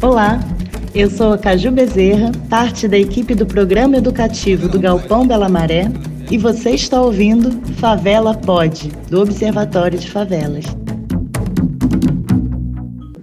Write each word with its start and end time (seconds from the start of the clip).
Olá, 0.00 0.40
eu 0.94 1.10
sou 1.10 1.34
a 1.34 1.38
Caju 1.38 1.72
Bezerra, 1.72 2.32
parte 2.48 2.88
da 2.88 2.96
equipe 2.96 3.34
do 3.34 3.44
programa 3.44 3.96
educativo 3.98 4.68
do 4.68 4.80
Galpão 4.80 5.26
Bela 5.26 5.48
Maré, 5.48 5.90
e 6.30 6.38
você 6.38 6.70
está 6.70 7.02
ouvindo 7.02 7.50
Favela 7.74 8.34
Pode, 8.34 8.88
do 9.10 9.20
Observatório 9.20 9.98
de 9.98 10.10
Favelas. 10.10 10.77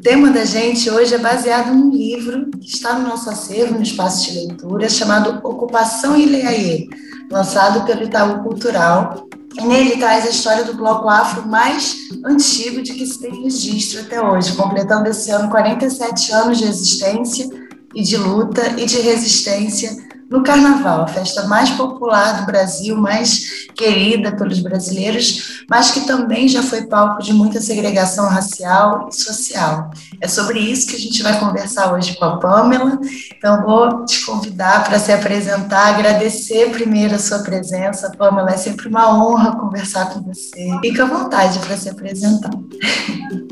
O 0.05 0.07
tema 0.07 0.29
da 0.29 0.45
gente 0.45 0.87
hoje 0.87 1.15
é 1.15 1.17
baseado 1.17 1.73
num 1.73 1.89
livro 1.89 2.51
que 2.61 2.67
está 2.67 2.93
no 2.93 3.07
nosso 3.09 3.27
acervo, 3.27 3.73
no 3.73 3.81
espaço 3.81 4.29
de 4.31 4.37
leitura, 4.37 4.87
chamado 4.87 5.39
Ocupação 5.43 6.15
Ileaê, 6.15 6.87
lançado 7.31 7.83
pelo 7.87 8.03
Itaú 8.03 8.43
Cultural. 8.43 9.27
E 9.57 9.63
nele 9.63 9.97
traz 9.97 10.27
a 10.27 10.29
história 10.29 10.63
do 10.63 10.75
bloco 10.75 11.09
afro 11.09 11.47
mais 11.47 11.95
antigo 12.23 12.83
de 12.83 12.93
que 12.93 13.03
se 13.03 13.19
tem 13.19 13.41
registro 13.41 14.01
até 14.01 14.21
hoje, 14.21 14.53
completando 14.53 15.09
esse 15.09 15.31
ano 15.31 15.49
47 15.49 16.31
anos 16.33 16.59
de 16.59 16.65
existência 16.65 17.49
e 17.95 18.03
de 18.03 18.15
luta 18.15 18.79
e 18.79 18.85
de 18.85 19.01
resistência 19.01 19.89
no 20.29 20.43
Carnaval, 20.43 21.03
a 21.03 21.07
festa 21.07 21.47
mais 21.47 21.69
popular 21.71 22.41
do 22.41 22.45
Brasil, 22.45 22.97
mais 22.97 23.67
querida 23.75 24.35
pelos 24.35 24.59
brasileiros, 24.59 25.63
mas 25.69 25.91
que 25.91 26.01
também 26.01 26.47
já 26.47 26.63
foi 26.63 26.87
palco 26.87 27.21
de 27.21 27.33
muita 27.33 27.61
segregação 27.61 28.27
racial 28.27 29.07
e 29.09 29.15
social. 29.15 29.91
É 30.19 30.27
sobre 30.27 30.59
isso 30.59 30.87
que 30.87 30.95
a 30.95 30.99
gente 30.99 31.21
vai 31.21 31.39
conversar 31.39 31.93
hoje 31.93 32.15
com 32.15 32.25
a 32.25 32.37
Pamela. 32.37 32.99
Então, 33.37 33.63
vou 33.63 34.05
te 34.05 34.25
convidar 34.25 34.83
para 34.83 34.97
se 34.97 35.11
apresentar, 35.11 35.93
agradecer 35.93 36.71
primeiro 36.71 37.15
a 37.15 37.19
sua 37.19 37.39
presença. 37.39 38.11
Pamela, 38.17 38.51
é 38.51 38.57
sempre 38.57 38.87
uma 38.87 39.15
honra 39.17 39.55
conversar 39.55 40.13
com 40.13 40.21
você. 40.21 40.71
Fica 40.81 41.03
à 41.03 41.07
vontade 41.07 41.59
para 41.59 41.77
se 41.77 41.89
apresentar. 41.89 42.51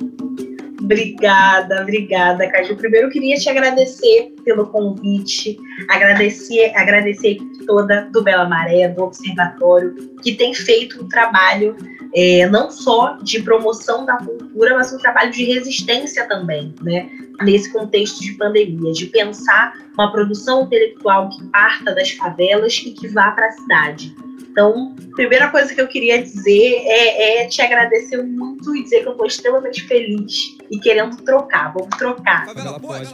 Obrigada, 0.83 1.81
obrigada, 1.81 2.49
Caju. 2.49 2.75
Primeiro, 2.75 3.07
eu 3.07 3.11
queria 3.11 3.37
te 3.37 3.49
agradecer 3.49 4.33
pelo 4.43 4.67
convite, 4.67 5.57
agradecer, 5.89 6.73
agradecer 6.75 7.27
a 7.27 7.31
equipe 7.31 7.65
toda 7.65 8.09
do 8.11 8.21
Bela 8.21 8.47
Maré, 8.49 8.89
do 8.89 9.03
Observatório, 9.03 9.95
que 10.21 10.35
tem 10.35 10.53
feito 10.53 11.01
um 11.01 11.07
trabalho 11.07 11.75
é, 12.13 12.47
não 12.49 12.69
só 12.69 13.17
de 13.23 13.41
promoção 13.41 14.05
da 14.05 14.17
cultura, 14.17 14.75
mas 14.75 14.91
um 14.91 14.97
trabalho 14.97 15.31
de 15.31 15.45
resistência 15.45 16.27
também, 16.27 16.75
né? 16.81 17.09
Nesse 17.41 17.71
contexto 17.71 18.21
de 18.21 18.33
pandemia, 18.33 18.91
de 18.91 19.05
pensar 19.05 19.73
uma 19.93 20.11
produção 20.11 20.63
intelectual 20.63 21.29
que 21.29 21.43
parta 21.45 21.95
das 21.95 22.11
favelas 22.11 22.83
e 22.85 22.91
que 22.91 23.07
vá 23.07 23.31
para 23.31 23.47
a 23.47 23.51
cidade. 23.51 24.13
Então, 24.53 24.95
a 25.11 25.15
primeira 25.15 25.49
coisa 25.49 25.73
que 25.73 25.81
eu 25.81 25.87
queria 25.87 26.21
dizer 26.21 26.83
é, 26.85 27.41
é 27.41 27.47
te 27.47 27.59
agradecer 27.59 28.21
muito 28.21 28.75
e 28.75 28.83
dizer 28.83 29.01
que 29.01 29.07
eu 29.07 29.13
estou 29.13 29.25
extremamente 29.25 29.87
feliz 29.87 30.55
e 30.69 30.79
querendo 30.79 31.17
trocar. 31.23 31.73
Vamos 31.73 31.97
trocar. 31.97 32.45
Favela 32.45 32.79
pode. 32.79 33.07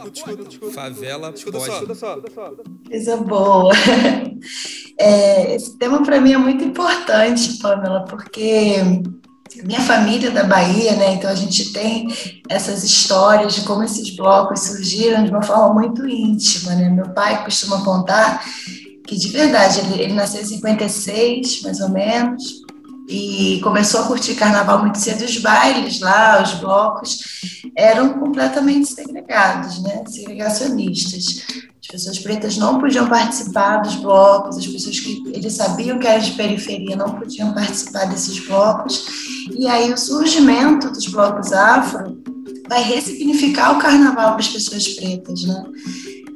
Favela 0.70 1.32
pode. 1.32 2.88
Coisa 2.88 3.16
boa. 3.16 3.72
É, 4.98 5.54
esse 5.54 5.78
tema 5.78 6.02
para 6.02 6.20
mim 6.20 6.34
é 6.34 6.36
muito 6.36 6.62
importante, 6.62 7.56
Pamela, 7.58 8.04
porque 8.04 8.76
minha 9.64 9.80
família 9.80 10.28
é 10.28 10.30
da 10.30 10.44
Bahia, 10.44 10.94
né? 10.96 11.14
Então 11.14 11.30
a 11.30 11.34
gente 11.34 11.72
tem 11.72 12.08
essas 12.48 12.84
histórias 12.84 13.54
de 13.54 13.62
como 13.62 13.82
esses 13.82 14.14
blocos 14.14 14.60
surgiram 14.60 15.24
de 15.24 15.30
uma 15.30 15.42
forma 15.42 15.72
muito 15.72 16.06
íntima, 16.06 16.74
né? 16.74 16.90
Meu 16.90 17.08
pai 17.10 17.42
costuma 17.44 17.82
contar 17.82 18.44
que 19.10 19.16
de 19.16 19.26
verdade, 19.26 19.80
ele, 19.80 20.02
ele 20.04 20.12
nasceu 20.12 20.40
em 20.40 20.44
56, 20.44 21.62
mais 21.62 21.80
ou 21.80 21.88
menos, 21.88 22.62
e 23.08 23.58
começou 23.60 24.02
a 24.02 24.06
curtir 24.06 24.36
carnaval 24.36 24.82
muito 24.82 24.98
cedo. 25.00 25.24
Os 25.24 25.36
bailes 25.38 25.98
lá, 25.98 26.40
os 26.40 26.54
blocos, 26.54 27.18
eram 27.74 28.10
completamente 28.20 28.88
segregados, 28.88 29.82
né? 29.82 30.04
segregacionistas. 30.06 31.44
As 31.82 31.88
pessoas 31.90 32.20
pretas 32.20 32.56
não 32.56 32.78
podiam 32.78 33.08
participar 33.08 33.78
dos 33.78 33.96
blocos, 33.96 34.56
as 34.56 34.66
pessoas 34.68 35.00
que 35.00 35.24
eles 35.34 35.54
sabiam 35.54 35.98
que 35.98 36.06
eram 36.06 36.22
de 36.22 36.30
periferia 36.34 36.94
não 36.94 37.18
podiam 37.18 37.52
participar 37.52 38.04
desses 38.04 38.38
blocos. 38.46 39.06
E 39.58 39.66
aí 39.66 39.92
o 39.92 39.98
surgimento 39.98 40.88
dos 40.88 41.08
blocos 41.08 41.52
afro 41.52 42.22
vai 42.68 42.84
ressignificar 42.84 43.76
o 43.76 43.80
carnaval 43.80 44.34
para 44.34 44.40
as 44.40 44.48
pessoas 44.48 44.86
pretas, 44.86 45.42
né? 45.42 45.64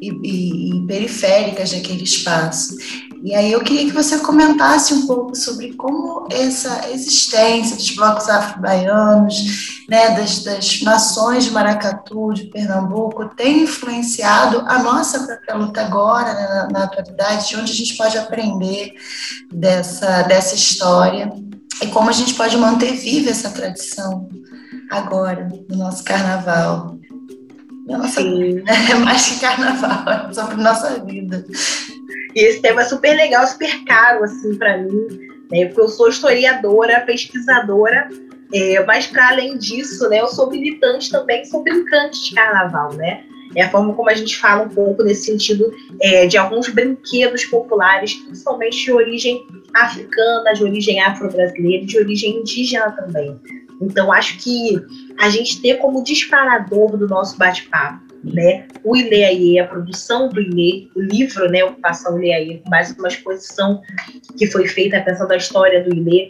E, 0.09 0.20
e, 0.22 0.76
e 0.76 0.87
periféricas 0.87 1.72
daquele 1.72 2.04
espaço. 2.04 2.76
E 3.22 3.34
aí 3.34 3.50
eu 3.50 3.62
queria 3.62 3.87
que 3.87 3.92
você 3.92 4.19
comentasse 4.19 4.92
um 4.92 5.06
pouco 5.06 5.34
sobre 5.34 5.72
como 5.72 6.28
essa 6.31 6.91
existência 6.91 7.75
dos 7.75 7.91
blocos 7.92 8.28
afro-baianos, 8.28 9.84
né, 9.88 10.10
das, 10.10 10.44
das 10.44 10.82
nações 10.82 11.44
de 11.44 11.50
Maracatu, 11.50 12.34
de 12.34 12.44
Pernambuco, 12.44 13.31
tem 13.34 13.62
influenciado 13.62 14.62
a 14.66 14.78
nossa 14.82 15.20
própria 15.20 15.54
luta 15.54 15.81
agora, 15.81 16.34
né, 16.34 16.48
na, 16.48 16.69
na 16.70 16.84
atualidade, 16.84 17.48
de 17.48 17.56
onde 17.56 17.72
a 17.72 17.75
gente 17.75 17.97
pode 17.97 18.19
aprender 18.19 18.93
dessa, 19.50 20.22
dessa 20.25 20.54
história 20.54 21.32
e 21.82 21.87
como 21.87 22.10
a 22.10 22.12
gente 22.12 22.34
pode 22.34 22.56
manter 22.59 22.93
viva 22.93 23.31
essa 23.31 23.50
tradição 23.50 24.28
agora, 24.91 25.48
no 25.69 25.76
nosso 25.76 26.04
carnaval. 26.04 26.98
Nossa, 27.86 28.20
é 28.22 28.94
mais 28.96 29.28
que 29.28 29.40
carnaval, 29.40 30.28
é 30.30 30.32
sobre 30.32 30.56
nossa 30.56 31.04
vida. 31.04 31.44
E 32.34 32.40
esse 32.40 32.60
tema 32.60 32.82
é 32.82 32.84
super 32.84 33.14
legal, 33.14 33.46
super 33.46 33.84
caro, 33.84 34.24
assim, 34.24 34.56
para 34.56 34.78
mim, 34.78 35.06
né? 35.50 35.66
Porque 35.66 35.80
eu 35.80 35.88
sou 35.88 36.08
historiadora, 36.08 37.00
pesquisadora, 37.00 38.08
é, 38.52 38.84
mas 38.84 39.06
para 39.06 39.28
além 39.28 39.56
disso, 39.58 40.08
né, 40.08 40.20
eu 40.20 40.28
sou 40.28 40.50
militante 40.50 41.10
também, 41.10 41.44
sou 41.44 41.62
brincante 41.62 42.28
de 42.28 42.34
carnaval, 42.34 42.92
né? 42.94 43.24
É 43.56 43.62
a 43.62 43.70
forma 43.70 43.94
como 43.94 44.10
a 44.10 44.14
gente 44.14 44.36
fala 44.36 44.64
um 44.64 44.68
pouco 44.68 45.02
nesse 45.04 45.26
sentido 45.26 45.72
é, 46.00 46.26
de 46.26 46.36
alguns 46.36 46.68
brinquedos 46.68 47.44
populares, 47.44 48.14
principalmente 48.14 48.84
de 48.84 48.92
origem 48.92 49.46
africana, 49.74 50.52
de 50.54 50.64
origem 50.64 51.00
afro-brasileira, 51.00 51.86
de 51.86 51.98
origem 51.98 52.38
indígena 52.40 52.90
também. 52.92 53.38
Então, 53.80 54.12
acho 54.12 54.38
que 54.38 54.80
a 55.19 55.28
gente 55.28 55.60
ter 55.60 55.78
como 55.78 56.02
disparador 56.02 56.97
do 56.97 57.08
nosso 57.08 57.36
bate-papo, 57.36 58.02
né, 58.22 58.66
o 58.82 58.97
Ileaie, 58.97 59.58
a 59.58 59.66
produção 59.66 60.28
do 60.28 60.41
Ilê, 60.41 60.88
o 60.97 61.00
livro, 61.00 61.50
né, 61.50 61.62
Ocupação 61.62 62.19
Ileaie, 62.19 62.62
mais 62.69 62.91
uma 62.92 63.08
exposição 63.08 63.82
que 64.38 64.47
foi 64.47 64.66
feita 64.66 65.00
pensando 65.00 65.32
a 65.32 65.36
história 65.36 65.84
do 65.84 65.94
Ilê, 65.94 66.28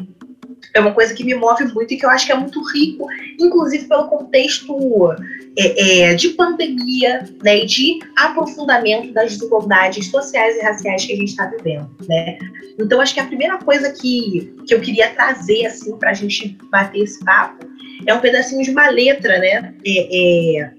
é 0.75 0.81
uma 0.81 0.93
coisa 0.93 1.15
que 1.15 1.23
me 1.23 1.35
move 1.35 1.65
muito 1.73 1.95
e 1.95 1.97
que 1.97 2.05
eu 2.05 2.11
acho 2.11 2.27
que 2.27 2.33
é 2.33 2.35
muito 2.35 2.61
rico, 2.73 3.07
inclusive 3.39 3.87
pelo 3.87 4.09
contexto 4.09 5.15
é, 5.57 6.09
é, 6.11 6.15
de 6.15 6.31
pandemia 6.31 7.25
né, 7.43 7.61
e 7.61 7.67
de 7.67 8.01
aprofundamento 8.17 9.13
das 9.13 9.33
desigualdades 9.33 10.11
sociais 10.11 10.57
e 10.57 10.63
raciais 10.63 11.05
que 11.05 11.13
a 11.13 11.17
gente 11.17 11.29
está 11.29 11.47
vivendo. 11.47 11.89
Né? 12.09 12.39
Então, 12.79 13.01
acho 13.01 13.15
que 13.15 13.21
a 13.21 13.27
primeira 13.27 13.59
coisa 13.59 13.93
que, 13.93 14.53
que 14.67 14.75
eu 14.75 14.81
queria 14.81 15.11
trazer 15.11 15.67
assim, 15.67 15.97
para 15.97 16.11
a 16.11 16.15
gente 16.15 16.59
bater 16.71 17.03
esse 17.03 17.25
papo 17.25 17.65
é 18.07 18.15
um 18.15 18.21
pedacinho 18.21 18.63
de 18.63 18.71
uma 18.71 18.89
letra 18.89 19.39
né, 19.39 19.75
é, 19.85 20.61
é 20.61 20.71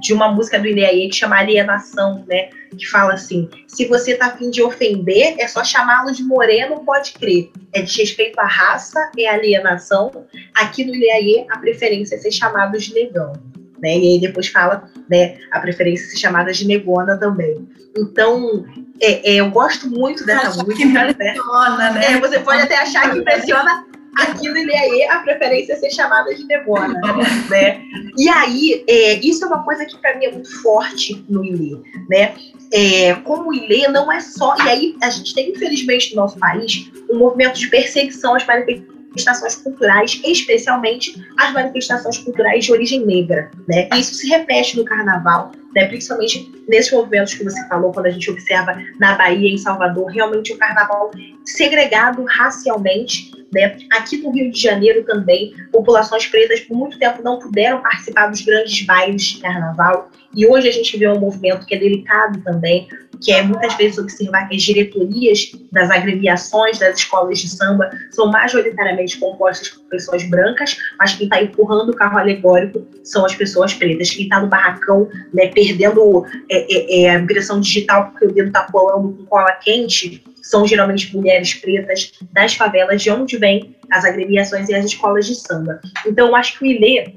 de 0.00 0.12
uma 0.12 0.30
música 0.30 0.58
do 0.58 0.66
Ileaê 0.66 1.08
que 1.08 1.16
chama 1.16 1.38
Alienação, 1.38 2.24
né? 2.28 2.50
Que 2.76 2.86
fala 2.86 3.14
assim: 3.14 3.48
se 3.66 3.86
você 3.86 4.14
tá 4.14 4.26
afim 4.26 4.50
de 4.50 4.62
ofender, 4.62 5.34
é 5.38 5.48
só 5.48 5.64
chamá-lo 5.64 6.12
de 6.12 6.22
moreno, 6.22 6.84
pode 6.84 7.12
crer. 7.12 7.50
É 7.72 7.82
desrespeito 7.82 8.38
à 8.40 8.46
raça, 8.46 9.10
é 9.18 9.26
alienação. 9.26 10.26
Aqui 10.54 10.84
no 10.84 10.94
Ileaê, 10.94 11.46
a 11.50 11.58
preferência 11.58 12.14
é 12.14 12.18
ser 12.18 12.30
chamado 12.30 12.78
de 12.78 12.94
negão. 12.94 13.32
Né? 13.80 13.96
E 13.96 14.14
aí 14.14 14.20
depois 14.20 14.48
fala, 14.48 14.90
né, 15.08 15.38
a 15.52 15.60
preferência 15.60 16.06
é 16.06 16.08
ser 16.10 16.16
chamada 16.18 16.52
de 16.52 16.66
negona 16.66 17.16
também. 17.16 17.68
Então, 17.96 18.64
é, 19.00 19.32
é, 19.32 19.34
eu 19.36 19.50
gosto 19.50 19.88
muito 19.88 20.24
dessa 20.24 20.62
música. 20.62 20.84
Né? 20.84 21.10
impressiona, 21.10 21.90
né? 21.90 22.12
É, 22.12 22.20
você 22.20 22.40
pode 22.40 22.62
até 22.62 22.76
achar 22.76 23.10
que 23.10 23.18
impressiona, 23.18 23.86
aqui 24.16 24.48
no 24.48 24.56
Ilhaê 24.56 25.08
a 25.08 25.18
preferência 25.20 25.72
é 25.72 25.76
ser 25.76 25.90
chamada 25.90 26.34
de 26.34 26.46
demora, 26.46 26.88
né? 27.50 27.82
E 28.16 28.28
aí, 28.28 28.84
é, 28.88 29.14
isso 29.14 29.44
é 29.44 29.48
uma 29.48 29.62
coisa 29.62 29.84
que 29.84 29.96
para 29.98 30.16
mim 30.16 30.26
é 30.26 30.32
muito 30.32 30.62
forte 30.62 31.24
no 31.28 31.44
Ilê, 31.44 31.78
né? 32.08 32.34
É, 32.72 33.14
como 33.24 33.50
o 33.50 33.54
Ilê 33.54 33.88
não 33.88 34.10
é 34.10 34.20
só... 34.20 34.54
E 34.56 34.68
aí, 34.68 34.96
a 35.02 35.10
gente 35.10 35.34
tem, 35.34 35.50
infelizmente, 35.50 36.14
no 36.14 36.22
nosso 36.22 36.38
país, 36.38 36.90
um 37.10 37.18
movimento 37.18 37.58
de 37.58 37.68
perseguição 37.68 38.34
às 38.34 38.44
manifestações 38.46 39.56
culturais, 39.56 40.20
especialmente 40.24 41.24
as 41.38 41.52
manifestações 41.52 42.18
culturais 42.18 42.64
de 42.64 42.72
origem 42.72 43.04
negra, 43.04 43.50
né? 43.66 43.88
E 43.94 44.00
isso 44.00 44.14
se 44.14 44.28
repete 44.28 44.76
no 44.76 44.84
Carnaval, 44.84 45.52
né? 45.74 45.86
Principalmente 45.86 46.52
nesses 46.68 46.92
movimentos 46.92 47.34
que 47.34 47.44
você 47.44 47.66
falou, 47.68 47.92
quando 47.92 48.06
a 48.06 48.10
gente 48.10 48.30
observa 48.30 48.76
na 48.98 49.14
Bahia, 49.14 49.50
em 49.50 49.58
Salvador, 49.58 50.06
realmente 50.06 50.52
o 50.52 50.58
Carnaval 50.58 51.10
segregado 51.44 52.24
racialmente 52.24 53.37
né? 53.52 53.76
Aqui 53.92 54.18
no 54.18 54.30
Rio 54.30 54.50
de 54.50 54.60
Janeiro 54.60 55.04
também, 55.04 55.52
populações 55.72 56.26
pretas 56.26 56.60
por 56.60 56.76
muito 56.76 56.98
tempo 56.98 57.22
não 57.22 57.38
puderam 57.38 57.80
participar 57.80 58.28
dos 58.28 58.42
grandes 58.42 58.84
bailes 58.84 59.22
de 59.22 59.40
carnaval. 59.40 60.10
E 60.34 60.46
hoje 60.46 60.68
a 60.68 60.72
gente 60.72 60.96
vê 60.98 61.08
um 61.08 61.18
movimento 61.18 61.64
que 61.66 61.74
é 61.74 61.78
delicado 61.78 62.42
também, 62.42 62.86
que 63.22 63.32
é 63.32 63.42
muitas 63.42 63.74
vezes 63.74 63.98
observar 63.98 64.48
que 64.48 64.56
as 64.56 64.62
diretorias 64.62 65.50
das 65.72 65.90
agremiações 65.90 66.78
das 66.78 66.98
escolas 66.98 67.38
de 67.38 67.48
samba 67.48 67.90
são 68.10 68.30
majoritariamente 68.30 69.18
compostas 69.18 69.70
por 69.70 69.84
pessoas 69.88 70.22
brancas, 70.28 70.76
mas 70.98 71.14
quem 71.14 71.24
está 71.24 71.42
empurrando 71.42 71.90
o 71.90 71.96
carro 71.96 72.18
alegórico 72.18 72.86
são 73.02 73.24
as 73.24 73.34
pessoas 73.34 73.72
pretas. 73.72 74.10
Quem 74.10 74.24
está 74.24 74.40
no 74.40 74.48
barracão, 74.48 75.08
né, 75.32 75.48
perdendo 75.48 76.24
é, 76.50 76.66
é, 76.72 77.02
é, 77.02 77.10
a 77.10 77.18
impressão 77.18 77.60
digital 77.60 78.10
porque 78.10 78.26
o 78.26 78.32
dedo 78.32 78.48
está 78.48 78.70
colando 78.70 79.16
com 79.16 79.24
cola 79.24 79.52
quente, 79.52 80.22
são 80.48 80.66
geralmente 80.66 81.14
mulheres 81.14 81.54
pretas 81.54 82.12
das 82.32 82.54
favelas, 82.54 83.02
de 83.02 83.10
onde 83.10 83.36
vêm 83.36 83.76
as 83.90 84.04
agremiações 84.04 84.68
e 84.68 84.74
as 84.74 84.84
escolas 84.84 85.26
de 85.26 85.34
samba. 85.34 85.80
Então, 86.06 86.28
eu 86.28 86.36
acho 86.36 86.58
que 86.58 86.64
o 86.64 86.66
Ilê 86.66 87.12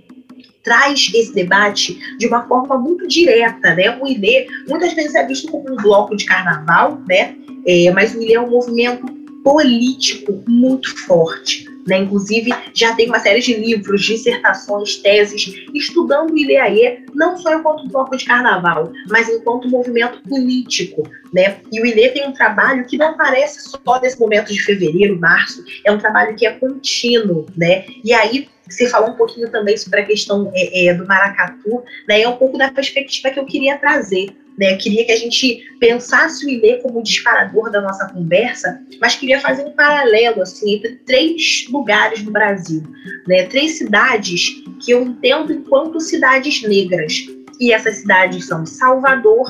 traz 0.63 1.11
esse 1.13 1.33
debate 1.33 1.97
de 2.17 2.27
uma 2.27 2.47
forma 2.47 2.77
muito 2.77 3.07
direta, 3.07 3.73
né? 3.73 3.97
O 3.99 4.07
ILE 4.07 4.47
muitas 4.67 4.93
vezes 4.93 5.15
é 5.15 5.25
visto 5.25 5.51
como 5.51 5.71
um 5.71 5.75
bloco 5.75 6.15
de 6.15 6.25
carnaval, 6.25 7.01
né? 7.07 7.35
É, 7.65 7.91
mas 7.91 8.13
o 8.13 8.21
ILE 8.21 8.35
é 8.35 8.41
um 8.41 8.49
movimento 8.49 9.05
político 9.43 10.43
muito 10.47 10.95
forte. 11.05 11.70
Né? 11.87 11.99
Inclusive, 11.99 12.51
já 12.73 12.95
tem 12.95 13.07
uma 13.07 13.19
série 13.19 13.41
de 13.41 13.53
livros, 13.53 14.03
dissertações, 14.03 14.97
teses, 14.97 15.53
estudando 15.73 16.31
o 16.31 16.37
ILEAE, 16.37 17.05
não 17.13 17.37
só 17.37 17.53
enquanto 17.53 17.87
bloco 17.87 18.15
de 18.15 18.25
carnaval, 18.25 18.91
mas 19.09 19.29
enquanto 19.29 19.69
movimento 19.69 20.21
político. 20.23 21.03
Né? 21.33 21.57
E 21.71 21.81
o 21.81 21.85
ILE 21.85 22.09
tem 22.09 22.27
um 22.27 22.33
trabalho 22.33 22.85
que 22.85 22.97
não 22.97 23.09
aparece 23.09 23.69
só 23.69 23.99
nesse 24.01 24.19
momento 24.19 24.51
de 24.51 24.61
fevereiro, 24.61 25.19
março, 25.19 25.63
é 25.85 25.91
um 25.91 25.97
trabalho 25.97 26.35
que 26.35 26.45
é 26.45 26.51
contínuo. 26.51 27.45
Né? 27.55 27.85
E 28.03 28.13
aí, 28.13 28.47
você 28.71 28.87
falou 28.87 29.09
um 29.09 29.15
pouquinho 29.15 29.49
também 29.49 29.75
sobre 29.77 30.01
a 30.01 30.05
questão 30.05 30.51
é, 30.55 30.87
é, 30.87 30.93
do 30.93 31.05
maracatu, 31.05 31.83
né? 32.07 32.21
É 32.21 32.27
um 32.27 32.37
pouco 32.37 32.57
da 32.57 32.71
perspectiva 32.71 33.29
que 33.29 33.39
eu 33.39 33.45
queria 33.45 33.77
trazer. 33.77 34.27
Né? 34.57 34.75
Queria 34.75 35.05
que 35.05 35.11
a 35.11 35.17
gente 35.17 35.63
pensasse 35.79 36.45
o 36.45 36.49
ILE 36.49 36.81
como 36.81 37.01
disparador 37.01 37.71
da 37.71 37.81
nossa 37.81 38.07
conversa, 38.09 38.81
mas 38.99 39.15
queria 39.15 39.39
fazer 39.39 39.63
um 39.63 39.71
paralelo 39.71 40.41
assim, 40.41 40.75
entre 40.75 40.95
três 41.05 41.65
lugares 41.69 42.21
do 42.21 42.31
Brasil. 42.31 42.83
Né? 43.27 43.45
Três 43.45 43.77
cidades 43.77 44.63
que 44.83 44.91
eu 44.91 45.03
entendo 45.03 45.53
enquanto 45.53 45.99
cidades 45.99 46.61
negras. 46.63 47.25
E 47.59 47.71
essas 47.71 47.97
cidades 47.97 48.47
são 48.47 48.65
Salvador, 48.65 49.45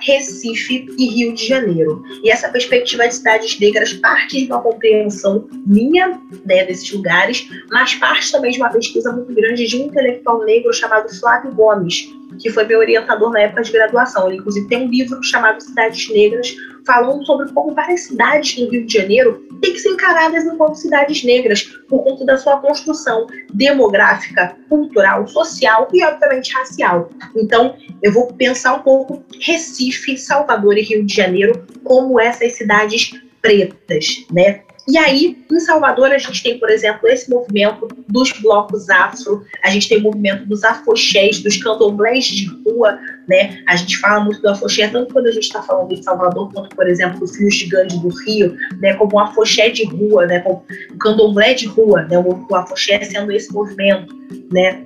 Recife 0.00 0.86
e 0.98 1.06
Rio 1.06 1.34
de 1.34 1.46
Janeiro. 1.46 2.02
E 2.22 2.30
essa 2.30 2.48
perspectiva 2.50 3.08
de 3.08 3.14
cidades 3.14 3.58
negras 3.58 3.92
parte 3.94 4.44
de 4.44 4.46
uma 4.46 4.60
compreensão 4.60 5.48
minha 5.66 6.20
né, 6.44 6.64
desses 6.64 6.92
lugares, 6.92 7.48
mas 7.70 7.94
parte 7.94 8.30
também 8.30 8.50
de 8.50 8.58
uma 8.58 8.68
pesquisa 8.68 9.12
muito 9.12 9.32
grande 9.32 9.66
de 9.66 9.76
um 9.76 9.86
intelectual 9.86 10.44
negro 10.44 10.72
chamado 10.74 11.08
Flávio 11.18 11.54
Gomes, 11.54 12.08
que 12.40 12.50
foi 12.50 12.64
meu 12.64 12.78
orientador 12.78 13.30
na 13.32 13.40
época 13.40 13.62
de 13.62 13.72
graduação. 13.72 14.28
Ele, 14.28 14.38
inclusive, 14.38 14.68
tem 14.68 14.86
um 14.86 14.90
livro 14.90 15.22
chamado 15.22 15.62
Cidades 15.62 16.08
Negras, 16.10 16.54
falando 16.86 17.24
sobre 17.24 17.50
como 17.52 17.74
várias 17.74 18.02
cidades 18.02 18.58
no 18.58 18.70
Rio 18.70 18.86
de 18.86 18.92
Janeiro 18.92 19.46
têm 19.60 19.72
que 19.72 19.78
ser 19.78 19.90
encaradas 19.90 20.44
enquanto 20.44 20.74
cidades 20.74 21.24
negras, 21.24 21.62
por 21.88 22.04
conta 22.04 22.24
da 22.24 22.36
sua 22.36 22.58
construção 22.60 23.26
demográfica, 23.52 24.56
cultural, 24.68 25.26
social 25.26 25.88
e, 25.92 26.04
obviamente, 26.04 26.52
racial. 26.52 27.08
Então, 27.34 27.76
eu 28.02 28.12
vou 28.12 28.26
pensar 28.34 28.74
um 28.74 28.82
pouco 28.82 29.24
Recife, 29.40 30.18
Salvador 30.18 30.76
e 30.76 30.82
Rio 30.82 31.04
de 31.04 31.14
Janeiro 31.14 31.66
como 31.82 32.20
essas 32.20 32.52
cidades 32.52 33.12
pretas, 33.40 34.26
né? 34.30 34.62
E 34.86 34.98
aí, 34.98 35.38
em 35.50 35.60
Salvador, 35.60 36.12
a 36.12 36.18
gente 36.18 36.42
tem, 36.42 36.58
por 36.58 36.68
exemplo, 36.68 37.08
esse 37.08 37.30
movimento 37.30 37.88
dos 38.06 38.32
blocos 38.32 38.90
afro, 38.90 39.42
a 39.62 39.70
gente 39.70 39.88
tem 39.88 39.98
o 39.98 40.02
movimento 40.02 40.46
dos 40.46 40.62
afoxés, 40.62 41.40
dos 41.42 41.56
candomblés 41.56 42.26
de 42.26 42.46
rua, 42.62 42.98
né? 43.26 43.62
A 43.66 43.76
gente 43.76 43.96
fala 43.96 44.24
muito 44.24 44.42
do 44.42 44.48
afoxé, 44.50 44.86
tanto 44.88 45.12
quando 45.12 45.26
a 45.26 45.32
gente 45.32 45.44
está 45.44 45.62
falando 45.62 45.88
de 45.88 46.02
Salvador, 46.02 46.52
quanto, 46.52 46.76
por 46.76 46.86
exemplo, 46.86 47.20
do 47.20 47.26
Fio 47.26 47.50
Gigante 47.50 47.98
do 47.98 48.08
Rio, 48.08 48.56
né? 48.78 48.92
Como 48.94 49.16
o 49.16 49.18
afoxé 49.18 49.70
de 49.70 49.84
rua, 49.84 50.26
né? 50.26 50.40
Como 50.40 50.62
o 50.92 50.98
candomblé 50.98 51.54
de 51.54 51.66
rua, 51.66 52.02
né? 52.02 52.18
O, 52.18 52.46
o 52.50 52.54
afoxé 52.54 53.02
sendo 53.04 53.32
esse 53.32 53.50
movimento, 53.52 54.14
né? 54.52 54.84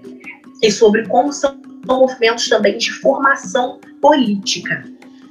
E 0.63 0.71
sobre 0.71 1.07
como 1.09 1.33
são 1.33 1.61
movimentos 1.87 2.49
também 2.49 2.79
de 2.79 2.93
formação 2.93 3.81
política. 4.01 4.85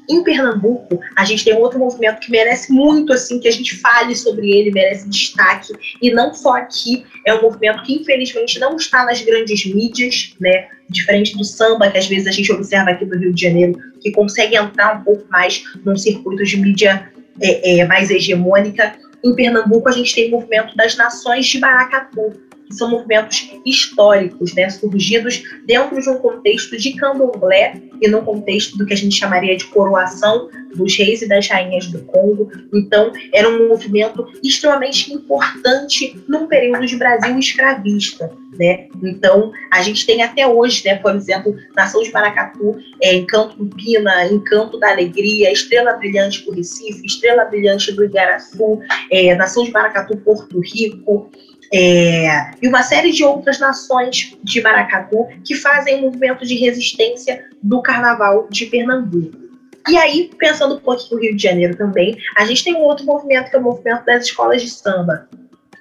Em 0.09 0.24
Pernambuco, 0.24 1.00
a 1.18 1.25
gente 1.25 1.44
tem 1.44 1.54
outro 1.54 1.80
movimento 1.80 2.19
que 2.21 2.31
merece 2.31 2.71
muito 2.71 3.12
assim 3.12 3.39
que 3.39 3.48
a 3.48 3.51
gente 3.51 3.75
fale 3.77 4.15
sobre 4.15 4.50
ele, 4.51 4.71
merece 4.71 5.09
destaque, 5.09 5.74
e 6.01 6.12
não 6.12 6.33
só 6.33 6.56
aqui, 6.56 7.06
é 7.25 7.33
um 7.33 7.42
movimento 7.42 7.83
que 7.83 7.94
infelizmente 7.94 8.57
não 8.59 8.77
está 8.77 9.06
nas 9.06 9.21
grandes 9.21 9.65
mídias, 9.65 10.33
né? 10.39 10.68
Diferente 10.89 11.38
do 11.38 11.44
samba, 11.44 11.92
que 11.92 11.98
às 11.98 12.07
vezes 12.07 12.27
a 12.27 12.31
gente 12.31 12.51
observa 12.51 12.92
aqui 12.92 13.06
no 13.06 13.18
Rio 13.18 13.33
de 13.33 13.42
Janeiro, 13.42 13.77
que 14.00 14.12
consegue 14.12 14.56
entrar 14.56 14.98
um 14.98 15.04
pouco 15.04 15.25
mais 15.30 15.62
num 15.83 15.98
circuito 15.98 16.44
de 16.44 16.57
mídia 16.57 17.12
é, 17.42 17.80
é, 17.80 17.86
mais 17.86 18.10
hegemônica. 18.10 18.95
Em 19.24 19.36
Pernambuco, 19.36 19.89
a 19.89 19.92
gente 19.92 20.15
tem 20.15 20.30
o 20.30 20.31
movimento 20.31 20.75
das 20.77 20.95
nações 20.95 21.45
de 21.45 21.60
Maracatu, 21.60 22.46
que 22.67 22.75
são 22.75 22.89
movimentos 22.89 23.51
históricos, 23.65 24.53
né, 24.53 24.69
surgidos 24.69 25.43
dentro 25.65 25.99
de 26.01 26.09
um 26.09 26.17
contexto 26.17 26.77
de 26.77 26.93
candomblé 26.93 27.81
e 28.01 28.07
no 28.07 28.21
contexto 28.21 28.77
do 28.77 28.85
que 28.85 28.93
a 28.93 28.97
gente 28.97 29.15
chamaria 29.15 29.55
de 29.55 29.65
coroação 29.65 30.49
dos 30.75 30.95
reis 30.95 31.21
e 31.21 31.27
das 31.27 31.47
rainhas 31.47 31.87
do 31.87 31.99
Congo. 32.03 32.49
Então, 32.73 33.11
era 33.33 33.49
um 33.49 33.69
movimento 33.69 34.27
extremamente 34.43 35.11
importante 35.13 36.21
num 36.27 36.47
período 36.47 36.85
de 36.85 36.95
Brasil 36.95 37.37
escravista. 37.39 38.31
Né? 38.57 38.87
Então, 39.03 39.51
a 39.71 39.81
gente 39.81 40.05
tem 40.05 40.23
até 40.23 40.47
hoje, 40.47 40.83
né, 40.85 40.95
por 40.95 41.15
exemplo, 41.15 41.55
Nação 41.75 42.01
de 42.01 42.11
Maracatu, 42.11 42.77
é, 43.01 43.13
Encanto 43.15 43.63
Pina, 43.75 44.25
Encanto 44.25 44.79
da 44.79 44.89
Alegria, 44.89 45.51
Estrela 45.51 45.93
Brilhante 45.93 46.43
do 46.43 46.51
Recife, 46.51 47.05
Estrela 47.05 47.45
Brilhante 47.45 47.91
do 47.91 48.03
Igaraçu, 48.03 48.79
é, 49.11 49.35
Nação 49.35 49.63
de 49.63 49.71
Maracatu 49.71 50.17
Porto 50.17 50.59
Rico, 50.59 51.29
é, 51.73 52.51
e 52.61 52.67
uma 52.67 52.83
série 52.83 53.11
de 53.11 53.23
outras 53.23 53.59
nações 53.59 54.37
de 54.43 54.61
Maracatu 54.61 55.27
que 55.43 55.55
fazem 55.55 55.99
o 55.99 56.01
movimento 56.03 56.45
de 56.45 56.55
resistência 56.55 57.45
do 57.61 57.81
Carnaval 57.81 58.47
de 58.49 58.65
Pernambuco. 58.67 59.47
E 59.89 59.95
aí, 59.95 60.29
pensando 60.37 60.75
um 60.75 60.79
pouquinho 60.79 61.15
no 61.15 61.21
Rio 61.21 61.35
de 61.35 61.43
Janeiro 61.43 61.77
também, 61.77 62.17
a 62.37 62.45
gente 62.45 62.63
tem 62.63 62.75
um 62.75 62.81
outro 62.81 63.05
movimento 63.05 63.49
que 63.49 63.55
é 63.55 63.59
o 63.59 63.63
movimento 63.63 64.05
das 64.05 64.25
escolas 64.25 64.61
de 64.61 64.69
samba, 64.69 65.27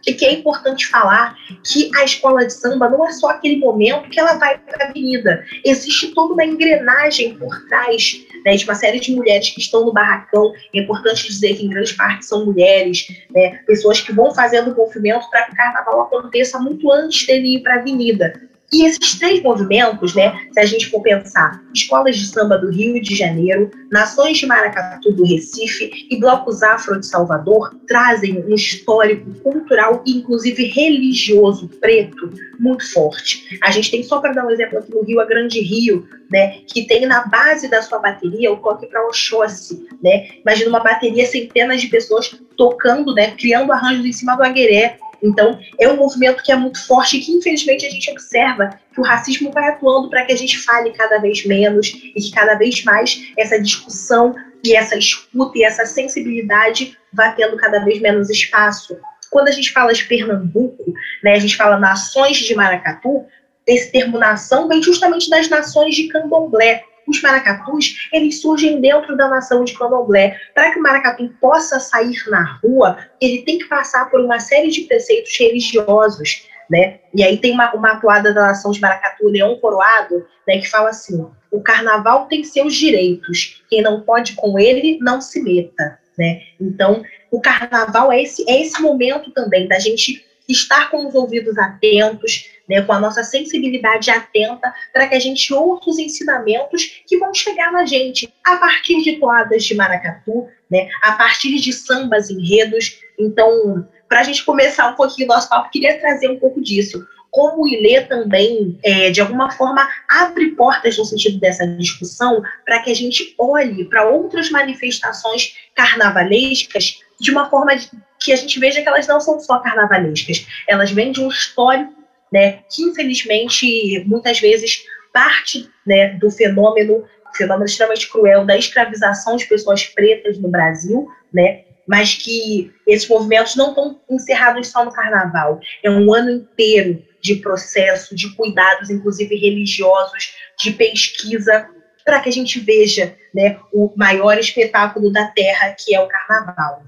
e 0.07 0.15
que 0.15 0.25
é 0.25 0.33
importante 0.33 0.87
falar 0.87 1.37
que 1.65 1.91
a 1.97 2.05
escola 2.05 2.47
de 2.47 2.53
samba 2.53 2.89
não 2.89 3.07
é 3.07 3.13
só 3.13 3.31
aquele 3.31 3.57
momento 3.57 4.09
que 4.09 4.21
ela 4.21 4.35
vai 4.35 4.59
para 4.59 4.87
a 4.87 4.89
avenida. 4.91 5.45
Existe 5.65 6.15
toda 6.15 6.35
uma 6.35 6.45
engrenagem 6.45 7.37
por 7.37 7.67
trás 7.69 8.25
né, 8.45 8.55
de 8.55 8.65
uma 8.65 8.75
série 8.75 9.01
de 9.01 9.15
mulheres 9.15 9.51
que 9.51 9.61
estão 9.61 9.85
no 9.85 9.93
barracão. 9.93 10.53
É 10.75 10.81
importante 10.81 11.27
dizer 11.27 11.57
que, 11.57 11.67
em 11.67 11.71
grande 11.71 11.95
parte, 11.95 12.25
são 12.25 12.47
mulheres, 12.47 13.09
né, 13.35 13.59
pessoas 13.67 14.01
que 14.01 14.13
vão 14.13 14.33
fazendo 14.33 14.73
o 14.73 14.77
movimento 14.77 15.29
para 15.31 15.45
que 15.45 15.53
o 15.53 15.57
carnaval 15.57 16.03
aconteça 16.03 16.59
muito 16.59 16.91
antes 16.93 17.27
dele 17.27 17.57
ir 17.57 17.63
para 17.63 17.75
a 17.75 17.79
avenida. 17.79 18.41
E 18.73 18.85
esses 18.85 19.19
três 19.19 19.43
movimentos, 19.43 20.15
né, 20.15 20.49
se 20.53 20.59
a 20.59 20.67
gente 20.67 20.91
for 20.91 21.01
pensar, 21.01 21.63
escolas 21.75 22.17
de 22.17 22.27
samba 22.27 22.59
do 22.59 22.71
Rio 22.71 23.01
de 23.01 23.15
Janeiro, 23.15 23.71
nações 23.91 24.39
de 24.39 24.47
maracatu 24.47 25.13
do 25.13 25.25
Recife 25.25 26.07
e 26.11 26.19
blocos 26.19 26.63
afro 26.63 26.99
de 26.99 27.07
Salvador, 27.07 27.75
trazem 27.87 28.45
um 28.45 28.55
histórico 28.55 29.33
cultural 29.41 30.03
e 30.05 30.19
inclusive 30.19 30.65
religioso 30.65 31.69
preto 31.81 32.31
muito 32.59 32.91
forte. 32.93 33.59
A 33.63 33.71
gente 33.71 33.91
tem 33.91 34.03
só 34.03 34.19
para 34.21 34.33
dar 34.33 34.45
um 34.45 34.51
exemplo 34.51 34.79
aqui 34.79 34.93
no 34.93 35.03
Rio, 35.03 35.21
a 35.21 35.25
Grande 35.25 35.61
Rio, 35.61 36.07
né, 36.31 36.61
que 36.67 36.87
tem 36.87 37.07
na 37.07 37.27
base 37.27 37.69
da 37.69 37.81
sua 37.83 38.01
bateria 38.01 38.53
o 38.53 38.57
toque 38.57 38.87
para 38.87 39.07
Oxóssi, 39.07 39.87
né? 40.03 40.29
Imagina 40.43 40.71
uma 40.71 40.81
bateria 40.81 41.25
centenas 41.25 41.81
de 41.81 41.87
pessoas 41.87 42.37
tocando, 42.57 43.15
né, 43.15 43.33
criando 43.33 43.73
arranjos 43.73 44.05
em 44.05 44.13
cima 44.13 44.35
do 44.35 44.43
agueré, 44.43 44.99
então, 45.23 45.59
é 45.79 45.89
um 45.89 45.97
movimento 45.97 46.43
que 46.43 46.53
é 46.53 46.57
muito 46.57 46.85
forte 46.87 47.17
e 47.17 47.21
que, 47.21 47.33
infelizmente, 47.33 47.87
a 47.87 47.91
gente 47.91 48.11
observa 48.11 48.79
que 48.93 49.01
o 49.01 49.05
racismo 49.05 49.51
vai 49.51 49.69
atuando 49.69 50.11
para 50.11 50.25
que 50.25 50.33
a 50.33 50.37
gente 50.37 50.59
fale 50.59 50.91
cada 50.93 51.19
vez 51.19 51.45
menos 51.45 51.89
e 51.89 52.21
que 52.21 52.31
cada 52.31 52.55
vez 52.55 52.85
mais 52.85 53.33
essa 53.37 53.61
discussão 53.61 54.35
e 54.65 54.75
essa 54.75 54.97
escuta 54.97 55.59
e 55.59 55.65
essa 55.65 55.87
sensibilidade 55.87 56.97
vá 57.13 57.31
tendo 57.33 57.57
cada 57.57 57.81
vez 57.85 58.01
menos 58.01 58.31
espaço. 58.31 58.97
Quando 59.31 59.49
a 59.49 59.53
gente 59.53 59.73
fala 59.73 59.93
de 59.93 60.05
Pernambuco, 60.05 60.95
né, 61.23 61.33
a 61.33 61.39
gente 61.39 61.57
fala 61.57 61.79
nações 61.79 62.37
de 62.37 62.55
Maracatu, 62.55 63.25
esse 63.67 63.91
termo 63.91 64.19
nação 64.19 64.69
vem 64.69 64.83
justamente 64.83 65.29
das 65.29 65.49
nações 65.49 65.95
de 65.95 66.09
Candomblé, 66.09 66.85
os 67.07 67.23
maracatus, 67.23 68.09
eles 68.13 68.41
surgem 68.41 68.81
dentro 68.81 69.17
da 69.17 69.29
nação 69.29 69.65
de 69.65 69.75
candomblé. 69.75 70.37
Para 70.55 70.73
que 70.73 70.79
o 70.79 70.83
maracatu 70.83 71.29
possa 71.41 71.79
sair 71.79 72.17
na 72.29 72.59
rua, 72.63 72.99
ele 73.21 73.43
tem 73.43 73.59
que 73.59 73.67
passar 73.67 74.11
por 74.11 74.21
uma 74.21 74.39
série 74.39 74.71
de 74.71 74.83
preceitos 74.83 75.33
religiosos, 75.39 76.47
né? 76.69 76.99
E 77.15 77.23
aí 77.23 77.39
tem 77.39 77.53
uma, 77.53 77.73
uma 77.75 77.93
atuada 77.93 78.35
da 78.35 78.49
nação 78.49 78.73
de 78.73 78.81
maracatu, 78.81 79.29
Leão 79.29 79.57
Coroado, 79.61 80.27
né, 80.47 80.59
que 80.59 80.69
fala 80.69 80.91
assim, 80.91 81.27
o 81.51 81.61
carnaval 81.61 82.27
tem 82.27 82.45
seus 82.45 82.75
direitos, 82.75 83.65
quem 83.69 83.83
não 83.83 84.03
pode 84.03 84.35
com 84.35 84.59
ele, 84.59 84.99
não 85.01 85.21
se 85.21 85.43
meta. 85.43 85.99
né? 86.19 86.41
Então, 86.61 87.03
o 87.31 87.41
carnaval 87.41 88.13
é 88.13 88.23
esse, 88.23 88.49
é 88.49 88.61
esse 88.61 88.81
momento 88.81 89.31
também 89.31 89.69
da 89.69 89.79
gente 89.79 90.25
estar 90.49 90.91
com 90.91 91.07
os 91.07 91.15
ouvidos 91.15 91.59
atentos, 91.59 92.51
né, 92.69 92.83
com 92.83 92.93
a 92.93 93.01
nossa 93.01 93.23
sensibilidade 93.23 94.11
atenta, 94.11 94.73
para 94.93 95.07
que 95.07 95.15
a 95.15 95.21
gente 95.21 95.53
ouça 95.53 95.91
os 95.91 95.99
ensinamentos 95.99 97.03
que 97.07 97.19
vão 97.19 97.33
chegar 97.33 97.73
na 97.73 97.85
gente 97.87 98.33
a 98.45 98.57
partir 98.57 99.03
de 99.03 99.19
toadas 99.19 99.65
de 99.65 99.75
maracatu, 99.75 100.49
né, 100.71 100.89
a 101.03 101.13
partir 101.13 101.57
de 101.57 101.73
sambas 101.73 102.31
enredos. 102.31 102.99
Então, 103.19 103.87
para 104.09 104.21
a 104.21 104.23
gente 104.23 104.45
começar 104.45 104.89
um 104.89 104.95
pouquinho 104.95 105.29
o 105.29 105.35
nosso 105.35 105.49
papo, 105.49 105.71
queria 105.71 105.99
trazer 105.99 106.29
um 106.29 106.39
pouco 106.39 106.61
disso. 106.63 107.07
Como 107.31 107.65
o 107.65 107.69
Ilê 107.69 108.01
também, 108.03 108.79
é, 108.83 109.11
de 109.11 109.21
alguma 109.21 109.51
forma, 109.51 109.87
abre 110.09 110.53
portas 110.53 110.97
no 110.97 111.05
sentido 111.05 111.39
dessa 111.39 111.67
discussão 111.67 112.43
para 112.65 112.81
que 112.81 112.91
a 112.91 112.95
gente 112.95 113.35
olhe 113.39 113.85
para 113.85 114.09
outras 114.09 114.51
manifestações 114.51 115.55
carnavalescas 115.75 117.01
de 117.21 117.31
uma 117.31 117.51
forma 117.51 117.73
que 118.21 118.33
a 118.33 118.37
gente 118.37 118.59
veja 118.59 118.81
que 118.81 118.89
elas 118.89 119.07
não 119.07 119.21
são 119.21 119.39
só 119.39 119.59
carnavalescas, 119.59 120.47
elas 120.67 120.91
vêm 120.91 121.13
de 121.13 121.21
um 121.21 121.29
histórico, 121.29 121.93
né, 122.37 122.59
que 122.69 122.83
infelizmente 122.83 124.05
muitas 124.05 124.39
vezes 124.39 124.85
parte, 125.11 125.71
né, 125.87 126.09
do 126.21 126.31
fenômeno, 126.31 127.03
fenômeno 127.35 127.65
extremamente 127.65 128.11
cruel 128.11 128.45
da 128.45 128.59
escravização 128.59 129.37
de 129.37 129.47
pessoas 129.47 129.87
pretas 129.87 130.39
no 130.39 130.51
Brasil, 130.51 131.09
né, 131.33 131.63
mas 131.89 132.15
que 132.15 132.71
esses 132.87 133.09
movimentos 133.09 133.57
não 133.57 133.71
estão 133.71 133.99
encerrados 134.11 134.69
só 134.69 134.85
no 134.85 134.93
carnaval, 134.93 135.59
é 135.83 135.91
um 135.91 136.13
ano 136.13 136.31
inteiro 136.31 137.03
de 137.23 137.37
processo, 137.37 138.15
de 138.15 138.29
cuidados, 138.37 138.91
inclusive 138.91 139.35
religiosos, 139.35 140.35
de 140.59 140.73
pesquisa, 140.73 141.67
para 142.05 142.21
que 142.21 142.29
a 142.29 142.33
gente 142.33 142.61
veja 142.61 143.17
né, 143.35 143.59
o 143.73 143.95
maior 143.97 144.37
espetáculo 144.37 145.11
da 145.11 145.29
Terra, 145.29 145.75
que 145.79 145.95
é 145.95 146.01
o 146.01 146.07
carnaval. 146.07 146.85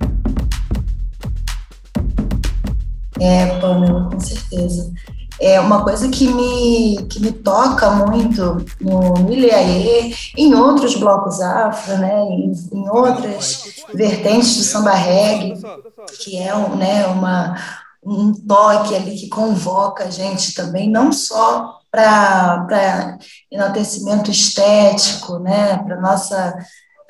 É, 3.18 3.46
Pamela, 3.60 4.10
com 4.10 4.20
certeza. 4.20 4.92
É 5.40 5.60
uma 5.60 5.84
coisa 5.84 6.08
que 6.08 6.26
me, 6.26 7.06
que 7.08 7.20
me 7.20 7.30
toca 7.30 7.90
muito 7.90 8.64
no 8.80 9.32
Ilhaê, 9.32 10.12
em 10.36 10.54
outros 10.54 10.96
blocos 10.96 11.40
afro, 11.40 11.96
né, 11.98 12.22
em, 12.24 12.52
em 12.72 12.88
outras 12.88 13.84
vertentes 13.94 14.56
do 14.56 14.62
samba 14.64 14.92
reggae, 14.92 15.54
que 16.20 16.36
é 16.36 16.54
um, 16.54 16.74
né, 16.76 17.06
uma, 17.06 17.56
um 18.02 18.32
toque 18.32 18.96
ali 18.96 19.14
que 19.16 19.28
convoca 19.28 20.04
a 20.04 20.10
gente 20.10 20.54
também, 20.54 20.90
não 20.90 21.12
só 21.12 21.78
para 21.90 23.18
enaltecimento 23.50 24.30
estético, 24.30 25.38
né, 25.38 25.78
para 25.78 26.00
nossa 26.00 26.58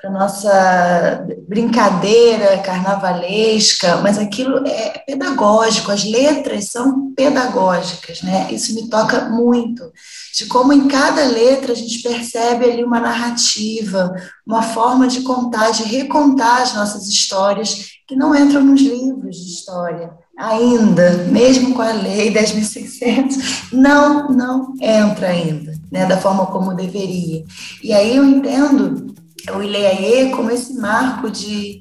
para 0.00 0.10
nossa 0.10 1.26
brincadeira 1.48 2.58
carnavalesca, 2.58 3.96
mas 3.96 4.16
aquilo 4.16 4.64
é 4.64 5.02
pedagógico, 5.04 5.90
as 5.90 6.04
letras 6.04 6.66
são 6.66 7.12
pedagógicas, 7.14 8.22
né? 8.22 8.46
Isso 8.52 8.72
me 8.76 8.88
toca 8.88 9.28
muito, 9.28 9.92
de 10.36 10.46
como 10.46 10.72
em 10.72 10.86
cada 10.86 11.24
letra 11.24 11.72
a 11.72 11.74
gente 11.76 12.00
percebe 12.00 12.64
ali 12.64 12.84
uma 12.84 13.00
narrativa, 13.00 14.14
uma 14.46 14.62
forma 14.62 15.08
de 15.08 15.22
contar, 15.22 15.72
de 15.72 15.82
recontar 15.82 16.62
as 16.62 16.74
nossas 16.74 17.08
histórias 17.08 17.88
que 18.06 18.14
não 18.14 18.32
entram 18.36 18.62
nos 18.62 18.80
livros 18.80 19.36
de 19.36 19.50
história. 19.50 20.12
Ainda, 20.38 21.24
mesmo 21.24 21.74
com 21.74 21.82
a 21.82 21.90
lei 21.90 22.32
10.600, 22.32 23.72
não, 23.72 24.28
não 24.28 24.74
entra 24.80 25.30
ainda, 25.30 25.74
né, 25.90 26.06
da 26.06 26.16
forma 26.16 26.46
como 26.46 26.76
deveria. 26.76 27.44
E 27.82 27.92
aí 27.92 28.14
eu 28.14 28.24
entendo 28.24 29.18
o 29.52 29.62
Ileaê 29.62 30.30
como 30.30 30.50
esse 30.50 30.74
marco 30.74 31.30
de, 31.30 31.80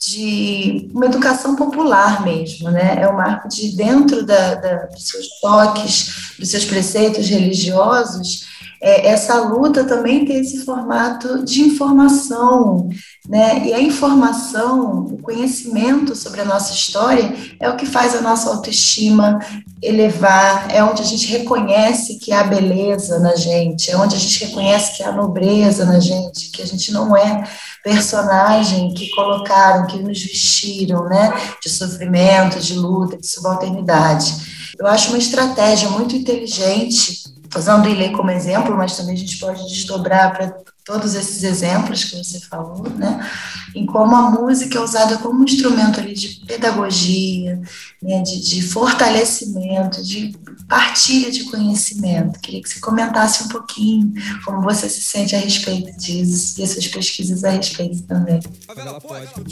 de 0.00 0.90
uma 0.92 1.06
educação 1.06 1.56
popular 1.56 2.22
mesmo, 2.24 2.70
né? 2.70 3.00
É 3.00 3.08
o 3.08 3.12
um 3.12 3.16
marco 3.16 3.48
de 3.48 3.76
dentro 3.76 4.24
da, 4.24 4.54
da, 4.54 4.86
dos 4.86 5.08
seus 5.08 5.26
toques, 5.40 6.34
dos 6.38 6.50
seus 6.50 6.64
preceitos 6.64 7.28
religiosos, 7.28 8.46
é, 8.84 9.08
essa 9.08 9.40
luta 9.40 9.82
também 9.84 10.26
tem 10.26 10.40
esse 10.40 10.62
formato 10.62 11.42
de 11.42 11.62
informação, 11.62 12.90
né? 13.26 13.66
E 13.66 13.72
a 13.72 13.80
informação, 13.80 15.06
o 15.06 15.22
conhecimento 15.22 16.14
sobre 16.14 16.42
a 16.42 16.44
nossa 16.44 16.74
história 16.74 17.34
é 17.58 17.70
o 17.70 17.76
que 17.76 17.86
faz 17.86 18.14
a 18.14 18.20
nossa 18.20 18.50
autoestima 18.50 19.38
elevar, 19.82 20.70
é 20.70 20.84
onde 20.84 21.00
a 21.00 21.04
gente 21.06 21.26
reconhece 21.28 22.18
que 22.18 22.30
há 22.30 22.44
beleza 22.44 23.18
na 23.20 23.34
gente, 23.34 23.90
é 23.90 23.96
onde 23.96 24.16
a 24.16 24.18
gente 24.18 24.44
reconhece 24.44 24.98
que 24.98 25.02
há 25.02 25.10
nobreza 25.10 25.86
na 25.86 25.98
gente, 25.98 26.50
que 26.50 26.60
a 26.60 26.66
gente 26.66 26.92
não 26.92 27.16
é 27.16 27.42
personagem 27.82 28.92
que 28.92 29.08
colocaram, 29.12 29.86
que 29.86 29.98
nos 29.98 30.22
vestiram, 30.22 31.04
né? 31.04 31.32
De 31.62 31.70
sofrimento, 31.70 32.60
de 32.60 32.74
luta, 32.74 33.16
de 33.16 33.26
subalternidade. 33.26 34.74
Eu 34.78 34.86
acho 34.86 35.08
uma 35.08 35.18
estratégia 35.18 35.88
muito 35.88 36.14
inteligente 36.14 37.32
usando 37.58 37.88
Ilê 37.88 38.10
como 38.10 38.30
exemplo, 38.30 38.76
mas 38.76 38.96
também 38.96 39.14
a 39.14 39.18
gente 39.18 39.38
pode 39.38 39.62
desdobrar 39.68 40.32
para 40.36 40.54
todos 40.84 41.14
esses 41.14 41.42
exemplos 41.42 42.04
que 42.04 42.16
você 42.16 42.38
falou, 42.40 42.88
né? 42.90 43.26
Em 43.74 43.86
como 43.86 44.14
a 44.14 44.30
música 44.30 44.78
é 44.78 44.80
usada 44.80 45.16
como 45.16 45.40
um 45.40 45.44
instrumento 45.44 45.98
ali 45.98 46.12
de 46.12 46.44
pedagogia, 46.46 47.58
né? 48.02 48.20
de, 48.20 48.40
de 48.40 48.62
fortalecimento, 48.62 50.02
de 50.02 50.36
partilha 50.68 51.30
de 51.30 51.44
conhecimento. 51.44 52.38
Queria 52.38 52.62
que 52.62 52.68
você 52.68 52.80
comentasse 52.80 53.44
um 53.44 53.48
pouquinho 53.48 54.12
como 54.44 54.60
você 54.60 54.88
se 54.88 55.02
sente 55.02 55.34
a 55.34 55.38
respeito 55.38 55.96
disso 55.96 56.60
e 56.60 56.64
as 56.64 56.70
suas 56.70 56.86
pesquisas 56.86 57.44
a 57.44 57.50
respeito 57.50 58.02
também. 58.02 58.40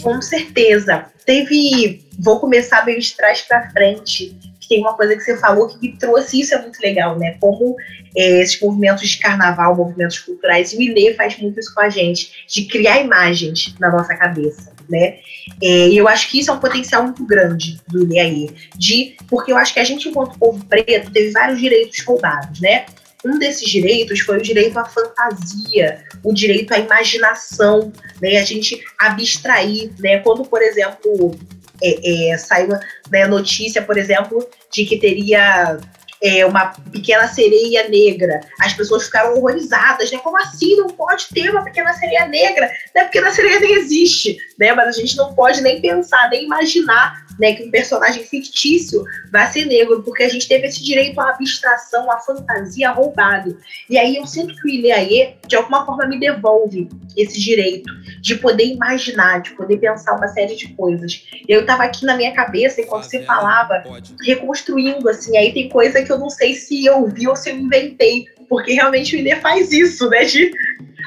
Com 0.02 0.21
certeza. 0.21 1.06
Teve, 1.25 2.06
vou 2.18 2.40
começar 2.40 2.82
bem 2.82 2.99
de 2.99 3.14
trás 3.14 3.40
para 3.40 3.71
frente 3.71 4.51
tem 4.69 4.81
uma 4.81 4.95
coisa 4.95 5.16
que 5.16 5.23
você 5.23 5.37
falou 5.37 5.69
que 5.69 5.78
me 5.81 5.97
trouxe, 5.97 6.40
isso 6.40 6.54
é 6.54 6.61
muito 6.61 6.78
legal, 6.81 7.19
né? 7.19 7.37
Como 7.40 7.76
é, 8.16 8.40
esses 8.40 8.61
movimentos 8.61 9.09
de 9.09 9.19
carnaval, 9.19 9.76
movimentos 9.76 10.19
culturais, 10.19 10.73
o 10.73 10.81
Ilê 10.81 11.14
faz 11.14 11.38
muito 11.38 11.59
isso 11.59 11.75
com 11.75 11.81
a 11.81 11.88
gente, 11.88 12.45
de 12.47 12.64
criar 12.66 13.00
imagens 13.00 13.75
na 13.78 13.90
nossa 13.90 14.14
cabeça, 14.14 14.73
né? 14.88 15.19
É, 15.62 15.88
e 15.88 15.97
eu 15.97 16.09
acho 16.09 16.31
que 16.31 16.38
isso 16.38 16.50
é 16.50 16.54
um 16.54 16.61
potencial 16.61 17.02
muito 17.02 17.25
grande 17.25 17.81
do 17.88 18.02
Ilê 18.02 18.21
aí, 18.21 18.50
de, 18.76 19.16
porque 19.28 19.52
eu 19.52 19.57
acho 19.57 19.73
que 19.73 19.81
a 19.81 19.85
gente, 19.85 20.09
enquanto 20.09 20.38
povo 20.38 20.64
preto, 20.66 21.11
teve 21.11 21.31
vários 21.31 21.61
direitos 21.61 22.02
roubados, 22.04 22.61
né? 22.61 22.87
Um 23.25 23.38
desses 23.38 23.69
direitos 23.69 24.21
foi 24.21 24.38
o 24.38 24.42
direito 24.42 24.76
à 24.78 24.85
fantasia, 24.85 26.04
o 26.25 26.33
direito 26.33 26.73
à 26.75 26.78
imaginação, 26.78 27.92
né? 28.21 28.38
A 28.38 28.45
gente 28.45 28.83
abstrair, 28.99 29.90
né? 30.00 30.19
Quando, 30.19 30.45
por 30.45 30.61
exemplo, 30.61 31.37
é, 31.83 32.31
é, 32.31 32.39
saiu 32.39 32.69
né, 33.11 33.27
notícia, 33.27 33.83
por 33.83 33.99
exemplo, 33.99 34.47
de 34.71 34.85
que 34.85 34.99
teria 34.99 35.79
é, 36.23 36.47
uma 36.47 36.73
pequena 36.93 37.27
sereia 37.27 37.89
negra. 37.89 38.41
As 38.61 38.73
pessoas 38.73 39.05
ficaram 39.05 39.37
horrorizadas, 39.37 40.11
né? 40.11 40.19
Como 40.19 40.39
assim 40.39 40.77
não 40.77 40.89
pode 40.89 41.27
ter 41.35 41.51
uma 41.51 41.65
pequena 41.65 41.93
sereia 41.95 42.27
negra? 42.27 42.71
Né? 42.95 43.03
A 43.03 43.05
pequena 43.07 43.33
sereia 43.33 43.59
nem 43.59 43.75
existe, 43.75 44.39
né? 44.62 44.73
Mas 44.73 44.87
a 44.87 44.92
gente 44.92 45.16
não 45.16 45.35
pode 45.35 45.61
nem 45.61 45.81
pensar, 45.81 46.31
nem 46.31 46.45
imaginar 46.45 47.26
né, 47.37 47.52
que 47.54 47.64
um 47.64 47.71
personagem 47.71 48.23
fictício 48.23 49.02
vai 49.33 49.50
ser 49.50 49.64
negro, 49.64 50.04
porque 50.04 50.23
a 50.23 50.28
gente 50.28 50.47
teve 50.47 50.69
esse 50.69 50.85
direito 50.85 51.21
à 51.21 51.31
abstração, 51.31 52.09
à 52.09 52.21
fantasia 52.21 52.92
roubado. 52.92 53.59
E 53.90 53.99
aí 53.99 54.14
eu 54.16 54.25
sinto 54.25 54.54
que 54.54 54.64
o 54.64 54.71
Ileaê, 54.71 55.35
de 55.49 55.57
alguma 55.57 55.85
forma, 55.85 56.07
me 56.07 56.21
devolve 56.21 56.88
esse 57.16 57.40
direito 57.40 57.92
de 58.21 58.37
poder 58.37 58.66
imaginar, 58.66 59.42
de 59.42 59.50
poder 59.50 59.78
pensar 59.78 60.14
uma 60.14 60.28
série 60.28 60.54
de 60.54 60.69
coisas. 60.69 61.26
Eu 61.49 61.62
estava 61.62 61.83
aqui 61.83 62.07
na 62.07 62.16
minha 62.16 62.33
cabeça, 62.33 62.81
enquanto 62.81 63.04
você 63.04 63.25
falava, 63.25 63.83
reconstruindo, 64.25 65.09
assim, 65.09 65.37
aí 65.37 65.52
tem 65.52 65.69
coisa 65.69 66.02
que 66.02 66.12
eu 66.12 66.19
não 66.19 66.31
sei 66.31 66.54
se 66.54 66.87
eu 66.87 67.04
vi 67.09 67.26
ou 67.26 67.35
se 67.35 67.50
eu 67.50 67.57
inventei, 67.57 68.26
porque 68.52 68.75
realmente 68.75 69.16
o 69.16 69.18
Ilê 69.18 69.37
faz 69.37 69.73
isso, 69.73 70.11
né, 70.11 70.26
de 70.26 70.50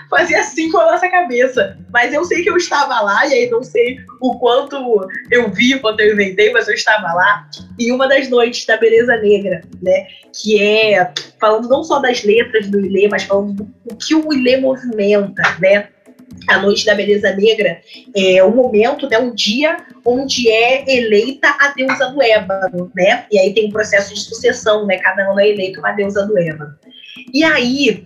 fazia 0.09 0.39
assim 0.39 0.71
com 0.71 0.79
a 0.79 0.93
nossa 0.93 1.07
cabeça. 1.07 1.77
Mas 1.93 2.11
eu 2.11 2.25
sei 2.25 2.41
que 2.41 2.49
eu 2.49 2.57
estava 2.57 2.99
lá, 3.01 3.27
e 3.27 3.33
aí 3.33 3.49
não 3.51 3.61
sei 3.61 3.99
o 4.19 4.39
quanto 4.39 4.75
eu 5.29 5.51
vi, 5.51 5.75
o 5.75 5.79
quanto 5.79 5.99
eu 5.99 6.13
inventei, 6.13 6.51
mas 6.51 6.67
eu 6.67 6.73
estava 6.73 7.13
lá. 7.13 7.47
E 7.77 7.91
uma 7.91 8.07
das 8.07 8.29
noites 8.29 8.65
da 8.65 8.77
Beleza 8.77 9.15
Negra, 9.17 9.61
né? 9.79 10.07
Que 10.33 10.59
é 10.59 11.13
falando 11.39 11.69
não 11.69 11.83
só 11.83 11.99
das 11.99 12.23
letras 12.23 12.67
do 12.67 12.83
Ilê, 12.83 13.07
mas 13.07 13.25
falando 13.25 13.53
do 13.53 13.95
que 13.95 14.15
o 14.15 14.33
Ilê 14.33 14.57
movimenta, 14.57 15.43
né? 15.59 15.89
a 16.47 16.59
Noite 16.59 16.85
da 16.85 16.95
Beleza 16.95 17.31
Negra 17.35 17.79
é 18.15 18.43
o 18.43 18.51
momento, 18.51 19.07
né, 19.09 19.17
um 19.17 19.33
dia 19.33 19.77
onde 20.03 20.49
é 20.49 20.83
eleita 20.87 21.47
a 21.59 21.69
deusa 21.69 22.09
do 22.09 22.21
ébano, 22.21 22.91
né? 22.95 23.25
E 23.31 23.39
aí 23.39 23.53
tem 23.53 23.67
um 23.67 23.71
processo 23.71 24.13
de 24.13 24.19
sucessão, 24.19 24.85
né? 24.85 24.97
Cada 24.99 25.23
ano 25.23 25.39
é 25.39 25.49
eleito 25.49 25.79
uma 25.79 25.91
deusa 25.93 26.25
do 26.25 26.37
ébano. 26.37 26.75
E 27.33 27.43
aí 27.43 28.05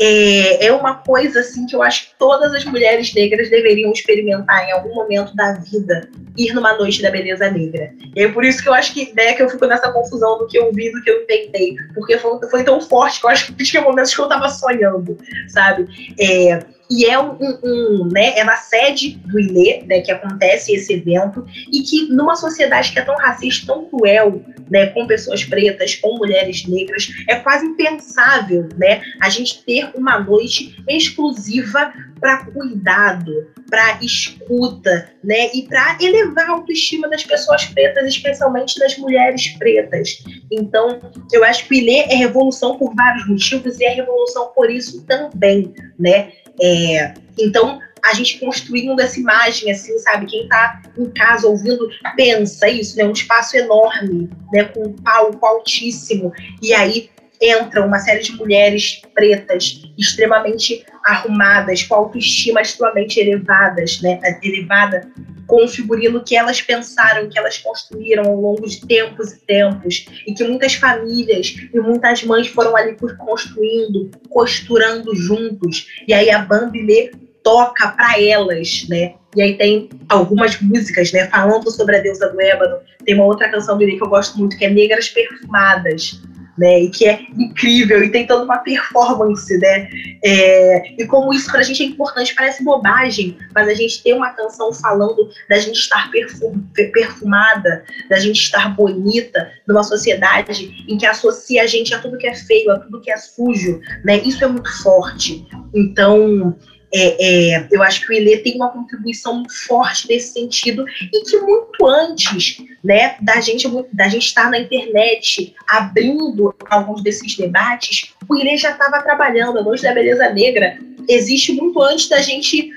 é, 0.00 0.66
é 0.66 0.72
uma 0.72 0.94
coisa 0.94 1.40
assim 1.40 1.66
que 1.66 1.76
eu 1.76 1.82
acho 1.82 2.06
que 2.06 2.18
todas 2.18 2.54
as 2.54 2.64
mulheres 2.64 3.12
negras 3.12 3.50
deveriam 3.50 3.92
experimentar 3.92 4.66
em 4.66 4.72
algum 4.72 4.94
momento 4.94 5.36
da 5.36 5.52
vida, 5.52 6.08
ir 6.38 6.54
numa 6.54 6.72
noite 6.78 7.02
da 7.02 7.10
beleza 7.10 7.50
negra. 7.50 7.92
E 8.16 8.22
é 8.22 8.28
por 8.32 8.42
isso 8.42 8.62
que 8.62 8.68
eu 8.70 8.72
acho 8.72 8.94
que, 8.94 9.12
né, 9.14 9.34
que 9.34 9.42
eu 9.42 9.50
fico 9.50 9.66
nessa 9.66 9.92
confusão 9.92 10.38
do 10.38 10.46
que 10.46 10.58
eu 10.58 10.72
vi, 10.72 10.90
do 10.90 11.02
que 11.02 11.10
eu 11.10 11.22
inventei, 11.22 11.76
porque 11.92 12.16
foi, 12.16 12.40
foi 12.48 12.64
tão 12.64 12.80
forte 12.80 13.20
que 13.20 13.26
eu 13.26 13.30
acho 13.30 13.52
que 13.54 13.62
tinha 13.62 13.82
momentos 13.82 14.14
que 14.14 14.20
eu 14.20 14.24
estava 14.24 14.48
sonhando, 14.48 15.18
sabe? 15.48 16.14
É, 16.18 16.64
e 16.90 17.06
é 17.06 17.18
um, 17.18 17.36
um, 17.62 18.08
né, 18.12 18.36
é 18.36 18.42
na 18.42 18.56
sede 18.56 19.16
do 19.24 19.38
ILE, 19.38 19.84
né, 19.86 20.00
que 20.00 20.10
acontece 20.10 20.74
esse 20.74 20.92
evento, 20.92 21.46
e 21.72 21.82
que 21.82 22.08
numa 22.08 22.34
sociedade 22.34 22.90
que 22.92 22.98
é 22.98 23.02
tão 23.02 23.16
racista, 23.16 23.72
tão 23.72 23.84
cruel, 23.84 24.42
né, 24.68 24.86
com 24.86 25.06
pessoas 25.06 25.44
pretas, 25.44 25.94
com 25.94 26.16
mulheres 26.16 26.66
negras, 26.66 27.08
é 27.28 27.36
quase 27.36 27.64
impensável, 27.66 28.68
né, 28.76 29.02
a 29.22 29.28
gente 29.28 29.62
ter 29.64 29.90
uma 29.94 30.18
noite 30.18 30.76
exclusiva 30.88 31.92
para 32.20 32.44
cuidado, 32.46 33.32
para 33.70 33.98
escuta, 34.02 35.10
né, 35.22 35.50
e 35.54 35.62
para 35.62 35.96
elevar 36.00 36.48
a 36.48 36.52
autoestima 36.52 37.08
das 37.08 37.24
pessoas 37.24 37.66
pretas, 37.66 38.06
especialmente 38.08 38.78
das 38.78 38.98
mulheres 38.98 39.48
pretas. 39.58 40.22
Então, 40.50 41.00
eu 41.32 41.44
acho 41.44 41.66
que 41.68 41.74
o 41.74 41.78
ILE 41.78 42.00
é 42.00 42.16
revolução 42.16 42.76
por 42.76 42.94
vários 42.94 43.26
motivos 43.28 43.78
e 43.78 43.84
é 43.84 43.90
revolução 43.90 44.50
por 44.54 44.70
isso 44.70 45.04
também, 45.06 45.72
né? 45.98 46.32
É, 46.60 47.14
então, 47.38 47.80
a 48.02 48.14
gente 48.14 48.38
construindo 48.38 48.98
essa 49.00 49.20
imagem, 49.20 49.70
assim, 49.70 49.98
sabe? 49.98 50.26
Quem 50.26 50.44
está 50.44 50.80
em 50.96 51.10
casa 51.10 51.46
ouvindo, 51.46 51.88
pensa 52.16 52.68
isso, 52.68 52.96
né? 52.96 53.04
Um 53.04 53.12
espaço 53.12 53.56
enorme, 53.56 54.30
né? 54.52 54.64
Com 54.64 54.84
um 54.84 54.92
palco 54.92 55.44
altíssimo. 55.44 56.32
E 56.62 56.72
aí 56.72 57.10
entra 57.40 57.84
uma 57.84 57.98
série 57.98 58.22
de 58.22 58.32
mulheres 58.32 59.00
pretas, 59.14 59.82
extremamente 59.96 60.84
arrumadas, 61.04 61.82
com 61.82 61.94
autoestima 61.94 62.60
extremamente 62.60 63.18
elevadas, 63.18 64.00
né? 64.02 64.20
Elevada, 64.42 65.10
com 65.46 65.64
o 65.64 65.68
figurino 65.68 66.22
que 66.22 66.36
elas 66.36 66.60
pensaram, 66.60 67.28
que 67.28 67.38
elas 67.38 67.58
construíram 67.58 68.24
ao 68.24 68.40
longo 68.40 68.68
de 68.68 68.86
tempos 68.86 69.32
e 69.32 69.40
tempos, 69.40 70.06
e 70.26 70.34
que 70.34 70.44
muitas 70.44 70.74
famílias 70.74 71.56
e 71.72 71.80
muitas 71.80 72.22
mães 72.22 72.46
foram 72.48 72.76
ali 72.76 72.96
construindo, 73.18 74.10
costurando 74.28 75.14
juntos. 75.16 75.86
E 76.06 76.12
aí 76.12 76.30
a 76.30 76.40
Bambi 76.40 77.10
toca 77.42 77.88
para 77.88 78.20
elas, 78.22 78.86
né? 78.88 79.14
E 79.34 79.42
aí 79.42 79.56
tem 79.56 79.88
algumas 80.08 80.60
músicas, 80.60 81.12
né, 81.12 81.28
falando 81.28 81.70
sobre 81.70 81.96
a 81.96 82.00
deusa 82.00 82.28
do 82.28 82.40
ébano. 82.40 82.78
Tem 83.04 83.14
uma 83.14 83.24
outra 83.24 83.48
canção 83.48 83.78
dele 83.78 83.96
que 83.96 84.02
eu 84.02 84.08
gosto 84.08 84.36
muito, 84.38 84.58
que 84.58 84.64
é 84.64 84.70
Negras 84.70 85.08
Perfumadas, 85.08 86.20
né? 86.56 86.80
E 86.80 86.90
que 86.90 87.06
é 87.06 87.20
incrível 87.36 88.02
e 88.02 88.10
tem 88.10 88.26
toda 88.26 88.44
uma 88.44 88.58
performance, 88.58 89.56
né? 89.58 89.88
É, 90.24 91.02
e 91.02 91.06
como 91.06 91.32
isso 91.32 91.50
pra 91.50 91.62
gente 91.62 91.82
é 91.82 91.86
importante, 91.86 92.34
parece 92.34 92.64
bobagem, 92.64 93.36
mas 93.54 93.68
a 93.68 93.74
gente 93.74 94.02
ter 94.02 94.14
uma 94.14 94.30
canção 94.30 94.72
falando 94.72 95.28
da 95.48 95.58
gente 95.58 95.78
estar 95.78 96.10
perfum, 96.10 96.60
perfumada, 96.92 97.84
da 98.08 98.18
gente 98.18 98.40
estar 98.40 98.74
bonita 98.74 99.50
numa 99.66 99.82
sociedade 99.82 100.84
em 100.88 100.96
que 100.96 101.06
associa 101.06 101.62
a 101.62 101.66
gente 101.66 101.94
a 101.94 101.98
tudo 101.98 102.18
que 102.18 102.26
é 102.26 102.34
feio, 102.34 102.70
a 102.70 102.78
tudo 102.78 103.00
que 103.00 103.10
é 103.10 103.16
sujo, 103.16 103.80
né? 104.04 104.18
Isso 104.18 104.44
é 104.44 104.48
muito 104.48 104.70
forte. 104.82 105.46
Então, 105.74 106.56
é, 106.92 107.54
é, 107.54 107.68
eu 107.70 107.82
acho 107.82 108.04
que 108.04 108.12
o 108.12 108.16
Ilê 108.16 108.38
tem 108.38 108.56
uma 108.56 108.70
contribuição 108.70 109.34
muito 109.36 109.54
forte 109.66 110.08
nesse 110.08 110.32
sentido 110.32 110.84
e 111.00 111.22
que 111.24 111.38
muito 111.38 111.86
antes 111.86 112.62
né, 112.82 113.16
da 113.20 113.40
gente 113.40 113.68
da 113.92 114.08
gente 114.08 114.26
estar 114.26 114.50
na 114.50 114.58
internet 114.58 115.54
abrindo 115.68 116.54
alguns 116.68 117.02
desses 117.02 117.36
debates, 117.36 118.12
o 118.28 118.36
Ilê 118.36 118.56
já 118.56 118.72
estava 118.72 119.02
trabalhando. 119.02 119.58
A 119.58 119.62
Noite 119.62 119.82
da 119.82 119.94
Beleza 119.94 120.28
Negra 120.30 120.78
existe 121.08 121.52
muito 121.52 121.80
antes 121.80 122.08
da 122.08 122.20
gente 122.20 122.70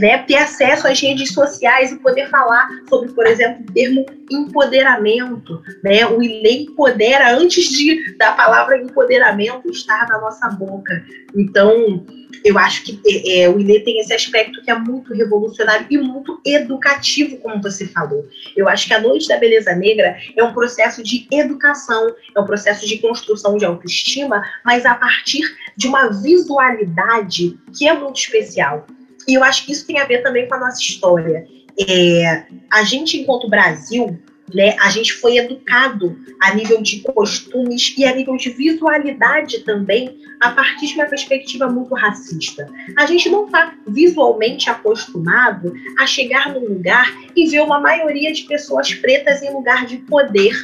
né, 0.00 0.18
ter 0.18 0.36
acesso 0.36 0.86
às 0.86 1.00
redes 1.00 1.32
sociais 1.32 1.92
e 1.92 1.98
poder 1.98 2.28
falar 2.28 2.68
sobre, 2.88 3.12
por 3.12 3.26
exemplo, 3.26 3.64
o 3.68 3.72
termo 3.72 4.06
empoderamento. 4.30 5.60
Né? 5.82 6.06
O 6.06 6.22
ILE 6.22 6.64
empodera 6.64 7.34
antes 7.36 7.68
de 7.68 8.16
da 8.16 8.32
palavra 8.32 8.80
empoderamento 8.80 9.68
estar 9.70 10.08
na 10.08 10.20
nossa 10.20 10.48
boca. 10.48 11.04
Então, 11.36 12.04
eu 12.44 12.58
acho 12.58 12.84
que 12.84 13.00
é, 13.06 13.42
é, 13.42 13.48
o 13.48 13.58
ILE 13.58 13.80
tem 13.80 13.98
esse 14.00 14.12
aspecto 14.12 14.62
que 14.62 14.70
é 14.70 14.78
muito 14.78 15.12
revolucionário 15.12 15.86
e 15.90 15.98
muito 15.98 16.40
educativo, 16.44 17.38
como 17.38 17.62
você 17.62 17.86
falou. 17.86 18.26
Eu 18.56 18.68
acho 18.68 18.86
que 18.86 18.94
a 18.94 19.00
Noite 19.00 19.28
da 19.28 19.38
Beleza 19.38 19.74
Negra 19.74 20.16
é 20.36 20.42
um 20.42 20.52
processo 20.52 21.02
de 21.02 21.26
educação, 21.30 22.14
é 22.34 22.40
um 22.40 22.44
processo 22.46 22.86
de 22.86 22.98
construção 22.98 23.56
de 23.56 23.64
autoestima, 23.64 24.42
mas 24.64 24.86
a 24.86 24.94
partir 24.94 25.42
de 25.76 25.86
uma 25.86 26.08
visualidade 26.08 27.58
que 27.76 27.88
é 27.88 27.92
muito 27.92 28.16
especial. 28.16 28.86
E 29.26 29.34
eu 29.34 29.44
acho 29.44 29.66
que 29.66 29.72
isso 29.72 29.86
tem 29.86 29.98
a 29.98 30.04
ver 30.04 30.22
também 30.22 30.48
com 30.48 30.54
a 30.54 30.60
nossa 30.60 30.80
história. 30.80 31.46
É, 31.78 32.44
a 32.72 32.82
gente, 32.82 33.18
enquanto 33.18 33.48
Brasil, 33.48 34.18
né, 34.54 34.76
a 34.80 34.90
gente 34.90 35.12
foi 35.12 35.36
educado 35.36 36.18
a 36.40 36.54
nível 36.54 36.80
de 36.82 37.00
costumes 37.00 37.94
e 37.96 38.04
a 38.04 38.14
nível 38.14 38.36
de 38.36 38.50
visualidade 38.50 39.60
também, 39.60 40.18
a 40.40 40.50
partir 40.50 40.88
de 40.88 40.94
uma 40.94 41.06
perspectiva 41.06 41.68
muito 41.68 41.94
racista. 41.94 42.68
A 42.96 43.06
gente 43.06 43.28
não 43.28 43.46
está 43.46 43.74
visualmente 43.86 44.70
acostumado 44.70 45.72
a 45.98 46.06
chegar 46.06 46.52
num 46.52 46.66
lugar 46.66 47.12
e 47.34 47.46
ver 47.46 47.60
uma 47.60 47.80
maioria 47.80 48.32
de 48.32 48.42
pessoas 48.42 48.92
pretas 48.94 49.42
em 49.42 49.52
lugar 49.52 49.86
de 49.86 49.98
poder 49.98 50.54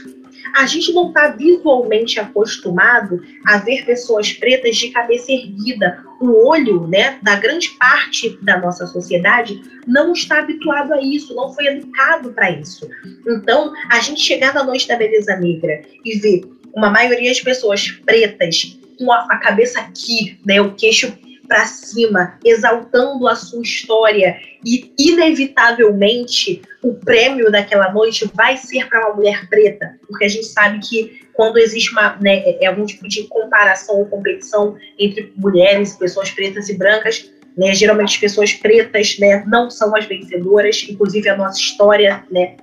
a 0.54 0.66
gente 0.66 0.92
não 0.92 1.08
está 1.08 1.28
visualmente 1.28 2.20
acostumado 2.20 3.22
a 3.46 3.58
ver 3.58 3.84
pessoas 3.84 4.32
pretas 4.32 4.76
de 4.76 4.90
cabeça 4.90 5.32
erguida. 5.32 6.04
O 6.20 6.48
olho, 6.48 6.86
né, 6.86 7.18
da 7.22 7.36
grande 7.36 7.70
parte 7.78 8.38
da 8.42 8.58
nossa 8.58 8.86
sociedade 8.86 9.60
não 9.86 10.12
está 10.12 10.40
habituado 10.40 10.92
a 10.92 11.00
isso, 11.00 11.34
não 11.34 11.52
foi 11.52 11.66
educado 11.66 12.32
para 12.32 12.50
isso. 12.50 12.88
Então, 13.26 13.72
a 13.90 14.00
gente 14.00 14.20
chegar 14.20 14.54
na 14.54 14.62
noite 14.62 14.88
da 14.88 14.96
beleza 14.96 15.36
negra 15.36 15.82
e 16.04 16.18
ver 16.18 16.44
uma 16.74 16.90
maioria 16.90 17.32
de 17.32 17.42
pessoas 17.42 17.90
pretas 17.90 18.78
com 18.98 19.12
a, 19.12 19.38
cabeça 19.38 19.80
aqui, 19.80 20.38
né, 20.44 20.60
o 20.60 20.74
queixo 20.74 21.12
para 21.46 21.66
cima, 21.66 22.38
exaltando 22.44 23.28
a 23.28 23.34
sua 23.34 23.62
história 23.62 24.40
e 24.64 24.92
inevitavelmente 24.98 26.62
o 26.84 26.92
prêmio 26.92 27.50
daquela 27.50 27.90
noite 27.90 28.30
vai 28.34 28.58
ser 28.58 28.86
para 28.88 29.06
uma 29.06 29.16
mulher 29.16 29.48
preta, 29.48 29.98
porque 30.06 30.26
a 30.26 30.28
gente 30.28 30.44
sabe 30.44 30.78
que 30.80 31.18
quando 31.32 31.56
existe 31.56 31.90
uma, 31.92 32.16
né, 32.20 32.40
é, 32.40 32.64
é 32.64 32.66
algum 32.66 32.84
tipo 32.84 33.08
de 33.08 33.22
comparação 33.24 33.96
ou 33.96 34.06
competição 34.06 34.76
entre 34.98 35.32
mulheres, 35.34 35.96
pessoas 35.96 36.30
pretas 36.30 36.68
e 36.68 36.76
brancas, 36.76 37.30
né, 37.56 37.74
geralmente 37.74 38.10
as 38.10 38.18
pessoas 38.18 38.52
pretas 38.52 39.18
né, 39.18 39.42
não 39.46 39.70
são 39.70 39.96
as 39.96 40.04
vencedoras, 40.04 40.86
inclusive 40.86 41.26
a 41.28 41.36
nossa 41.36 41.58
história 41.58 42.22
né, 42.30 42.56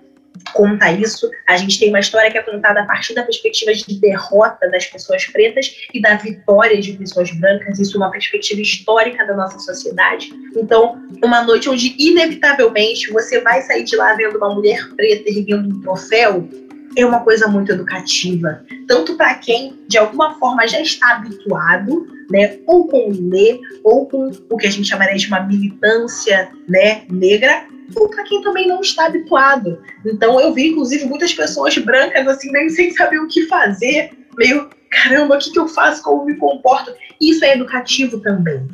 conta 0.54 0.92
isso. 0.92 1.30
A 1.48 1.58
gente 1.58 1.80
tem 1.80 1.90
uma 1.90 2.00
história 2.00 2.32
que 2.32 2.38
é 2.38 2.42
contada 2.42 2.82
a 2.82 2.86
partir 2.86 3.14
da 3.14 3.24
perspectiva 3.24 3.74
de 3.74 4.00
derrota 4.00 4.70
das 4.70 4.86
pessoas 4.86 5.26
pretas 5.26 5.76
e 5.94 6.02
da 6.02 6.16
vitória 6.16 6.80
de 6.80 6.94
pessoas 6.94 7.32
brancas. 7.32 7.80
Isso 7.80 7.96
é 7.96 7.98
uma 7.98 8.12
perspectiva 8.12 8.62
histórica 8.62 9.26
da 9.26 9.36
nossa 9.36 9.60
sociedade. 9.60 10.32
Então, 10.56 11.02
uma 11.24 11.44
noite 11.44 11.70
onde, 11.70 11.96
inevitavelmente, 11.98 13.12
você 13.12 13.40
vai 13.42 13.62
sair 13.62 13.84
de 13.84 13.96
lá 13.96 14.14
vendo 14.14 14.38
uma 14.38 14.54
mulher 14.54 14.88
preta 14.96 15.30
erguendo 15.30 15.76
um 15.76 15.82
troféu, 15.82 16.48
é 16.96 17.06
uma 17.06 17.22
coisa 17.22 17.48
muito 17.48 17.72
educativa, 17.72 18.66
tanto 18.88 19.16
para 19.16 19.36
quem 19.36 19.80
de 19.88 19.98
alguma 19.98 20.38
forma 20.38 20.68
já 20.68 20.82
está 20.82 21.16
habituado, 21.16 22.06
né, 22.30 22.60
ou 22.66 22.88
com 22.88 23.10
o 23.10 23.30
ler, 23.30 23.60
ou 23.84 24.08
com 24.08 24.30
o 24.50 24.58
que 24.58 24.68
a 24.68 24.70
gente 24.70 24.90
chamaria 24.90 25.18
de 25.18 25.28
uma 25.28 25.42
militância, 25.42 26.50
né, 26.68 27.04
negra, 27.10 27.66
ou 27.96 28.10
para 28.10 28.24
quem 28.24 28.42
também 28.42 28.68
não 28.68 28.82
está 28.82 29.06
habituado. 29.06 29.82
Então 30.06 30.40
eu 30.40 30.54
vi, 30.54 30.68
inclusive, 30.68 31.06
muitas 31.06 31.34
pessoas 31.34 31.78
brancas 31.78 32.28
assim, 32.28 32.52
nem 32.52 32.70
sem 32.70 32.92
saber 32.92 33.20
o 33.20 33.28
que 33.28 33.48
fazer, 33.48 34.12
meio, 34.38 34.70
caramba, 34.90 35.36
o 35.36 35.40
que, 35.40 35.52
que 35.52 35.60
eu 35.60 35.68
faço, 35.68 36.04
como 36.04 36.26
me 36.26 36.36
comporto. 36.36 36.94
Isso 37.20 37.44
é 37.46 37.54
educativo 37.56 38.20
também. 38.20 38.68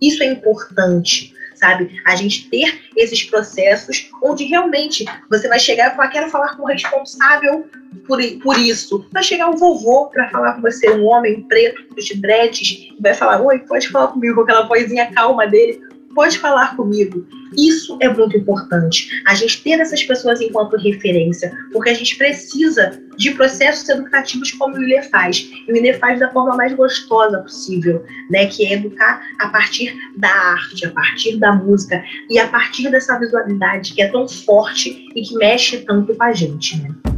Isso 0.00 0.22
é 0.22 0.26
importante, 0.26 1.32
sabe? 1.54 2.00
A 2.04 2.16
gente 2.16 2.48
ter 2.50 2.80
esses 2.96 3.22
processos 3.24 4.10
onde 4.22 4.44
realmente 4.44 5.04
você 5.30 5.48
vai 5.48 5.60
chegar 5.60 5.92
e 5.92 5.96
falar, 5.96 6.08
quero 6.08 6.30
falar 6.30 6.56
com 6.56 6.64
o 6.64 6.66
responsável 6.66 7.66
por, 8.06 8.18
por 8.42 8.58
isso. 8.58 9.06
Vai 9.12 9.22
chegar 9.22 9.48
um 9.48 9.56
vovô 9.56 10.06
para 10.06 10.28
falar 10.30 10.54
com 10.54 10.62
você, 10.62 10.90
um 10.90 11.06
homem 11.06 11.42
preto, 11.42 11.94
de 11.94 12.16
dreads, 12.16 12.68
e 12.68 12.96
vai 13.00 13.14
falar, 13.14 13.40
oi, 13.40 13.60
pode 13.60 13.88
falar 13.88 14.08
comigo, 14.08 14.34
com 14.34 14.40
aquela 14.42 14.66
vozinha 14.66 15.12
calma 15.12 15.46
dele 15.46 15.91
pode 16.14 16.38
falar 16.38 16.76
comigo. 16.76 17.26
Isso 17.56 17.98
é 18.00 18.08
muito 18.08 18.36
importante. 18.36 19.08
A 19.26 19.34
gente 19.34 19.62
ter 19.62 19.80
essas 19.80 20.02
pessoas 20.02 20.40
enquanto 20.40 20.76
referência, 20.76 21.52
porque 21.72 21.90
a 21.90 21.94
gente 21.94 22.16
precisa 22.16 23.00
de 23.16 23.30
processos 23.32 23.88
educativos 23.88 24.52
como 24.52 24.76
o 24.76 24.82
ILE 24.82 25.02
faz. 25.02 25.50
E 25.68 25.72
o 25.72 25.76
ILE 25.76 25.94
faz 25.94 26.18
da 26.18 26.30
forma 26.30 26.56
mais 26.56 26.72
gostosa 26.74 27.38
possível, 27.38 28.04
né? 28.30 28.46
Que 28.46 28.66
é 28.66 28.72
educar 28.74 29.22
a 29.38 29.48
partir 29.48 29.94
da 30.16 30.30
arte, 30.30 30.86
a 30.86 30.90
partir 30.90 31.36
da 31.38 31.52
música 31.52 32.02
e 32.30 32.38
a 32.38 32.48
partir 32.48 32.90
dessa 32.90 33.18
visualidade 33.18 33.92
que 33.92 34.02
é 34.02 34.08
tão 34.08 34.26
forte 34.28 35.06
e 35.14 35.22
que 35.22 35.34
mexe 35.36 35.78
tanto 35.78 36.14
com 36.14 36.22
a 36.22 36.32
gente, 36.32 36.80
né? 36.80 37.11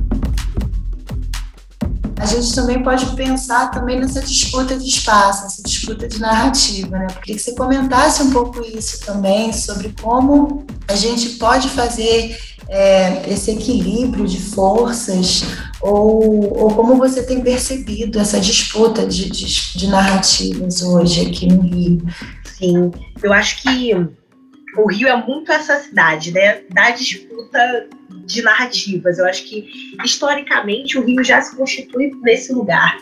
A 2.25 2.27
gente 2.27 2.55
também 2.55 2.83
pode 2.83 3.05
pensar 3.15 3.71
também 3.71 4.01
nessa 4.01 4.23
disputa 4.23 4.79
de 4.79 4.89
espaço, 4.89 5.45
essa 5.45 5.63
disputa 5.63 6.09
de 6.09 6.19
narrativa, 6.19 6.99
né? 6.99 7.07
Queria 7.21 7.37
que 7.37 7.39
você 7.39 7.55
comentasse 7.55 8.23
um 8.23 8.31
pouco 8.31 8.63
isso 8.63 9.05
também, 9.05 9.53
sobre 9.53 9.95
como 10.01 10.67
a 10.89 10.97
gente 10.97 11.31
pode 11.31 11.69
fazer 11.69 12.39
é, 12.67 13.31
esse 13.31 13.51
equilíbrio 13.51 14.27
de 14.27 14.41
forças, 14.41 15.45
ou, 15.83 16.63
ou 16.63 16.75
como 16.75 16.97
você 16.97 17.23
tem 17.23 17.43
percebido 17.43 18.19
essa 18.19 18.41
disputa 18.41 19.07
de, 19.07 19.29
de, 19.29 19.77
de 19.77 19.87
narrativas 19.87 20.81
hoje 20.81 21.27
aqui 21.27 21.47
no 21.47 21.61
Rio. 21.61 22.03
Sim, 22.57 22.91
eu 23.23 23.33
acho 23.35 23.61
que 23.61 23.93
o 24.77 24.87
Rio 24.87 25.09
é 25.09 25.17
muito 25.17 25.53
essa 25.53 25.79
cidade, 25.79 26.33
né? 26.33 26.63
Da 26.71 26.91
disputa 26.91 27.89
de 28.27 28.43
narrativas. 28.43 29.19
Eu 29.19 29.27
acho 29.27 29.45
que, 29.45 29.69
historicamente, 30.05 30.99
o 30.99 31.05
Rio 31.05 31.23
já 31.23 31.41
se 31.41 31.57
constitui 31.57 32.13
nesse 32.23 32.53
lugar. 32.53 32.99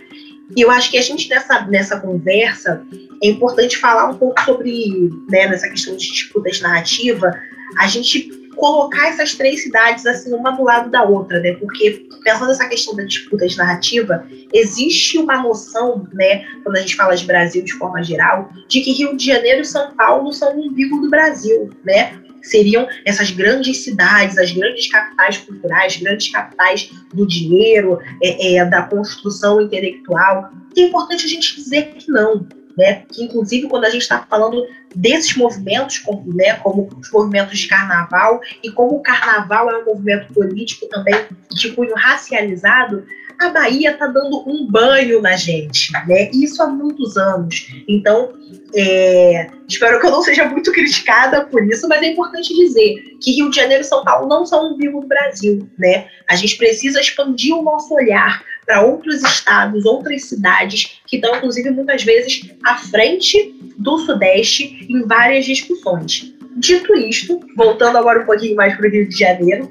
E 0.57 0.61
eu 0.61 0.71
acho 0.71 0.91
que 0.91 0.99
a 0.99 1.03
gente, 1.03 1.29
nessa, 1.29 1.63
nessa 1.67 1.99
conversa, 2.01 2.85
é 3.23 3.29
importante 3.29 3.79
falar 3.79 4.11
um 4.11 4.19
pouco 4.19 4.41
sobre, 4.43 5.11
né, 5.31 5.49
nessa 5.49 5.69
questão 5.69 5.97
de 5.97 6.11
disputa 6.11 6.51
de 6.51 6.63
narrativa, 6.63 7.33
a 7.79 7.87
gente 7.87 8.42
colocar 8.57 9.09
essas 9.09 9.35
três 9.35 9.63
cidades 9.63 10.07
assim 10.07 10.33
uma 10.33 10.51
do 10.53 10.63
lado 10.63 10.91
da 10.91 11.03
outra, 11.03 11.41
né? 11.41 11.53
Porque 11.55 12.07
pensando 12.23 12.49
nessa 12.49 12.69
questão 12.69 12.95
da 12.95 13.05
disputa 13.05 13.47
de 13.47 13.57
narrativa, 13.57 14.27
existe 14.53 15.19
uma 15.19 15.43
noção, 15.43 16.07
né, 16.13 16.45
quando 16.63 16.77
a 16.77 16.81
gente 16.81 16.95
fala 16.95 17.17
de 17.17 17.27
Brasil 17.27 17.63
de 17.63 17.73
forma 17.75 18.03
geral, 18.03 18.51
de 18.69 18.81
que 18.81 18.93
Rio 18.93 19.17
de 19.17 19.27
Janeiro 19.27 19.63
e 19.63 19.65
São 19.65 19.93
Paulo 19.93 20.33
são 20.33 20.57
o 20.57 20.69
umbigo 20.69 21.01
do 21.01 21.11
Brasil, 21.11 21.71
né? 21.85 22.19
Seriam 22.43 22.89
essas 23.05 23.31
grandes 23.31 23.85
cidades, 23.85 24.37
as 24.37 24.51
grandes 24.51 24.89
capitais 24.89 25.39
culturais, 25.39 25.97
grandes 25.97 26.29
capitais 26.29 26.91
do 27.15 27.25
dinheiro, 27.27 28.01
é, 28.21 28.57
é, 28.57 28.65
da 28.65 28.83
construção 28.83 29.61
intelectual. 29.61 30.51
E 30.77 30.83
é 30.83 30.87
importante 30.89 31.25
a 31.25 31.29
gente 31.29 31.55
dizer 31.55 31.95
que 31.95 32.11
não, 32.11 32.45
né? 32.77 33.05
Que 33.11 33.25
inclusive 33.25 33.69
quando 33.69 33.85
a 33.85 33.91
gente 33.91 34.03
está 34.03 34.27
falando 34.29 34.67
desses 34.95 35.37
movimentos, 35.37 35.99
como, 35.99 36.35
né, 36.35 36.55
como 36.57 36.89
os 37.01 37.11
movimentos 37.11 37.59
de 37.59 37.69
carnaval 37.69 38.41
e 38.63 38.71
como 38.71 38.97
o 38.97 39.03
carnaval 39.03 39.71
é 39.71 39.79
um 39.79 39.85
movimento 39.87 40.33
político 40.33 40.87
também 40.89 41.15
de 41.51 41.73
cunho 41.73 41.95
racializado, 41.95 43.05
a 43.41 43.49
Bahia 43.51 43.93
está 43.93 44.07
dando 44.07 44.49
um 44.49 44.67
banho 44.71 45.21
na 45.21 45.37
gente, 45.37 45.93
né? 46.07 46.31
Isso 46.33 46.63
há 46.63 46.67
muitos 46.67 47.17
anos. 47.17 47.67
Então, 47.89 48.33
é, 48.75 49.49
espero 49.69 50.01
que 50.01 50.07
eu 50.07 50.11
não 50.11 50.23
seja 50.23 50.45
muito 50.49 50.71
criticada 50.73 51.45
por 51.47 51.65
isso, 51.65 51.89
mas 51.89 52.03
é 52.03 52.13
importante 52.13 52.55
dizer 52.55 53.17
que 53.21 53.33
Rio 53.33 53.51
de 53.51 53.57
Janeiro 53.57 53.83
e 53.83 53.87
São 53.87 54.05
Paulo 54.05 54.29
não 54.29 54.47
são 54.47 54.73
um 54.73 54.77
vivo 54.77 55.01
do 55.01 55.09
Brasil, 55.09 55.69
né? 55.79 56.07
A 56.29 56.37
gente 56.37 56.57
precisa 56.57 57.01
expandir 57.01 57.55
o 57.55 57.63
nosso 57.63 57.93
olhar 57.95 58.45
para 58.65 58.83
outros 58.83 59.23
estados, 59.23 59.85
outras 59.85 60.25
cidades 60.25 61.01
que 61.07 61.17
estão, 61.17 61.37
inclusive, 61.37 61.71
muitas 61.71 62.03
vezes 62.05 62.51
à 62.65 62.77
frente 62.77 63.55
do 63.79 63.99
Sudeste 63.99 64.87
em 64.89 65.07
várias 65.07 65.45
discussões. 65.45 66.33
Dito 66.57 66.95
isto, 66.95 67.41
voltando 67.57 67.99
agora 67.99 68.23
um 68.23 68.27
pouquinho 68.27 68.57
mais 68.57 68.77
para 68.77 68.87
o 68.87 68.91
Rio 68.91 69.09
de 69.09 69.19
Janeiro, 69.19 69.69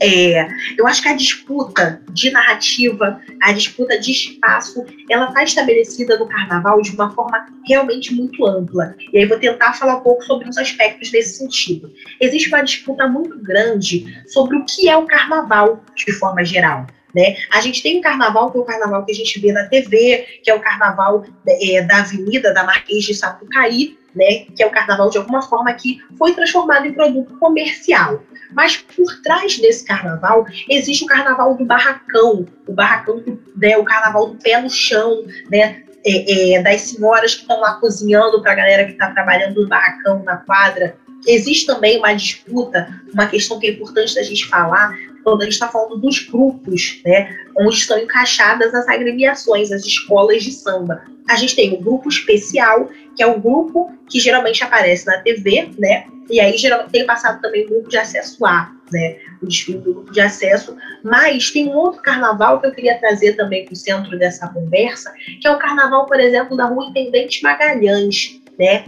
é, 0.00 0.46
eu 0.76 0.86
acho 0.86 1.02
que 1.02 1.08
a 1.08 1.14
disputa 1.14 2.00
de 2.12 2.30
narrativa, 2.30 3.20
a 3.42 3.52
disputa 3.52 3.98
de 3.98 4.12
espaço, 4.12 4.84
ela 5.10 5.28
está 5.28 5.42
estabelecida 5.42 6.16
no 6.16 6.28
carnaval 6.28 6.80
de 6.80 6.92
uma 6.92 7.10
forma 7.10 7.46
realmente 7.66 8.14
muito 8.14 8.46
ampla. 8.46 8.94
E 9.12 9.18
aí 9.18 9.26
vou 9.26 9.38
tentar 9.38 9.72
falar 9.72 9.96
um 9.96 10.00
pouco 10.00 10.24
sobre 10.24 10.48
os 10.48 10.56
aspectos 10.56 11.10
desse 11.10 11.38
sentido. 11.38 11.92
Existe 12.20 12.48
uma 12.48 12.62
disputa 12.62 13.08
muito 13.08 13.42
grande 13.42 14.22
sobre 14.28 14.56
o 14.56 14.64
que 14.64 14.88
é 14.88 14.96
o 14.96 15.06
carnaval 15.06 15.82
de 15.96 16.12
forma 16.12 16.44
geral. 16.44 16.86
Né? 17.18 17.34
A 17.50 17.60
gente 17.60 17.82
tem 17.82 17.98
um 17.98 18.00
carnaval, 18.00 18.52
que 18.52 18.58
é 18.58 18.60
o 18.60 18.64
carnaval 18.64 19.04
que 19.04 19.10
a 19.10 19.14
gente 19.14 19.40
vê 19.40 19.50
na 19.50 19.64
TV, 19.64 20.40
que 20.40 20.48
é 20.48 20.54
o 20.54 20.60
carnaval 20.60 21.24
é, 21.48 21.82
da 21.82 21.98
Avenida 21.98 22.54
da 22.54 22.62
Marquês 22.62 23.02
de 23.02 23.12
Sapucaí, 23.12 23.98
né? 24.14 24.46
que 24.54 24.62
é 24.62 24.66
o 24.66 24.70
carnaval 24.70 25.10
de 25.10 25.18
alguma 25.18 25.42
forma 25.42 25.72
que 25.72 26.00
foi 26.16 26.32
transformado 26.32 26.86
em 26.86 26.92
produto 26.92 27.36
comercial. 27.40 28.22
Mas 28.52 28.76
por 28.76 29.20
trás 29.20 29.58
desse 29.58 29.84
carnaval 29.84 30.46
existe 30.70 31.02
o 31.02 31.08
carnaval 31.08 31.56
do 31.56 31.64
barracão, 31.64 32.46
o 32.68 32.72
barracão, 32.72 33.20
né, 33.56 33.76
o 33.76 33.84
carnaval 33.84 34.28
do 34.28 34.36
pé 34.36 34.62
no 34.62 34.70
chão, 34.70 35.24
né, 35.50 35.82
é, 36.06 36.54
é, 36.54 36.62
das 36.62 36.82
senhoras 36.82 37.34
que 37.34 37.42
estão 37.42 37.60
lá 37.60 37.74
cozinhando 37.74 38.40
para 38.40 38.52
a 38.52 38.54
galera 38.54 38.84
que 38.84 38.92
está 38.92 39.10
trabalhando 39.10 39.60
no 39.60 39.68
barracão, 39.68 40.22
na 40.22 40.36
quadra. 40.36 40.96
Existe 41.26 41.66
também 41.66 41.98
uma 41.98 42.14
disputa, 42.14 42.88
uma 43.12 43.26
questão 43.26 43.58
que 43.58 43.66
é 43.66 43.70
importante 43.72 44.14
da 44.14 44.22
gente 44.22 44.46
falar, 44.46 44.96
quando 45.30 45.42
a 45.42 45.44
gente 45.44 45.54
está 45.54 45.68
falando 45.68 45.98
dos 45.98 46.20
grupos, 46.20 47.00
né, 47.04 47.36
onde 47.56 47.76
estão 47.76 47.98
encaixadas 47.98 48.74
as 48.74 48.88
agremiações, 48.88 49.70
as 49.70 49.84
escolas 49.84 50.42
de 50.42 50.52
samba. 50.52 51.02
A 51.28 51.36
gente 51.36 51.54
tem 51.54 51.74
o 51.74 51.80
grupo 51.80 52.08
especial, 52.08 52.88
que 53.14 53.22
é 53.22 53.26
o 53.26 53.38
grupo 53.38 53.92
que 54.08 54.18
geralmente 54.18 54.64
aparece 54.64 55.06
na 55.06 55.18
TV, 55.18 55.70
né, 55.78 56.06
e 56.30 56.40
aí 56.40 56.56
geralmente 56.56 56.92
tem 56.92 57.06
passado 57.06 57.40
também 57.40 57.66
o 57.66 57.68
grupo 57.68 57.88
de 57.88 57.98
acesso 57.98 58.44
A, 58.46 58.72
né, 58.90 59.18
o 59.42 59.46
desfile 59.46 59.78
do 59.78 59.94
grupo 59.94 60.12
de 60.12 60.20
acesso, 60.20 60.76
mas 61.02 61.50
tem 61.50 61.68
um 61.68 61.76
outro 61.76 62.00
carnaval 62.02 62.60
que 62.60 62.66
eu 62.66 62.72
queria 62.72 62.98
trazer 62.98 63.34
também 63.34 63.64
para 63.64 63.74
o 63.74 63.76
centro 63.76 64.18
dessa 64.18 64.48
conversa, 64.48 65.12
que 65.40 65.46
é 65.46 65.50
o 65.50 65.58
carnaval, 65.58 66.06
por 66.06 66.18
exemplo, 66.18 66.56
da 66.56 66.64
Rua 66.64 66.86
Intendente 66.86 67.42
Magalhães, 67.42 68.40
né, 68.58 68.86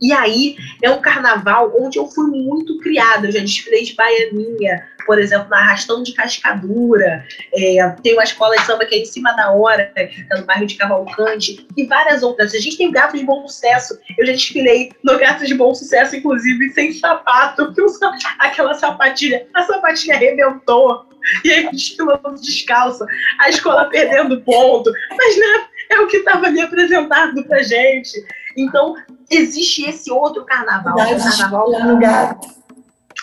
e 0.00 0.12
aí 0.12 0.56
é 0.82 0.90
um 0.90 1.00
carnaval 1.00 1.72
onde 1.78 1.98
eu 1.98 2.06
fui 2.06 2.26
muito 2.26 2.78
criada. 2.78 3.26
Eu 3.26 3.32
já 3.32 3.40
desfilei 3.40 3.84
de 3.84 3.94
baianinha, 3.94 4.86
por 5.06 5.18
exemplo, 5.18 5.48
na 5.48 5.58
Arrastão 5.58 6.02
de 6.02 6.12
Cascadura. 6.12 7.24
É, 7.54 7.88
tem 8.02 8.14
uma 8.14 8.24
escola 8.24 8.56
de 8.56 8.64
samba 8.64 8.86
que 8.86 8.94
é 8.94 8.98
em 8.98 9.04
cima 9.04 9.32
da 9.32 9.52
hora, 9.52 9.92
que 9.94 10.00
é 10.00 10.38
no 10.38 10.46
bairro 10.46 10.66
de 10.66 10.76
Cavalcante, 10.76 11.66
e 11.76 11.84
várias 11.84 12.22
outras. 12.22 12.54
A 12.54 12.58
gente 12.58 12.78
tem 12.78 12.90
gato 12.90 13.16
de 13.16 13.24
bom 13.24 13.46
sucesso. 13.46 13.98
Eu 14.16 14.26
já 14.26 14.32
desfilei 14.32 14.92
no 15.02 15.18
gato 15.18 15.44
de 15.44 15.54
bom 15.54 15.74
sucesso, 15.74 16.16
inclusive, 16.16 16.70
sem 16.70 16.92
sapato, 16.92 17.74
aquela 18.38 18.74
sapatilha, 18.74 19.46
a 19.54 19.62
sapatilha 19.62 20.14
arrebentou. 20.14 21.10
E 21.44 21.52
aí 21.52 21.70
desfilando 21.70 22.40
descalço, 22.40 23.04
a 23.38 23.50
escola 23.50 23.90
perdendo 23.90 24.40
ponto. 24.40 24.90
Mas 25.10 25.36
né, 25.36 25.66
é 25.90 26.00
o 26.00 26.06
que 26.06 26.18
estava 26.18 26.46
ali 26.46 26.60
apresentado 26.60 27.44
pra 27.44 27.62
gente. 27.62 28.24
Então, 28.60 28.94
existe 29.30 29.88
esse 29.88 30.10
outro 30.10 30.44
carnaval. 30.44 30.96
carnaval 30.96 31.70
no 31.84 31.98
gato. 31.98 32.59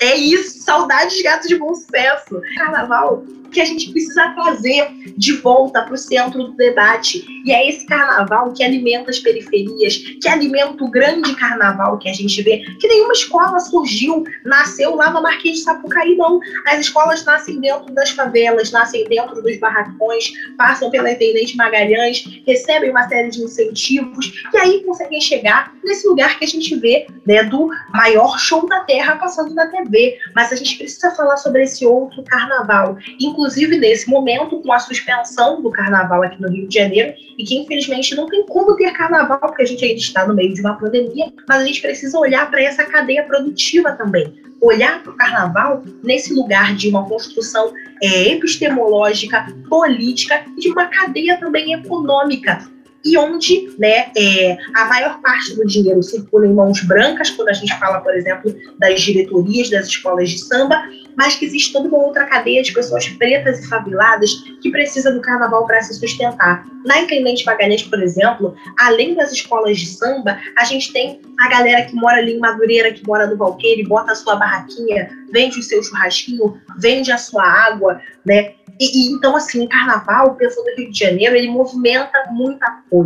É 0.01 0.15
isso, 0.15 0.63
saudades 0.63 1.21
gatos 1.21 1.47
de 1.47 1.57
bom 1.57 1.73
sucesso. 1.73 2.41
Carnaval 2.55 3.23
que 3.51 3.61
a 3.61 3.65
gente 3.65 3.91
precisa 3.91 4.29
trazer 4.29 4.89
de 5.17 5.33
volta 5.33 5.81
para 5.81 5.93
o 5.93 5.97
centro 5.97 6.43
do 6.43 6.55
debate. 6.55 7.25
E 7.45 7.51
é 7.51 7.69
esse 7.69 7.85
carnaval 7.85 8.53
que 8.53 8.63
alimenta 8.63 9.09
as 9.09 9.19
periferias, 9.19 9.97
que 10.21 10.27
alimenta 10.27 10.83
o 10.83 10.91
grande 10.91 11.35
carnaval 11.35 11.97
que 11.97 12.09
a 12.09 12.13
gente 12.13 12.41
vê, 12.41 12.59
que 12.79 12.87
nenhuma 12.87 13.13
escola 13.13 13.59
surgiu, 13.59 14.23
nasceu 14.45 14.95
lá 14.95 15.11
no 15.11 15.21
Marquês 15.21 15.57
de 15.57 15.63
Sapucaí, 15.63 16.15
não. 16.15 16.39
As 16.67 16.79
escolas 16.79 17.23
nascem 17.25 17.59
dentro 17.59 17.93
das 17.93 18.11
favelas, 18.11 18.71
nascem 18.71 19.05
dentro 19.05 19.41
dos 19.41 19.57
barracões, 19.57 20.31
passam 20.57 20.91
pela 20.91 21.11
Intendente 21.11 21.55
Magalhães, 21.55 22.23
recebem 22.45 22.91
uma 22.91 23.07
série 23.07 23.29
de 23.29 23.41
incentivos, 23.41 24.31
e 24.53 24.57
aí 24.57 24.83
conseguem 24.83 25.21
chegar 25.21 25.73
nesse 25.83 26.07
lugar 26.07 26.37
que 26.37 26.45
a 26.45 26.47
gente 26.47 26.75
vê, 26.75 27.07
né, 27.25 27.43
do 27.43 27.69
maior 27.93 28.37
show 28.37 28.67
da 28.67 28.81
Terra 28.81 29.15
passando 29.15 29.53
na 29.53 29.67
TV. 29.67 29.86
Mas 30.35 30.51
a 30.51 30.55
gente 30.55 30.77
precisa 30.77 31.11
falar 31.11 31.37
sobre 31.37 31.63
esse 31.63 31.85
outro 31.85 32.23
carnaval 32.23 32.97
inclusive 33.19 33.77
nesse 33.77 34.09
momento, 34.09 34.61
com 34.61 34.71
a 34.71 34.79
suspensão 34.79 35.61
do 35.61 35.71
carnaval 35.71 36.23
aqui 36.23 36.41
no 36.41 36.49
Rio 36.49 36.67
de 36.67 36.75
Janeiro, 36.75 37.13
e 37.37 37.43
que 37.43 37.55
infelizmente 37.55 38.15
não 38.15 38.27
tem 38.27 38.45
como 38.45 38.75
ter 38.75 38.91
carnaval, 38.91 39.39
porque 39.39 39.63
a 39.63 39.65
gente 39.65 39.83
ainda 39.83 39.99
está 39.99 40.27
no 40.27 40.33
meio 40.33 40.53
de 40.53 40.61
uma 40.61 40.77
pandemia, 40.77 41.31
mas 41.47 41.61
a 41.61 41.65
gente 41.65 41.81
precisa 41.81 42.17
olhar 42.17 42.49
para 42.49 42.61
essa 42.61 42.83
cadeia 42.83 43.23
produtiva 43.23 43.91
também. 43.93 44.33
Olhar 44.59 45.03
para 45.03 45.11
o 45.11 45.15
carnaval 45.15 45.83
nesse 46.03 46.33
lugar 46.33 46.75
de 46.75 46.89
uma 46.89 47.07
construção 47.07 47.71
é, 48.01 48.31
epistemológica, 48.31 49.45
política 49.69 50.43
e 50.57 50.61
de 50.61 50.69
uma 50.69 50.87
cadeia 50.87 51.37
também 51.37 51.73
econômica 51.73 52.67
e 53.07 53.17
onde 53.17 53.73
né, 53.79 54.11
é, 54.17 54.57
a 54.75 54.85
maior 54.85 55.21
parte 55.21 55.55
do 55.55 55.65
dinheiro 55.65 56.03
circula 56.03 56.45
em 56.45 56.53
mãos 56.53 56.81
brancas, 56.83 57.29
quando 57.29 57.47
a 57.47 57.53
gente 57.53 57.73
fala, 57.79 58.01
por 58.01 58.13
exemplo, 58.13 58.53
das 58.77 59.01
diretorias 59.01 59.69
das 59.69 59.87
escolas 59.87 60.29
de 60.29 60.39
samba, 60.39 60.83
mas 61.15 61.35
que 61.35 61.45
existe 61.45 61.71
toda 61.71 61.87
uma 61.87 61.97
outra 61.97 62.25
cadeia 62.25 62.61
de 62.61 62.73
pessoas 62.73 63.07
pretas 63.07 63.63
e 63.63 63.67
faveladas 63.69 64.31
que 64.61 64.69
precisa 64.69 65.11
do 65.11 65.21
carnaval 65.21 65.65
para 65.65 65.81
se 65.81 65.93
sustentar. 65.93 66.65
Na 66.85 66.99
Intendente 66.99 67.45
Magalhães, 67.45 67.83
por 67.83 68.01
exemplo, 68.03 68.55
além 68.77 69.15
das 69.15 69.31
escolas 69.31 69.77
de 69.77 69.87
samba, 69.87 70.37
a 70.57 70.63
gente 70.65 70.91
tem 70.91 71.21
a 71.39 71.49
galera 71.49 71.85
que 71.85 71.95
mora 71.95 72.17
ali 72.17 72.33
em 72.33 72.39
Madureira, 72.39 72.91
que 72.91 73.05
mora 73.07 73.25
no 73.25 73.37
Valqueire, 73.37 73.87
bota 73.87 74.11
a 74.11 74.15
sua 74.15 74.35
barraquinha, 74.35 75.09
vende 75.31 75.59
o 75.59 75.63
seu 75.63 75.81
churrasquinho, 75.81 76.61
vende 76.77 77.11
a 77.11 77.17
sua 77.17 77.43
água, 77.43 78.01
né? 78.25 78.53
E, 78.79 78.85
e, 78.85 79.11
então, 79.11 79.35
assim, 79.35 79.65
o 79.65 79.69
carnaval, 79.69 80.35
pensando 80.35 80.65
no 80.65 80.75
Rio 80.77 80.91
de 80.91 80.99
Janeiro, 80.99 81.35
ele 81.35 81.49
movimenta 81.49 82.25
muita 82.31 82.83
coisa, 82.89 82.96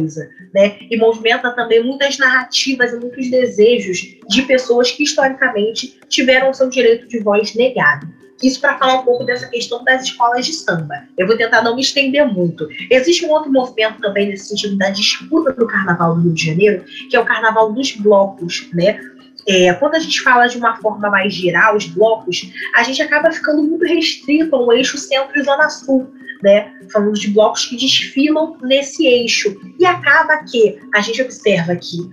né? 0.54 0.78
E 0.90 0.98
movimenta 0.98 1.52
também 1.52 1.84
muitas 1.84 2.18
narrativas 2.18 2.94
e 2.94 2.98
muitos 2.98 3.30
desejos 3.30 4.18
de 4.28 4.42
pessoas 4.44 4.92
que, 4.92 5.04
historicamente, 5.04 6.00
tiveram 6.08 6.54
seu 6.54 6.70
direito 6.70 7.08
de 7.08 7.20
voz 7.20 7.56
negado. 7.56 8.08
Isso 8.44 8.60
para 8.60 8.78
falar 8.78 9.02
um 9.02 9.04
pouco 9.04 9.24
dessa 9.24 9.48
questão 9.48 9.84
das 9.84 10.04
escolas 10.04 10.46
de 10.46 10.54
samba. 10.54 10.96
Eu 11.18 11.28
vou 11.28 11.38
tentar 11.38 11.62
não 11.62 11.76
me 11.76 11.82
estender 11.82 12.26
muito. 12.26 12.68
Existe 12.90 13.26
um 13.26 13.30
outro 13.30 13.52
movimento 13.52 14.02
também 14.02 14.28
nesse 14.28 14.48
sentido 14.48 14.78
da 14.78 14.90
disputa 14.90 15.54
do 15.54 15.68
carnaval 15.68 16.16
do 16.16 16.22
Rio 16.22 16.34
de 16.34 16.46
Janeiro, 16.46 16.84
que 17.10 17.16
é 17.16 17.20
o 17.20 17.26
carnaval 17.26 17.72
dos 17.72 17.92
blocos, 17.92 18.68
né? 18.74 19.00
É, 19.48 19.74
quando 19.74 19.96
a 19.96 20.00
gente 20.00 20.22
fala 20.22 20.48
de 20.48 20.58
uma 20.58 20.76
forma 20.78 21.10
mais 21.10 21.34
geral, 21.34 21.76
os 21.76 21.86
blocos, 21.86 22.52
a 22.76 22.84
gente 22.84 23.02
acaba 23.02 23.32
ficando 23.32 23.64
muito 23.64 23.86
restrito 23.86 24.56
ao 24.56 24.72
eixo 24.72 24.98
centro 24.98 25.40
e 25.40 25.44
zona 25.44 25.70
sul, 25.70 26.12
né? 26.44 26.72
Falando 26.92 27.14
de 27.14 27.30
blocos 27.30 27.66
que 27.66 27.76
desfilam 27.76 28.58
nesse 28.62 29.06
eixo. 29.06 29.60
E 29.80 29.86
acaba 29.86 30.44
que 30.44 30.80
a 30.94 31.02
gente 31.02 31.22
observa 31.22 31.76
que 31.76 32.10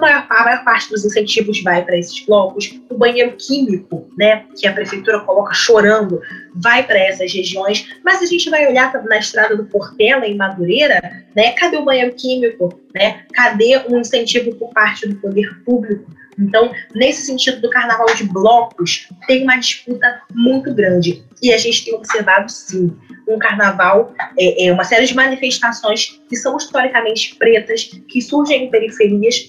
Maior, 0.00 0.26
a 0.30 0.44
maior 0.44 0.64
parte 0.64 0.88
dos 0.88 1.04
incentivos 1.04 1.62
vai 1.62 1.84
para 1.84 1.98
esses 1.98 2.24
blocos. 2.24 2.80
O 2.88 2.96
banheiro 2.96 3.36
químico, 3.36 4.08
né, 4.16 4.44
que 4.58 4.66
a 4.66 4.72
prefeitura 4.72 5.20
coloca 5.20 5.52
chorando, 5.52 6.20
vai 6.54 6.82
para 6.82 6.98
essas 6.98 7.32
regiões. 7.32 7.86
Mas 8.02 8.22
a 8.22 8.26
gente 8.26 8.48
vai 8.48 8.66
olhar 8.66 8.90
na 9.04 9.18
estrada 9.18 9.54
do 9.56 9.64
Portela, 9.66 10.26
em 10.26 10.36
Madureira, 10.36 11.24
né, 11.36 11.52
cadê 11.52 11.76
o 11.76 11.84
banheiro 11.84 12.14
químico? 12.14 12.80
Né? 12.94 13.24
Cadê 13.34 13.82
um 13.88 14.00
incentivo 14.00 14.54
por 14.56 14.70
parte 14.72 15.06
do 15.06 15.16
poder 15.16 15.62
público? 15.64 16.10
Então, 16.38 16.72
nesse 16.94 17.26
sentido 17.26 17.60
do 17.60 17.70
carnaval 17.70 18.06
de 18.14 18.24
blocos, 18.24 19.08
tem 19.26 19.42
uma 19.42 19.56
disputa 19.56 20.22
muito 20.34 20.72
grande. 20.74 21.24
E 21.42 21.52
a 21.52 21.58
gente 21.58 21.84
tem 21.84 21.94
observado, 21.94 22.50
sim, 22.50 22.96
um 23.28 23.38
carnaval, 23.38 24.14
é, 24.38 24.66
é 24.66 24.72
uma 24.72 24.84
série 24.84 25.06
de 25.06 25.14
manifestações 25.14 26.20
que 26.28 26.36
são 26.36 26.56
historicamente 26.56 27.36
pretas, 27.36 27.90
que 28.08 28.20
surgem 28.20 28.64
em 28.64 28.70
periferias, 28.70 29.46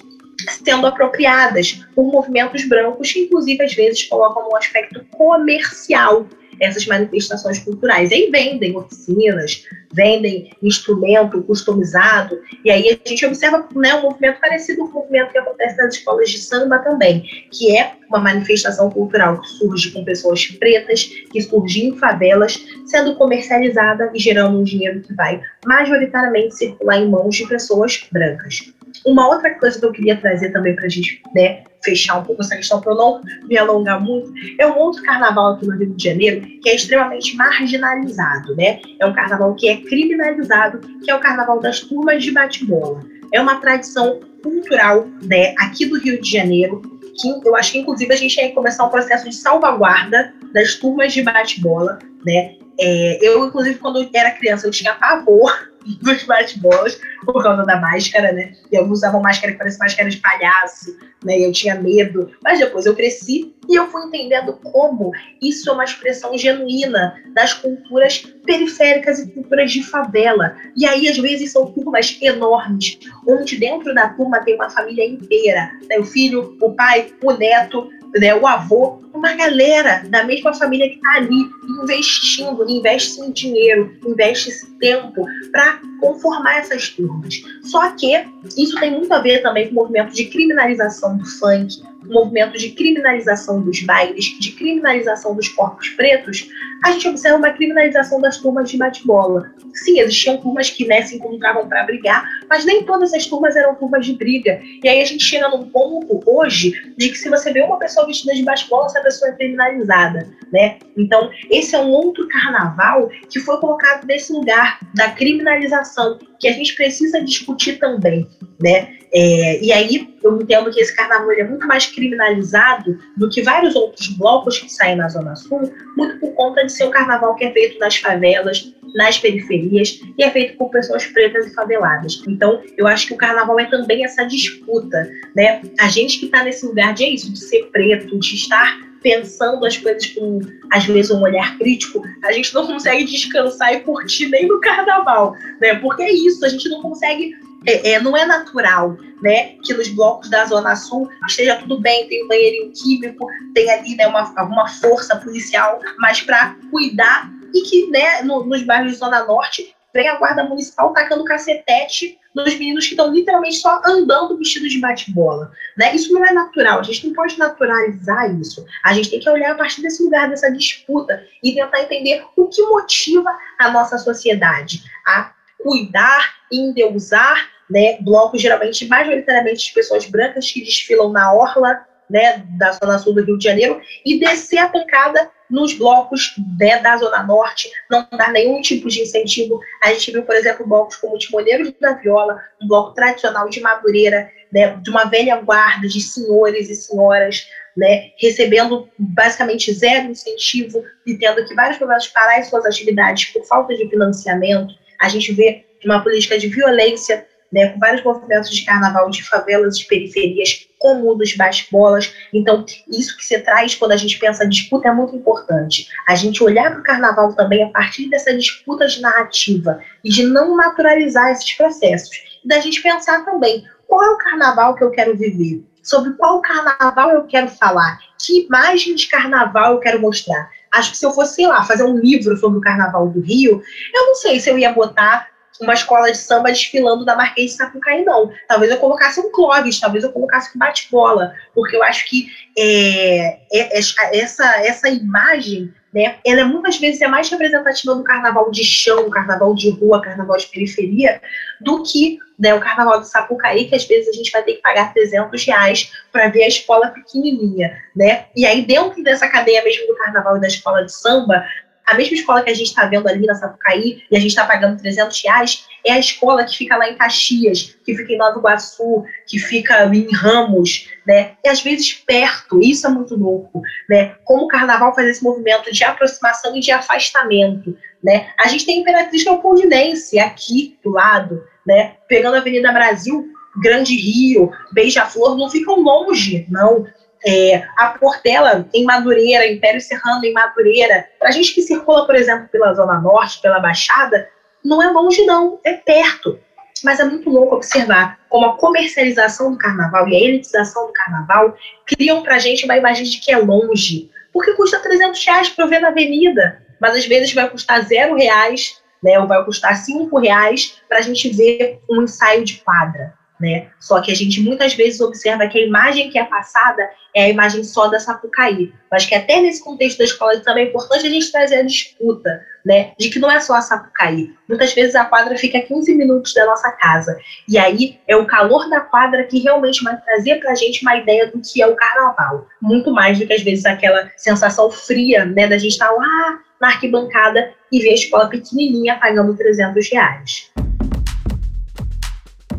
sendo 0.63 0.87
apropriadas 0.87 1.85
por 1.95 2.11
movimentos 2.11 2.67
brancos 2.67 3.11
que, 3.11 3.21
inclusive, 3.21 3.63
às 3.63 3.73
vezes 3.73 4.03
colocam 4.03 4.49
um 4.49 4.55
aspecto 4.55 5.05
comercial 5.11 6.27
essas 6.59 6.85
manifestações 6.85 7.59
culturais. 7.59 8.11
E 8.11 8.15
aí 8.15 8.29
vendem 8.31 8.75
oficinas, 8.75 9.65
vendem 9.93 10.51
instrumento 10.61 11.41
customizado, 11.43 12.39
e 12.65 12.71
aí 12.71 12.89
a 12.89 13.09
gente 13.09 13.25
observa 13.25 13.67
né, 13.75 13.95
um 13.95 14.01
movimento 14.03 14.39
parecido 14.39 14.87
com 14.87 14.99
o 14.99 15.01
movimento 15.01 15.31
que 15.31 15.37
acontece 15.37 15.77
nas 15.77 15.95
escolas 15.95 16.29
de 16.29 16.39
samba 16.39 16.79
também, 16.79 17.23
que 17.51 17.77
é 17.77 17.93
uma 18.09 18.19
manifestação 18.19 18.89
cultural 18.89 19.39
que 19.39 19.47
surge 19.47 19.91
com 19.91 20.03
pessoas 20.03 20.45
pretas, 20.45 21.05
que 21.31 21.41
surge 21.41 21.85
em 21.85 21.97
favelas, 21.97 22.63
sendo 22.85 23.15
comercializada 23.15 24.11
e 24.13 24.19
gerando 24.19 24.59
um 24.59 24.63
dinheiro 24.63 25.01
que 25.01 25.13
vai 25.13 25.41
majoritariamente 25.65 26.55
circular 26.55 26.97
em 26.97 27.09
mãos 27.09 27.35
de 27.35 27.47
pessoas 27.47 28.07
brancas. 28.11 28.73
Uma 29.05 29.27
outra 29.27 29.53
coisa 29.55 29.79
que 29.79 29.85
eu 29.85 29.91
queria 29.91 30.15
trazer 30.15 30.51
também 30.51 30.75
para 30.75 30.85
a 30.85 30.89
gente 30.89 31.21
né, 31.33 31.63
fechar 31.83 32.19
um 32.19 32.23
pouco 32.23 32.41
essa 32.41 32.55
questão, 32.55 32.79
para 32.79 32.93
eu 32.93 32.97
não 32.97 33.21
me 33.47 33.57
alongar 33.57 34.01
muito, 34.01 34.31
é 34.57 34.65
um 34.65 34.77
outro 34.77 35.03
carnaval 35.03 35.53
aqui 35.53 35.65
no 35.65 35.77
Rio 35.77 35.93
de 35.93 36.03
Janeiro 36.03 36.41
que 36.61 36.69
é 36.69 36.75
extremamente 36.75 37.35
marginalizado. 37.35 38.55
Né? 38.55 38.79
É 38.99 39.05
um 39.05 39.13
carnaval 39.13 39.53
que 39.55 39.67
é 39.67 39.77
criminalizado, 39.77 40.79
que 41.03 41.11
é 41.11 41.15
o 41.15 41.19
carnaval 41.19 41.59
das 41.59 41.81
turmas 41.81 42.23
de 42.23 42.31
bate-bola. 42.31 43.01
É 43.31 43.41
uma 43.41 43.55
tradição 43.55 44.19
cultural 44.41 45.07
né, 45.23 45.53
aqui 45.57 45.85
do 45.85 45.99
Rio 45.99 46.21
de 46.21 46.29
Janeiro, 46.29 46.81
que 47.19 47.47
eu 47.47 47.55
acho 47.55 47.71
que 47.71 47.79
inclusive 47.79 48.13
a 48.13 48.17
gente 48.17 48.35
que 48.35 48.49
começar 48.49 48.85
um 48.85 48.89
processo 48.89 49.29
de 49.29 49.35
salvaguarda 49.35 50.33
das 50.53 50.75
turmas 50.75 51.13
de 51.13 51.21
bate-bola. 51.21 51.99
Né? 52.25 52.55
É, 52.79 53.19
eu, 53.21 53.45
inclusive, 53.45 53.77
quando 53.79 54.07
era 54.13 54.31
criança, 54.31 54.67
eu 54.67 54.71
tinha 54.71 54.93
pavor 54.95 55.72
dos 56.01 56.23
bate-bolas 56.23 56.99
por 57.25 57.41
causa 57.41 57.63
da 57.63 57.79
máscara, 57.79 58.31
né? 58.31 58.53
E 58.71 58.75
eu 58.75 58.85
usava 58.89 59.19
máscara 59.19 59.53
que 59.53 59.59
parecia 59.59 59.79
máscara 59.79 60.09
de 60.09 60.17
palhaço, 60.17 60.97
né? 61.23 61.39
E 61.39 61.43
eu 61.43 61.51
tinha 61.51 61.75
medo. 61.75 62.31
Mas 62.43 62.59
depois 62.59 62.85
eu 62.85 62.95
cresci 62.95 63.53
e 63.69 63.75
eu 63.75 63.87
fui 63.87 64.03
entendendo 64.03 64.53
como 64.63 65.11
isso 65.41 65.69
é 65.69 65.73
uma 65.73 65.83
expressão 65.83 66.37
genuína 66.37 67.15
das 67.33 67.53
culturas 67.53 68.25
periféricas 68.45 69.19
e 69.19 69.31
culturas 69.31 69.71
de 69.71 69.83
favela. 69.83 70.55
E 70.75 70.85
aí, 70.85 71.07
às 71.07 71.17
vezes, 71.17 71.51
são 71.51 71.71
turmas 71.71 72.17
enormes, 72.21 72.99
onde 73.27 73.57
dentro 73.57 73.93
da 73.93 74.09
turma 74.09 74.43
tem 74.43 74.55
uma 74.55 74.69
família 74.69 75.07
inteira. 75.07 75.71
Né? 75.89 75.97
O 75.99 76.03
filho, 76.03 76.57
o 76.61 76.71
pai, 76.71 77.13
o 77.23 77.33
neto, 77.33 77.89
né, 78.19 78.35
o 78.35 78.45
avô, 78.45 79.01
uma 79.23 79.33
galera 79.35 80.03
da 80.09 80.25
mesma 80.25 80.53
família 80.53 80.89
que 80.89 80.95
está 80.95 81.13
ali 81.13 81.49
investindo, 81.81 82.69
investe 82.69 83.21
em 83.21 83.31
dinheiro, 83.31 83.95
investe 84.05 84.49
esse 84.49 84.69
tempo 84.79 85.25
para 85.49 85.79
conformar 86.01 86.57
essas 86.57 86.89
turmas. 86.89 87.41
Só 87.63 87.91
que 87.91 88.25
isso 88.57 88.77
tem 88.81 88.91
muito 88.91 89.13
a 89.13 89.19
ver 89.19 89.41
também 89.41 89.67
com 89.67 89.71
o 89.71 89.75
movimento 89.75 90.13
de 90.13 90.25
criminalização 90.25 91.17
do 91.17 91.25
funk, 91.25 91.81
movimento 92.07 92.57
de 92.57 92.71
criminalização 92.71 93.61
dos 93.61 93.81
bailes, 93.83 94.25
de 94.39 94.51
criminalização 94.51 95.35
dos 95.35 95.47
corpos 95.49 95.89
pretos, 95.89 96.47
a 96.83 96.91
gente 96.91 97.07
observa 97.07 97.37
uma 97.37 97.51
criminalização 97.51 98.19
das 98.19 98.37
turmas 98.37 98.69
de 98.69 98.77
bate-bola. 98.77 99.49
Sim, 99.73 99.99
existiam 99.99 100.37
turmas 100.37 100.69
que 100.69 100.85
né, 100.85 101.01
se 101.01 101.15
encontravam 101.15 101.67
para 101.67 101.83
brigar, 101.83 102.27
mas 102.49 102.65
nem 102.65 102.83
todas 102.83 103.13
as 103.13 103.25
turmas 103.25 103.55
eram 103.55 103.75
turmas 103.75 104.05
de 104.05 104.13
briga. 104.13 104.61
E 104.83 104.87
aí 104.87 105.01
a 105.01 105.05
gente 105.05 105.23
chega 105.23 105.47
num 105.47 105.69
ponto 105.69 106.21
hoje 106.25 106.73
de 106.97 107.09
que 107.09 107.17
se 107.17 107.29
você 107.29 107.53
vê 107.53 107.61
uma 107.61 107.79
pessoa 107.79 108.05
vestida 108.05 108.33
de 108.33 108.43
bate-bola, 108.43 108.85
essa 108.87 109.01
pessoa 109.01 109.31
é 109.31 109.35
criminalizada, 109.35 110.29
né? 110.51 110.77
Então, 110.97 111.29
esse 111.49 111.75
é 111.75 111.79
um 111.79 111.89
outro 111.89 112.27
carnaval 112.27 113.09
que 113.29 113.39
foi 113.39 113.57
colocado 113.59 114.05
nesse 114.05 114.33
lugar 114.33 114.79
da 114.93 115.11
criminalização, 115.11 116.19
que 116.39 116.47
a 116.47 116.51
gente 116.51 116.75
precisa 116.75 117.21
discutir 117.21 117.79
também, 117.79 118.27
né? 118.61 118.97
É, 119.13 119.63
e 119.63 119.71
aí 119.71 120.09
eu 120.23 120.41
entendo 120.41 120.71
que 120.71 120.79
esse 120.79 120.95
carnaval 120.95 121.31
é 121.33 121.43
muito 121.43 121.67
mais 121.67 121.85
criminalizado 121.85 122.97
do 123.15 123.29
que 123.29 123.43
vários 123.43 123.75
outros 123.75 124.07
blocos 124.07 124.57
que 124.57 124.71
saem 124.71 124.95
na 124.95 125.07
Zona 125.07 125.35
Sul, 125.35 125.71
muito 125.95 126.19
por 126.19 126.33
conta 126.33 126.65
de 126.65 126.71
ser 126.71 126.85
um 126.85 126.91
carnaval 126.91 127.35
que 127.35 127.45
é 127.45 127.51
feito 127.51 127.77
nas 127.77 127.97
favelas, 127.97 128.73
nas 128.95 129.19
periferias 129.19 130.01
e 130.17 130.23
é 130.23 130.31
feito 130.31 130.57
por 130.57 130.69
pessoas 130.69 131.05
pretas 131.05 131.47
e 131.47 131.53
faveladas. 131.53 132.23
Então, 132.27 132.61
eu 132.77 132.87
acho 132.87 133.07
que 133.07 133.13
o 133.13 133.17
carnaval 133.17 133.59
é 133.59 133.65
também 133.65 134.03
essa 134.03 134.23
disputa, 134.23 135.11
né? 135.35 135.61
A 135.79 135.87
gente 135.89 136.19
que 136.19 136.25
está 136.25 136.43
nesse 136.43 136.65
lugar 136.65 136.93
de 136.93 137.03
é 137.03 137.09
isso, 137.09 137.31
de 137.31 137.39
ser 137.39 137.69
preto, 137.71 138.17
de 138.17 138.35
estar 138.35 138.79
pensando 139.03 139.65
as 139.65 139.77
coisas 139.77 140.07
com, 140.07 140.39
às 140.71 140.85
vezes, 140.85 141.11
um 141.11 141.21
olhar 141.21 141.57
crítico, 141.57 142.01
a 142.23 142.31
gente 142.31 142.53
não 142.53 142.65
consegue 142.65 143.03
descansar 143.03 143.73
e 143.73 143.81
curtir 143.81 144.29
nem 144.29 144.47
no 144.47 144.61
carnaval, 144.61 145.35
né? 145.59 145.75
Porque 145.75 146.01
é 146.01 146.11
isso, 146.11 146.43
a 146.45 146.49
gente 146.49 146.69
não 146.69 146.81
consegue 146.81 147.35
é, 147.65 147.91
é, 147.91 147.99
não 147.99 148.15
é 148.15 148.25
natural, 148.25 148.97
né, 149.21 149.55
que 149.63 149.73
nos 149.73 149.87
blocos 149.89 150.29
da 150.29 150.45
Zona 150.45 150.75
Sul 150.75 151.09
esteja 151.27 151.55
tudo 151.55 151.79
bem, 151.79 152.07
tem 152.07 152.25
um 152.25 152.27
banheirinho 152.27 152.71
químico, 152.73 153.27
tem 153.53 153.69
ali 153.71 153.95
né, 153.95 154.07
uma, 154.07 154.33
alguma 154.37 154.67
força 154.67 155.15
policial, 155.15 155.79
mas 155.99 156.21
para 156.21 156.55
cuidar 156.69 157.31
e 157.53 157.61
que 157.61 157.87
né, 157.89 158.21
no, 158.23 158.43
nos 158.45 158.63
bairros 158.63 158.91
de 158.91 158.97
Zona 158.97 159.23
Norte 159.25 159.75
vem 159.93 160.07
a 160.07 160.17
guarda 160.17 160.43
municipal 160.43 160.91
tacando 160.91 161.23
cacetete 161.23 162.17
nos 162.33 162.51
meninos 162.55 162.85
que 162.85 162.93
estão 162.93 163.13
literalmente 163.13 163.57
só 163.57 163.79
andando 163.85 164.35
vestidos 164.35 164.71
de 164.71 164.79
bate-bola. 164.79 165.51
Né? 165.77 165.95
Isso 165.95 166.11
não 166.11 166.25
é 166.25 166.33
natural, 166.33 166.79
a 166.79 166.83
gente 166.83 167.05
não 167.05 167.13
pode 167.13 167.37
naturalizar 167.37 168.35
isso. 168.41 168.65
A 168.83 168.91
gente 168.93 169.11
tem 169.11 169.19
que 169.19 169.29
olhar 169.29 169.51
a 169.51 169.55
partir 169.55 169.83
desse 169.83 170.03
lugar, 170.03 170.27
dessa 170.29 170.51
disputa, 170.51 171.23
e 171.43 171.53
tentar 171.53 171.83
entender 171.83 172.25
o 172.35 172.47
que 172.47 172.63
motiva 172.63 173.29
a 173.59 173.69
nossa 173.69 173.99
sociedade 173.99 174.83
a 175.05 175.31
cuidar 175.61 176.33
endeusar 176.51 177.49
né, 177.73 177.97
blocos 178.01 178.39
geralmente 178.39 178.87
majoritariamente 178.87 179.65
de 179.65 179.73
pessoas 179.73 180.05
brancas 180.05 180.51
que 180.51 180.63
desfilam 180.63 181.11
na 181.11 181.33
orla 181.33 181.83
né, 182.07 182.43
da 182.59 182.71
zona 182.73 182.99
sul 182.99 183.15
do 183.15 183.23
Rio 183.23 183.37
de 183.39 183.43
Janeiro 183.43 183.81
e 184.05 184.19
descer 184.19 184.59
a 184.59 184.69
pancada 184.69 185.31
nos 185.49 185.73
blocos 185.73 186.35
né, 186.59 186.79
da 186.79 186.97
zona 186.97 187.23
norte, 187.23 187.71
não 187.89 188.07
dar 188.11 188.31
nenhum 188.31 188.61
tipo 188.61 188.87
de 188.89 189.01
incentivo. 189.01 189.59
A 189.83 189.89
gente 189.89 190.11
viu, 190.11 190.23
por 190.23 190.35
exemplo, 190.35 190.67
blocos 190.67 190.97
como 190.97 191.17
Timoneiros 191.17 191.73
da 191.81 191.93
Viola, 191.93 192.39
um 192.61 192.67
bloco 192.67 192.93
tradicional 192.93 193.49
de 193.49 193.59
Madureira, 193.59 194.29
né, 194.51 194.75
de 194.75 194.89
uma 194.91 195.05
velha 195.05 195.37
guarda 195.37 195.87
de 195.87 195.99
senhores 195.99 196.69
e 196.69 196.75
senhoras, 196.75 197.47
né, 197.75 198.11
recebendo 198.19 198.87
basicamente 198.99 199.73
zero 199.73 200.11
incentivo 200.11 200.83
e 201.07 201.17
tendo 201.17 201.43
que 201.47 201.55
vários 201.55 201.77
problemas 201.79 202.07
parar 202.07 202.37
as 202.37 202.49
suas 202.49 202.65
atividades 202.65 203.25
por 203.25 203.43
falta 203.45 203.75
de 203.75 203.89
financiamento. 203.89 204.75
A 205.01 205.09
gente 205.09 205.33
vê 205.33 205.65
uma 205.83 206.01
política 206.03 206.37
de 206.37 206.47
violência 206.47 207.25
né, 207.53 207.69
com 207.69 207.79
vários 207.79 208.03
movimentos 208.03 208.49
de 208.49 208.65
carnaval 208.65 209.11
de 209.11 209.23
favelas 209.23 209.77
e 209.77 209.87
periferias, 209.87 210.67
como 210.79 211.11
o 211.11 211.15
dos 211.15 211.35
bate-bolas. 211.35 212.11
Então, 212.33 212.65
isso 212.89 213.15
que 213.15 213.23
você 213.23 213.39
traz 213.39 213.75
quando 213.75 213.91
a 213.91 213.95
gente 213.95 214.17
pensa 214.17 214.43
em 214.43 214.49
disputa 214.49 214.89
é 214.89 214.91
muito 214.91 215.15
importante. 215.15 215.87
A 216.07 216.15
gente 216.15 216.43
olhar 216.43 216.71
para 216.71 216.79
o 216.79 216.83
carnaval 216.83 217.33
também 217.35 217.63
a 217.63 217.69
partir 217.69 218.09
dessa 218.09 218.35
disputa 218.35 218.87
de 218.87 218.99
narrativa 218.99 219.79
e 220.03 220.09
de 220.09 220.23
não 220.23 220.57
naturalizar 220.57 221.31
esses 221.31 221.53
processos. 221.53 222.39
E 222.43 222.47
da 222.47 222.59
gente 222.59 222.81
pensar 222.81 223.23
também 223.23 223.63
qual 223.87 224.03
é 224.03 224.09
o 224.09 224.17
carnaval 224.17 224.73
que 224.73 224.83
eu 224.83 224.89
quero 224.89 225.15
viver, 225.15 225.63
sobre 225.83 226.13
qual 226.13 226.41
carnaval 226.41 227.11
eu 227.11 227.23
quero 227.27 227.49
falar, 227.49 227.99
que 228.19 228.45
imagem 228.45 228.95
de 228.95 229.07
carnaval 229.07 229.73
eu 229.73 229.79
quero 229.79 230.01
mostrar. 230.01 230.49
Acho 230.71 230.91
que 230.91 230.97
se 230.97 231.05
eu 231.05 231.11
fosse, 231.11 231.35
sei 231.35 231.45
lá, 231.45 231.63
fazer 231.63 231.83
um 231.83 231.99
livro 231.99 232.35
sobre 232.35 232.57
o 232.57 232.61
carnaval 232.61 233.07
do 233.07 233.21
Rio, 233.21 233.61
eu 233.93 234.07
não 234.07 234.15
sei 234.15 234.39
se 234.39 234.49
eu 234.49 234.57
ia 234.57 234.73
botar 234.73 235.32
uma 235.63 235.73
escola 235.73 236.11
de 236.11 236.17
samba 236.17 236.49
desfilando 236.49 237.05
da 237.05 237.15
Marquês 237.15 237.51
de 237.51 237.57
Sapucaí, 237.57 238.03
não. 238.03 238.31
Talvez 238.47 238.71
eu 238.71 238.77
colocasse 238.77 239.19
um 239.19 239.31
Clóvis, 239.31 239.79
talvez 239.79 240.03
eu 240.03 240.11
colocasse 240.11 240.55
um 240.55 240.59
bate-bola, 240.59 241.33
porque 241.55 241.75
eu 241.75 241.83
acho 241.83 242.07
que 242.07 242.27
é, 242.57 243.39
é, 243.51 243.59
é, 243.59 244.17
essa, 244.19 244.45
essa 244.65 244.89
imagem, 244.89 245.73
né, 245.93 246.17
ela 246.25 246.41
é, 246.41 246.43
muitas 246.43 246.77
vezes 246.77 247.01
é 247.01 247.07
mais 247.07 247.29
representativa 247.29 247.95
do 247.95 248.03
carnaval 248.03 248.51
de 248.51 248.63
chão, 248.63 249.09
carnaval 249.09 249.53
de 249.55 249.69
rua, 249.71 250.01
carnaval 250.01 250.37
de 250.37 250.47
periferia, 250.47 251.21
do 251.61 251.83
que 251.83 252.19
né, 252.37 252.53
o 252.53 252.59
carnaval 252.59 252.99
de 252.99 253.07
Sapucaí, 253.07 253.65
que 253.65 253.75
às 253.75 253.85
vezes 253.85 254.09
a 254.09 254.11
gente 254.11 254.31
vai 254.31 254.43
ter 254.43 254.53
que 254.53 254.61
pagar 254.61 254.93
300 254.93 255.45
reais 255.45 255.91
para 256.11 256.29
ver 256.29 256.43
a 256.43 256.47
escola 256.47 256.89
pequenininha, 256.89 257.77
né? 257.95 258.25
E 258.35 258.45
aí 258.45 258.65
dentro 258.65 259.03
dessa 259.03 259.27
cadeia 259.27 259.63
mesmo 259.63 259.87
do 259.87 259.95
carnaval 259.95 260.37
e 260.37 260.41
da 260.41 260.47
escola 260.47 260.83
de 260.83 260.91
samba, 260.91 261.45
A 261.85 261.95
mesma 261.95 262.15
escola 262.15 262.43
que 262.43 262.49
a 262.49 262.53
gente 262.53 262.67
está 262.67 262.85
vendo 262.85 263.07
ali 263.07 263.25
na 263.25 263.35
Sapucaí 263.35 264.03
e 264.09 264.15
a 264.15 264.19
gente 264.19 264.29
está 264.29 264.45
pagando 264.45 264.79
300 264.79 265.21
reais 265.23 265.65
é 265.85 265.91
a 265.93 265.99
escola 265.99 266.45
que 266.45 266.57
fica 266.57 266.77
lá 266.77 266.89
em 266.89 266.95
Caxias, 266.95 267.75
que 267.83 267.95
fica 267.95 268.13
em 268.13 268.17
Nova 268.17 268.39
Iguaçu, 268.39 269.03
que 269.27 269.37
fica 269.37 269.85
em 269.93 270.07
Ramos, 270.13 270.89
né? 271.05 271.33
E 271.43 271.49
às 271.49 271.61
vezes 271.61 271.93
perto, 271.93 272.61
isso 272.61 272.87
é 272.87 272.89
muito 272.89 273.15
louco, 273.15 273.61
né? 273.89 274.15
Como 274.23 274.45
o 274.45 274.47
carnaval 274.47 274.95
faz 274.95 275.07
esse 275.09 275.23
movimento 275.23 275.71
de 275.73 275.83
aproximação 275.83 276.55
e 276.55 276.61
de 276.61 276.71
afastamento, 276.71 277.77
né? 278.01 278.29
A 278.39 278.47
gente 278.47 278.65
tem 278.65 278.79
Imperatriz 278.79 279.25
Leopoldinense 279.25 280.19
aqui 280.19 280.77
do 280.83 280.91
lado, 280.91 281.43
né? 281.65 281.95
Pegando 282.07 282.35
a 282.35 282.39
Avenida 282.39 282.71
Brasil, 282.71 283.29
Grande 283.61 283.95
Rio, 283.95 284.51
Beija-Flor, 284.71 285.37
não 285.37 285.49
ficam 285.49 285.79
longe, 285.81 286.47
não. 286.49 286.85
É, 287.25 287.63
a 287.77 287.89
Portela 287.99 288.67
em 288.73 288.83
Madureira, 288.83 289.49
Império 289.49 289.79
Serrano 289.79 290.25
em 290.25 290.33
Madureira, 290.33 291.07
para 291.17 291.29
a 291.29 291.31
gente 291.31 291.53
que 291.53 291.61
circula, 291.61 292.05
por 292.05 292.15
exemplo, 292.15 292.49
pela 292.49 292.73
Zona 292.73 292.99
Norte, 292.99 293.41
pela 293.41 293.59
Baixada, 293.59 294.29
não 294.63 294.81
é 294.81 294.87
longe, 294.87 295.25
não, 295.25 295.59
é 295.63 295.73
perto. 295.73 296.39
Mas 296.83 296.99
é 296.99 297.05
muito 297.05 297.29
louco 297.29 297.55
observar 297.55 298.19
como 298.27 298.45
a 298.45 298.57
comercialização 298.57 299.51
do 299.51 299.57
carnaval 299.57 300.07
e 300.09 300.15
a 300.15 300.19
elitização 300.19 300.87
do 300.87 300.93
carnaval 300.93 301.55
criam 301.85 302.21
para 302.23 302.35
a 302.35 302.39
gente 302.39 302.65
uma 302.65 302.75
imagem 302.75 303.05
de 303.05 303.19
que 303.19 303.31
é 303.31 303.37
longe. 303.37 304.09
Porque 304.33 304.53
custa 304.53 304.79
300 304.79 305.25
reais 305.25 305.49
para 305.49 305.63
eu 305.63 305.69
ver 305.69 305.79
na 305.79 305.89
avenida, 305.89 306.61
mas 306.79 306.95
às 306.95 307.05
vezes 307.05 307.33
vai 307.33 307.49
custar 307.49 307.85
zero 307.85 308.15
reais, 308.15 308.81
né, 309.01 309.17
ou 309.19 309.27
vai 309.27 309.43
custar 309.45 309.75
cinco 309.77 310.17
reais 310.17 310.81
para 310.89 310.97
a 310.97 311.01
gente 311.01 311.29
ver 311.29 311.79
um 311.89 312.03
ensaio 312.03 312.43
de 312.43 312.55
quadra 312.55 313.13
né? 313.39 313.67
Só 313.79 314.01
que 314.01 314.11
a 314.11 314.15
gente 314.15 314.41
muitas 314.41 314.73
vezes 314.73 315.01
observa 315.01 315.47
que 315.47 315.57
a 315.57 315.65
imagem 315.65 316.09
que 316.09 316.17
é 316.17 316.23
passada 316.23 316.89
é 317.15 317.25
a 317.25 317.29
imagem 317.29 317.63
só 317.63 317.87
da 317.87 317.99
Sapucaí. 317.99 318.73
Mas 318.91 319.05
que 319.05 319.15
até 319.15 319.41
nesse 319.41 319.63
contexto 319.63 319.97
da 319.97 320.03
escola 320.03 320.39
também 320.39 320.65
é 320.65 320.69
importante 320.69 321.05
a 321.05 321.09
gente 321.09 321.31
trazer 321.31 321.57
a 321.57 321.63
disputa, 321.63 322.41
né? 322.65 322.93
De 322.97 323.09
que 323.09 323.19
não 323.19 323.29
é 323.29 323.39
só 323.39 323.55
a 323.55 323.61
Sapucaí. 323.61 324.33
Muitas 324.47 324.73
vezes 324.73 324.95
a 324.95 325.05
quadra 325.05 325.37
fica 325.37 325.57
a 325.57 325.61
15 325.61 325.95
minutos 325.95 326.33
da 326.33 326.45
nossa 326.45 326.71
casa. 326.71 327.17
E 327.47 327.57
aí 327.57 327.99
é 328.07 328.15
o 328.15 328.25
calor 328.25 328.69
da 328.69 328.81
quadra 328.81 329.23
que 329.23 329.39
realmente 329.39 329.83
vai 329.83 329.99
trazer 330.01 330.35
pra 330.35 330.55
gente 330.55 330.81
uma 330.81 330.95
ideia 330.95 331.27
do 331.27 331.41
que 331.41 331.61
é 331.61 331.67
o 331.67 331.75
carnaval. 331.75 332.47
Muito 332.61 332.91
mais 332.91 333.19
do 333.19 333.27
que 333.27 333.33
às 333.33 333.41
vezes 333.41 333.65
aquela 333.65 334.09
sensação 334.15 334.71
fria, 334.71 335.25
né? 335.25 335.47
Da 335.47 335.57
gente 335.57 335.73
estar 335.73 335.89
tá 335.89 335.93
lá 335.93 336.39
na 336.61 336.67
arquibancada 336.69 337.53
e 337.71 337.79
ver 337.79 337.89
a 337.89 337.95
escola 337.95 338.29
pequenininha 338.29 338.97
pagando 338.97 339.35
300 339.35 339.91
reais. 339.91 340.53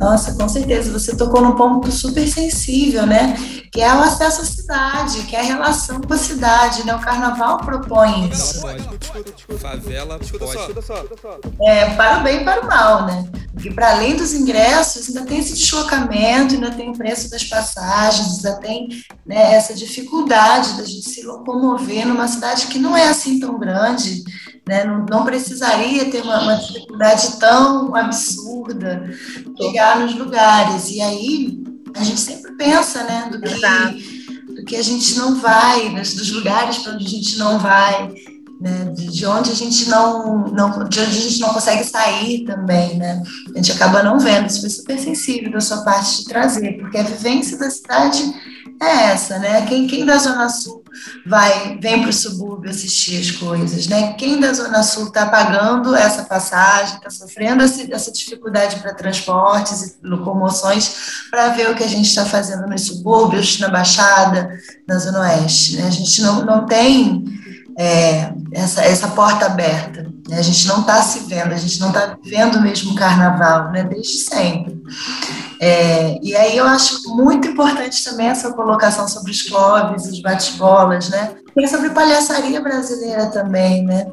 Nossa, 0.05 0.35
com 0.35 0.47
certeza, 0.47 0.93
você 0.93 1.17
tocou 1.17 1.41
num 1.41 1.53
ponto 1.53 1.91
super 1.91 2.29
sensível, 2.29 3.07
né? 3.07 3.35
Que 3.73 3.81
é 3.81 3.93
o 3.95 4.01
acesso 4.01 4.43
à 4.43 4.45
cidade, 4.45 5.23
que 5.23 5.35
é 5.35 5.41
a 5.41 5.43
relação 5.43 5.99
com 5.99 6.13
a 6.13 6.19
cidade, 6.19 6.85
né? 6.85 6.95
O 6.95 7.01
carnaval 7.01 7.57
propõe 7.59 8.29
isso. 8.29 8.61
Favela 9.59 10.21
pode. 10.39 11.57
É, 11.63 11.95
para 11.95 12.21
o 12.21 12.23
bem 12.23 12.43
e 12.43 12.45
para 12.45 12.61
o 12.61 12.67
mal, 12.67 13.07
né? 13.07 13.27
Porque 13.55 13.71
para 13.71 13.93
além 13.93 14.15
dos 14.15 14.35
ingressos, 14.35 15.09
ainda 15.09 15.23
tem 15.23 15.39
esse 15.39 15.55
deslocamento, 15.55 16.55
ainda 16.55 16.71
tem 16.71 16.91
o 16.91 16.99
preço 16.99 17.31
das 17.31 17.45
passagens, 17.45 18.45
ainda 18.45 18.61
tem 18.61 18.89
né, 19.25 19.55
essa 19.55 19.73
dificuldade 19.73 20.77
da 20.77 20.85
gente 20.85 21.09
se 21.09 21.23
locomover 21.23 22.07
numa 22.07 22.29
cidade 22.29 22.67
que 22.67 22.79
não 22.79 22.95
é 22.95 23.09
assim 23.09 23.41
tão 23.41 23.59
grande, 23.59 24.23
né? 24.69 24.85
Não, 24.85 25.07
não 25.09 25.25
precisaria 25.25 26.11
ter 26.11 26.23
uma, 26.23 26.43
uma 26.43 26.57
dificuldade 26.57 27.39
tão 27.39 27.95
absurda 27.95 29.09
chegar 29.61 29.94
nos 29.99 30.15
lugares. 30.15 30.91
E 30.91 31.01
aí 31.01 31.59
a 31.95 32.03
gente 32.03 32.21
sempre 32.21 32.53
pensa, 32.57 33.05
né, 33.05 33.29
do 33.31 33.41
que, 33.41 34.55
do 34.55 34.65
que 34.65 34.77
a 34.77 34.83
gente 34.83 35.17
não 35.17 35.37
vai, 35.41 35.91
dos 35.91 36.33
lugares 36.33 36.79
para 36.79 36.95
onde 36.95 37.07
a 37.07 37.09
gente 37.09 37.39
não 37.39 37.59
vai. 37.59 38.15
Né, 38.61 38.93
de 38.97 39.27
onde 39.27 39.51
a 39.51 39.55
gente 39.55 39.91
não, 39.91 40.47
não, 40.47 40.71
de 40.89 41.01
onde 41.01 41.01
a 41.01 41.21
gente 41.21 41.41
não 41.41 41.53
consegue 41.53 41.85
sair 41.85 42.45
também, 42.45 42.97
né? 42.97 43.23
A 43.53 43.59
gente 43.59 43.73
acaba 43.73 44.03
não 44.03 44.19
vendo. 44.19 44.47
Isso 44.47 44.61
foi 44.61 44.71
super 44.71 44.99
sensível 44.99 45.51
da 45.51 45.61
sua 45.61 45.79
parte 45.79 46.19
de 46.19 46.25
trazer, 46.25 46.79
porque 46.79 46.97
a 46.97 47.03
vivência 47.03 47.59
da 47.59 47.69
cidade 47.69 48.23
é 48.81 49.13
essa, 49.13 49.39
né? 49.39 49.67
Quem, 49.67 49.87
quem 49.87 50.05
da 50.05 50.19
Zona 50.19 50.49
Sul 50.49 50.83
vai, 51.27 51.79
vem 51.81 52.01
para 52.01 52.11
o 52.11 52.13
subúrbio 52.13 52.71
assistir 52.71 53.21
as 53.21 53.31
coisas, 53.31 53.87
né? 53.87 54.13
Quem 54.15 54.39
da 54.39 54.53
Zona 54.53 54.83
Sul 54.83 55.09
está 55.09 55.27
pagando 55.27 55.95
essa 55.95 56.23
passagem, 56.23 56.97
está 56.97 57.11
sofrendo 57.11 57.63
essa 57.63 58.13
dificuldade 58.13 58.77
para 58.77 58.95
transportes 58.95 59.99
e 60.03 60.07
locomoções 60.07 61.27
para 61.31 61.49
ver 61.49 61.71
o 61.71 61.75
que 61.75 61.85
a 61.85 61.89
gente 61.89 62.07
está 62.07 62.25
fazendo 62.25 62.67
nos 62.67 62.83
subúrbios, 62.83 63.59
na 63.59 63.69
Baixada, 63.69 64.51
na 64.87 64.99
Zona 64.99 65.21
Oeste, 65.21 65.77
né? 65.77 65.87
A 65.87 65.91
gente 65.91 66.23
não, 66.23 66.45
não 66.45 66.67
tem 66.67 67.25
é, 67.77 68.33
essa, 68.53 68.83
essa 68.85 69.09
porta 69.09 69.47
aberta, 69.47 70.03
né? 70.29 70.39
A 70.39 70.43
gente 70.43 70.67
não 70.69 70.81
está 70.81 71.03
se 71.03 71.21
vendo, 71.21 71.53
a 71.53 71.57
gente 71.57 71.81
não 71.81 71.89
está 71.89 72.17
vivendo 72.23 72.57
o 72.57 72.63
mesmo 72.63 72.95
carnaval, 72.95 73.71
né? 73.73 73.85
Desde 73.85 74.19
sempre. 74.19 74.81
É, 75.61 76.19
e 76.23 76.35
aí 76.37 76.57
eu 76.57 76.67
acho 76.67 77.15
muito 77.15 77.49
importante 77.49 78.03
também 78.05 78.29
essa 78.29 78.53
colocação 78.53 79.09
sobre 79.09 79.31
os 79.31 79.43
clubes, 79.43 80.07
os 80.07 80.21
bate-bolas, 80.21 81.09
né? 81.09 81.35
E 81.57 81.69
sobre 81.69 81.91
palhaçaria 81.91 82.61
brasileira 82.61 83.27
também, 83.27 83.85
né? 83.85 84.07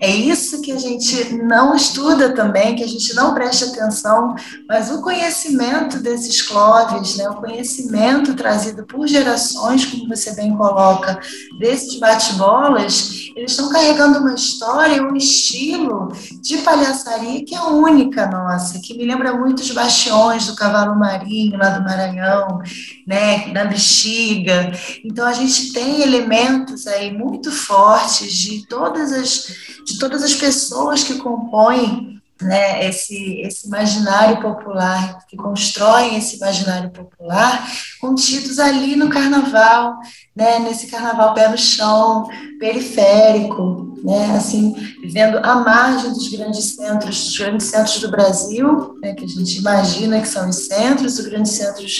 É 0.00 0.10
isso 0.10 0.60
que 0.60 0.72
a 0.72 0.78
gente 0.78 1.34
não 1.34 1.74
estuda 1.74 2.34
também, 2.34 2.76
que 2.76 2.84
a 2.84 2.86
gente 2.86 3.14
não 3.14 3.34
presta 3.34 3.66
atenção, 3.66 4.34
mas 4.68 4.90
o 4.90 5.02
conhecimento 5.02 6.00
desses 6.00 6.42
cloves, 6.42 7.16
né, 7.16 7.28
o 7.28 7.36
conhecimento 7.36 8.34
trazido 8.34 8.84
por 8.84 9.06
gerações, 9.06 9.84
como 9.84 10.08
você 10.08 10.34
bem 10.34 10.56
coloca, 10.56 11.20
desses 11.58 11.98
bate-bolas, 11.98 13.27
eles 13.38 13.52
estão 13.52 13.68
carregando 13.68 14.18
uma 14.18 14.34
história, 14.34 15.00
um 15.00 15.14
estilo 15.14 16.12
de 16.42 16.58
palhaçaria 16.58 17.44
que 17.44 17.54
é 17.54 17.62
única 17.62 18.26
nossa, 18.26 18.80
que 18.80 18.96
me 18.96 19.04
lembra 19.04 19.32
muito 19.32 19.60
os 19.60 19.70
bastiões 19.70 20.46
do 20.48 20.56
cavalo 20.56 20.98
marinho 20.98 21.56
lá 21.56 21.70
do 21.70 21.84
Maranhão, 21.84 22.60
né, 23.06 23.52
da 23.52 23.64
bexiga. 23.64 24.72
Então 25.04 25.24
a 25.24 25.32
gente 25.32 25.72
tem 25.72 26.02
elementos 26.02 26.86
aí 26.88 27.16
muito 27.16 27.52
fortes 27.52 28.32
de 28.32 28.66
todas 28.66 29.12
as 29.12 29.68
de 29.86 29.98
todas 29.98 30.22
as 30.22 30.34
pessoas 30.34 31.04
que 31.04 31.14
compõem 31.14 32.17
né, 32.40 32.86
esse, 32.86 33.40
esse 33.40 33.66
imaginário 33.66 34.40
popular, 34.40 35.26
que 35.28 35.36
constroem 35.36 36.16
esse 36.16 36.36
imaginário 36.36 36.90
popular, 36.90 37.68
contidos 38.00 38.58
ali 38.58 38.94
no 38.94 39.08
carnaval, 39.08 39.98
né, 40.34 40.58
nesse 40.60 40.86
carnaval 40.86 41.34
pé 41.34 41.48
no 41.48 41.58
chão, 41.58 42.28
periférico, 42.58 43.98
né, 44.04 44.36
assim, 44.36 44.72
vivendo 45.02 45.38
à 45.38 45.56
margem 45.56 46.10
dos 46.12 46.28
grandes 46.28 46.76
centros, 46.76 47.24
dos 47.24 47.38
grandes 47.38 47.66
centros 47.66 48.00
do 48.00 48.10
Brasil, 48.10 48.94
né, 49.02 49.14
que 49.14 49.24
a 49.24 49.28
gente 49.28 49.58
imagina 49.58 50.20
que 50.20 50.28
são 50.28 50.48
os 50.48 50.66
centros, 50.66 51.18
os 51.18 51.26
grandes 51.26 51.52
centros 51.52 51.96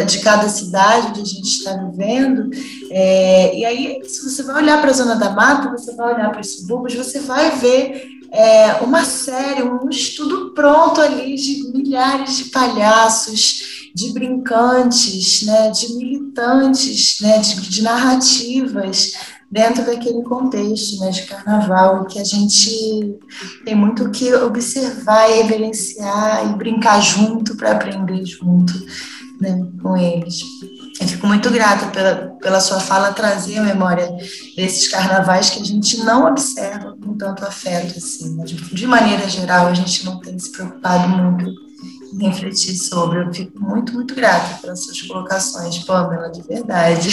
de 0.00 0.20
cada 0.20 0.48
cidade 0.48 1.08
onde 1.08 1.20
a 1.20 1.24
gente 1.24 1.48
está 1.48 1.74
vivendo. 1.74 2.50
É, 2.90 3.54
e 3.58 3.64
aí, 3.64 4.02
se 4.04 4.24
você 4.24 4.42
vai 4.42 4.62
olhar 4.62 4.80
para 4.80 4.90
a 4.90 4.94
Zona 4.94 5.16
da 5.16 5.30
Mata, 5.30 5.70
você 5.70 5.94
vai 5.94 6.14
olhar 6.14 6.30
para 6.30 6.40
os 6.40 6.56
subúrbios, 6.56 6.94
você 6.94 7.20
vai 7.20 7.50
ver 7.56 8.22
é, 8.32 8.72
uma 8.80 9.04
série, 9.04 9.62
um 9.62 9.90
estudo 9.90 10.52
pronto 10.54 11.00
ali 11.00 11.34
de 11.34 11.70
milhares 11.70 12.38
de 12.38 12.44
palhaços, 12.46 13.90
de 13.94 14.10
brincantes, 14.12 15.42
né, 15.42 15.70
de 15.70 15.94
militantes, 15.94 17.20
né, 17.20 17.38
de, 17.40 17.60
de 17.68 17.82
narrativas 17.82 19.12
dentro 19.50 19.84
daquele 19.84 20.22
contexto 20.22 20.98
né, 21.00 21.10
de 21.10 21.24
carnaval, 21.24 22.06
que 22.06 22.18
a 22.18 22.24
gente 22.24 23.18
tem 23.66 23.74
muito 23.74 24.10
que 24.10 24.32
observar, 24.32 25.28
reverenciar 25.28 26.50
e 26.50 26.56
brincar 26.56 27.02
junto 27.02 27.54
para 27.54 27.72
aprender 27.72 28.24
junto 28.24 28.72
né, 29.40 29.58
com 29.82 29.96
eles. 29.96 30.40
Eu 31.00 31.08
fico 31.08 31.26
muito 31.26 31.50
grata 31.50 31.86
pela, 31.86 32.36
pela 32.40 32.60
sua 32.60 32.80
fala 32.80 33.12
trazer 33.12 33.58
a 33.58 33.62
memória 33.62 34.08
desses 34.56 34.88
carnavais 34.88 35.50
que 35.50 35.60
a 35.60 35.64
gente 35.64 35.98
não 35.98 36.26
observa 36.26 36.96
com 36.96 37.16
tanto 37.16 37.44
afeto, 37.44 37.98
assim. 37.98 38.36
Né? 38.36 38.44
De, 38.44 38.56
de 38.56 38.86
maneira 38.86 39.28
geral, 39.28 39.66
a 39.66 39.74
gente 39.74 40.04
não 40.04 40.20
tem 40.20 40.38
se 40.38 40.52
preocupado 40.52 41.08
muito 41.08 41.50
em 42.14 42.28
refletir 42.28 42.76
sobre. 42.76 43.20
Eu 43.20 43.32
fico 43.32 43.60
muito, 43.60 43.92
muito 43.94 44.14
grata 44.14 44.60
pelas 44.60 44.84
suas 44.84 45.02
colocações, 45.02 45.78
Pamela, 45.78 46.30
de 46.30 46.42
verdade. 46.42 47.10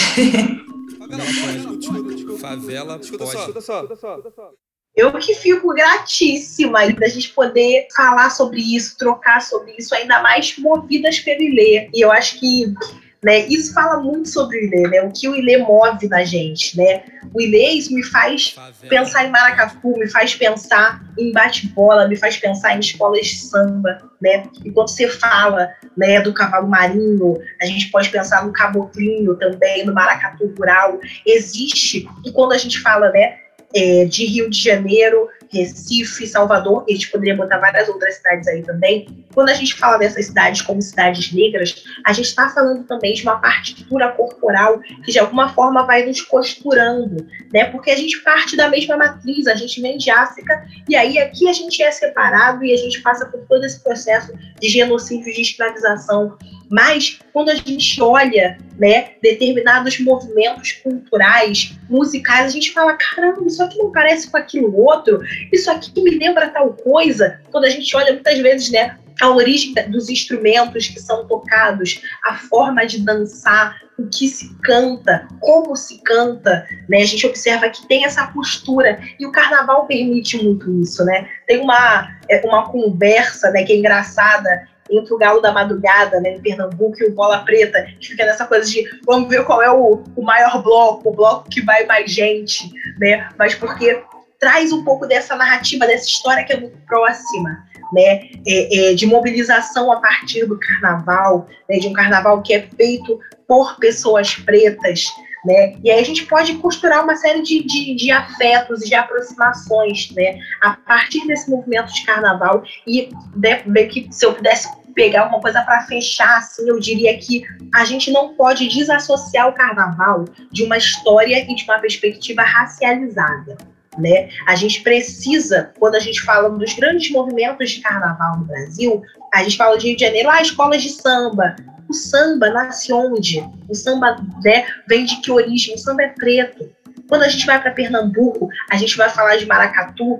Favela 2.38 2.94
pode. 2.94 3.04
Escuta 3.04 3.26
só, 3.26 3.40
escuta 3.40 3.60
só, 3.96 4.16
escuta 4.16 4.30
só. 4.30 4.50
Eu 4.96 5.12
que 5.12 5.34
fico 5.34 5.72
gratíssima 5.72 6.92
da 6.92 7.08
gente 7.08 7.30
poder 7.30 7.86
falar 7.94 8.30
sobre 8.30 8.60
isso, 8.60 8.98
trocar 8.98 9.40
sobre 9.40 9.74
isso, 9.78 9.94
ainda 9.94 10.20
mais 10.20 10.58
movidas 10.58 11.20
pelo 11.20 11.42
Ilê. 11.42 11.88
E 11.94 12.00
eu 12.00 12.10
acho 12.10 12.38
que 12.38 12.74
né, 13.22 13.46
isso 13.48 13.74
fala 13.74 14.00
muito 14.00 14.28
sobre 14.30 14.56
o 14.56 14.64
Ilê, 14.64 14.88
né? 14.88 15.02
O 15.02 15.12
que 15.12 15.28
o 15.28 15.36
Ilê 15.36 15.58
move 15.58 16.08
na 16.08 16.24
gente, 16.24 16.76
né? 16.76 17.04
O 17.34 17.40
Ilê 17.40 17.72
isso 17.72 17.94
me 17.94 18.02
faz 18.02 18.56
pensar 18.88 19.26
em 19.26 19.30
maracatu, 19.30 19.88
me 19.98 20.08
faz 20.08 20.34
pensar 20.34 21.02
em 21.18 21.30
bate-bola, 21.30 22.08
me 22.08 22.16
faz 22.16 22.38
pensar 22.38 22.74
em 22.74 22.80
escolas 22.80 23.26
de 23.26 23.36
samba, 23.36 24.10
né? 24.20 24.44
E 24.64 24.70
quando 24.70 24.88
você 24.88 25.06
fala 25.06 25.68
né, 25.96 26.20
do 26.20 26.32
cavalo 26.32 26.66
marinho, 26.66 27.38
a 27.60 27.66
gente 27.66 27.90
pode 27.90 28.08
pensar 28.08 28.44
no 28.44 28.52
caboclinho 28.52 29.36
também, 29.36 29.84
no 29.84 29.92
maracatu 29.92 30.52
rural. 30.58 30.98
Existe, 31.26 32.08
e 32.24 32.32
quando 32.32 32.52
a 32.52 32.58
gente 32.58 32.80
fala, 32.80 33.10
né, 33.10 33.36
é, 33.74 34.04
de 34.04 34.24
Rio 34.24 34.50
de 34.50 34.58
Janeiro, 34.58 35.28
Recife, 35.52 36.26
Salvador, 36.26 36.84
a 36.88 36.92
gente 36.92 37.10
poderia 37.10 37.36
botar 37.36 37.58
várias 37.58 37.88
outras 37.88 38.16
cidades 38.16 38.46
aí 38.46 38.62
também. 38.62 39.26
Quando 39.34 39.48
a 39.48 39.54
gente 39.54 39.74
fala 39.74 39.98
dessas 39.98 40.26
cidades 40.26 40.62
como 40.62 40.80
cidades 40.80 41.32
negras, 41.32 41.84
a 42.06 42.12
gente 42.12 42.26
está 42.26 42.48
falando 42.48 42.84
também 42.84 43.14
de 43.14 43.22
uma 43.24 43.40
partitura 43.40 44.12
corporal 44.12 44.80
que 45.04 45.10
de 45.10 45.18
alguma 45.18 45.48
forma 45.48 45.84
vai 45.84 46.06
nos 46.06 46.22
costurando, 46.22 47.26
né? 47.52 47.64
Porque 47.64 47.90
a 47.90 47.96
gente 47.96 48.20
parte 48.20 48.56
da 48.56 48.68
mesma 48.68 48.96
matriz, 48.96 49.46
a 49.48 49.54
gente 49.54 49.80
vem 49.82 49.98
de 49.98 50.10
África, 50.10 50.64
e 50.88 50.94
aí 50.94 51.18
aqui 51.18 51.48
a 51.48 51.52
gente 51.52 51.82
é 51.82 51.90
separado 51.90 52.64
e 52.64 52.72
a 52.72 52.76
gente 52.76 53.00
passa 53.02 53.26
por 53.26 53.40
todo 53.48 53.64
esse 53.64 53.80
processo 53.82 54.32
de 54.60 54.68
genocídio, 54.68 55.34
de 55.34 55.42
escravização 55.42 56.38
mas 56.70 57.18
quando 57.32 57.48
a 57.48 57.56
gente 57.56 58.00
olha 58.00 58.56
né, 58.78 59.14
determinados 59.20 59.98
movimentos 59.98 60.70
culturais, 60.72 61.76
musicais, 61.88 62.46
a 62.46 62.50
gente 62.50 62.72
fala: 62.72 62.96
caramba, 62.96 63.44
isso 63.44 63.60
aqui 63.60 63.76
não 63.76 63.90
parece 63.90 64.30
com 64.30 64.36
aquilo 64.36 64.74
outro, 64.76 65.18
isso 65.52 65.70
aqui 65.70 66.00
me 66.02 66.18
lembra 66.18 66.48
tal 66.48 66.72
coisa. 66.72 67.40
Quando 67.50 67.64
a 67.64 67.70
gente 67.70 67.94
olha 67.96 68.12
muitas 68.12 68.38
vezes 68.38 68.70
né, 68.70 68.96
a 69.20 69.30
origem 69.30 69.74
dos 69.90 70.08
instrumentos 70.08 70.88
que 70.88 70.98
são 70.98 71.26
tocados, 71.26 72.00
a 72.24 72.36
forma 72.36 72.86
de 72.86 73.02
dançar, 73.02 73.76
o 73.98 74.08
que 74.08 74.28
se 74.28 74.54
canta, 74.62 75.28
como 75.40 75.76
se 75.76 75.98
canta, 76.02 76.66
né? 76.88 77.02
A 77.02 77.06
gente 77.06 77.26
observa 77.26 77.68
que 77.68 77.86
tem 77.86 78.06
essa 78.06 78.26
postura 78.28 78.98
e 79.18 79.26
o 79.26 79.32
carnaval 79.32 79.86
permite 79.86 80.42
muito 80.42 80.72
isso, 80.80 81.04
né? 81.04 81.28
Tem 81.46 81.60
uma, 81.60 82.08
é, 82.28 82.40
uma 82.46 82.70
conversa, 82.70 83.50
né, 83.50 83.62
que 83.62 83.74
é 83.74 83.76
engraçada 83.76 84.66
entre 84.90 85.14
o 85.14 85.18
Galo 85.18 85.40
da 85.40 85.52
Madrugada, 85.52 86.20
né, 86.20 86.34
em 86.34 86.40
Pernambuco, 86.40 86.96
e 87.00 87.06
o 87.06 87.14
Bola 87.14 87.44
Preta, 87.44 87.86
que 88.00 88.08
fica 88.08 88.26
nessa 88.26 88.44
coisa 88.44 88.68
de 88.68 88.82
vamos 89.06 89.28
ver 89.28 89.44
qual 89.44 89.62
é 89.62 89.70
o, 89.70 90.02
o 90.16 90.22
maior 90.22 90.62
bloco, 90.62 91.10
o 91.10 91.14
bloco 91.14 91.48
que 91.48 91.60
vai 91.60 91.84
mais 91.86 92.10
gente, 92.10 92.70
né? 92.98 93.28
Mas 93.38 93.54
porque 93.54 94.02
traz 94.40 94.72
um 94.72 94.82
pouco 94.82 95.06
dessa 95.06 95.36
narrativa, 95.36 95.86
dessa 95.86 96.06
história 96.06 96.42
que 96.44 96.52
é 96.54 96.58
muito 96.58 96.78
próxima, 96.86 97.64
né? 97.92 98.30
É, 98.46 98.90
é, 98.90 98.94
de 98.94 99.06
mobilização 99.06 99.92
a 99.92 100.00
partir 100.00 100.46
do 100.46 100.58
carnaval, 100.58 101.46
né? 101.68 101.78
de 101.78 101.86
um 101.86 101.92
carnaval 101.92 102.40
que 102.42 102.54
é 102.54 102.62
feito 102.76 103.20
por 103.46 103.76
pessoas 103.76 104.34
pretas, 104.34 105.04
né? 105.44 105.76
E 105.84 105.90
aí 105.90 106.00
a 106.00 106.04
gente 106.04 106.24
pode 106.24 106.54
costurar 106.54 107.04
uma 107.04 107.16
série 107.16 107.42
de, 107.42 107.62
de, 107.64 107.94
de 107.94 108.10
afetos 108.10 108.82
e 108.82 108.86
de 108.86 108.94
aproximações, 108.94 110.10
né? 110.12 110.38
A 110.62 110.70
partir 110.70 111.26
desse 111.26 111.50
movimento 111.50 111.92
de 111.92 112.04
carnaval 112.04 112.62
e 112.86 113.10
de, 113.36 113.86
que 113.86 114.08
se 114.10 114.24
eu 114.24 114.32
pudesse 114.32 114.68
pegar 114.94 115.26
uma 115.28 115.40
coisa 115.40 115.62
para 115.62 115.82
fechar, 115.82 116.38
assim, 116.38 116.68
eu 116.68 116.78
diria 116.78 117.16
que 117.18 117.44
a 117.74 117.84
gente 117.84 118.10
não 118.10 118.34
pode 118.34 118.68
desassociar 118.68 119.48
o 119.48 119.52
carnaval 119.52 120.24
de 120.50 120.62
uma 120.64 120.76
história 120.76 121.38
e 121.38 121.54
de 121.54 121.64
uma 121.64 121.78
perspectiva 121.78 122.42
racializada. 122.42 123.56
Né? 123.98 124.28
A 124.46 124.54
gente 124.54 124.82
precisa, 124.82 125.72
quando 125.78 125.96
a 125.96 126.00
gente 126.00 126.22
fala 126.22 126.48
dos 126.48 126.72
grandes 126.74 127.10
movimentos 127.10 127.70
de 127.70 127.80
carnaval 127.80 128.38
no 128.38 128.44
Brasil, 128.44 129.02
a 129.34 129.42
gente 129.42 129.56
fala 129.56 129.76
de 129.76 129.88
Rio 129.88 129.96
de 129.96 130.04
Janeiro, 130.04 130.30
ah, 130.30 130.40
escolas 130.40 130.82
de 130.82 130.90
samba. 130.90 131.56
O 131.88 131.92
samba 131.92 132.50
nasce 132.50 132.92
onde? 132.92 133.44
O 133.68 133.74
samba 133.74 134.16
né, 134.44 134.64
vem 134.88 135.04
de 135.04 135.16
que 135.20 135.32
origem? 135.32 135.74
O 135.74 135.78
samba 135.78 136.04
é 136.04 136.08
preto. 136.08 136.70
Quando 137.08 137.22
a 137.22 137.28
gente 137.28 137.44
vai 137.44 137.60
para 137.60 137.72
Pernambuco, 137.72 138.48
a 138.70 138.76
gente 138.76 138.96
vai 138.96 139.10
falar 139.10 139.36
de 139.36 139.46
maracatu, 139.46 140.18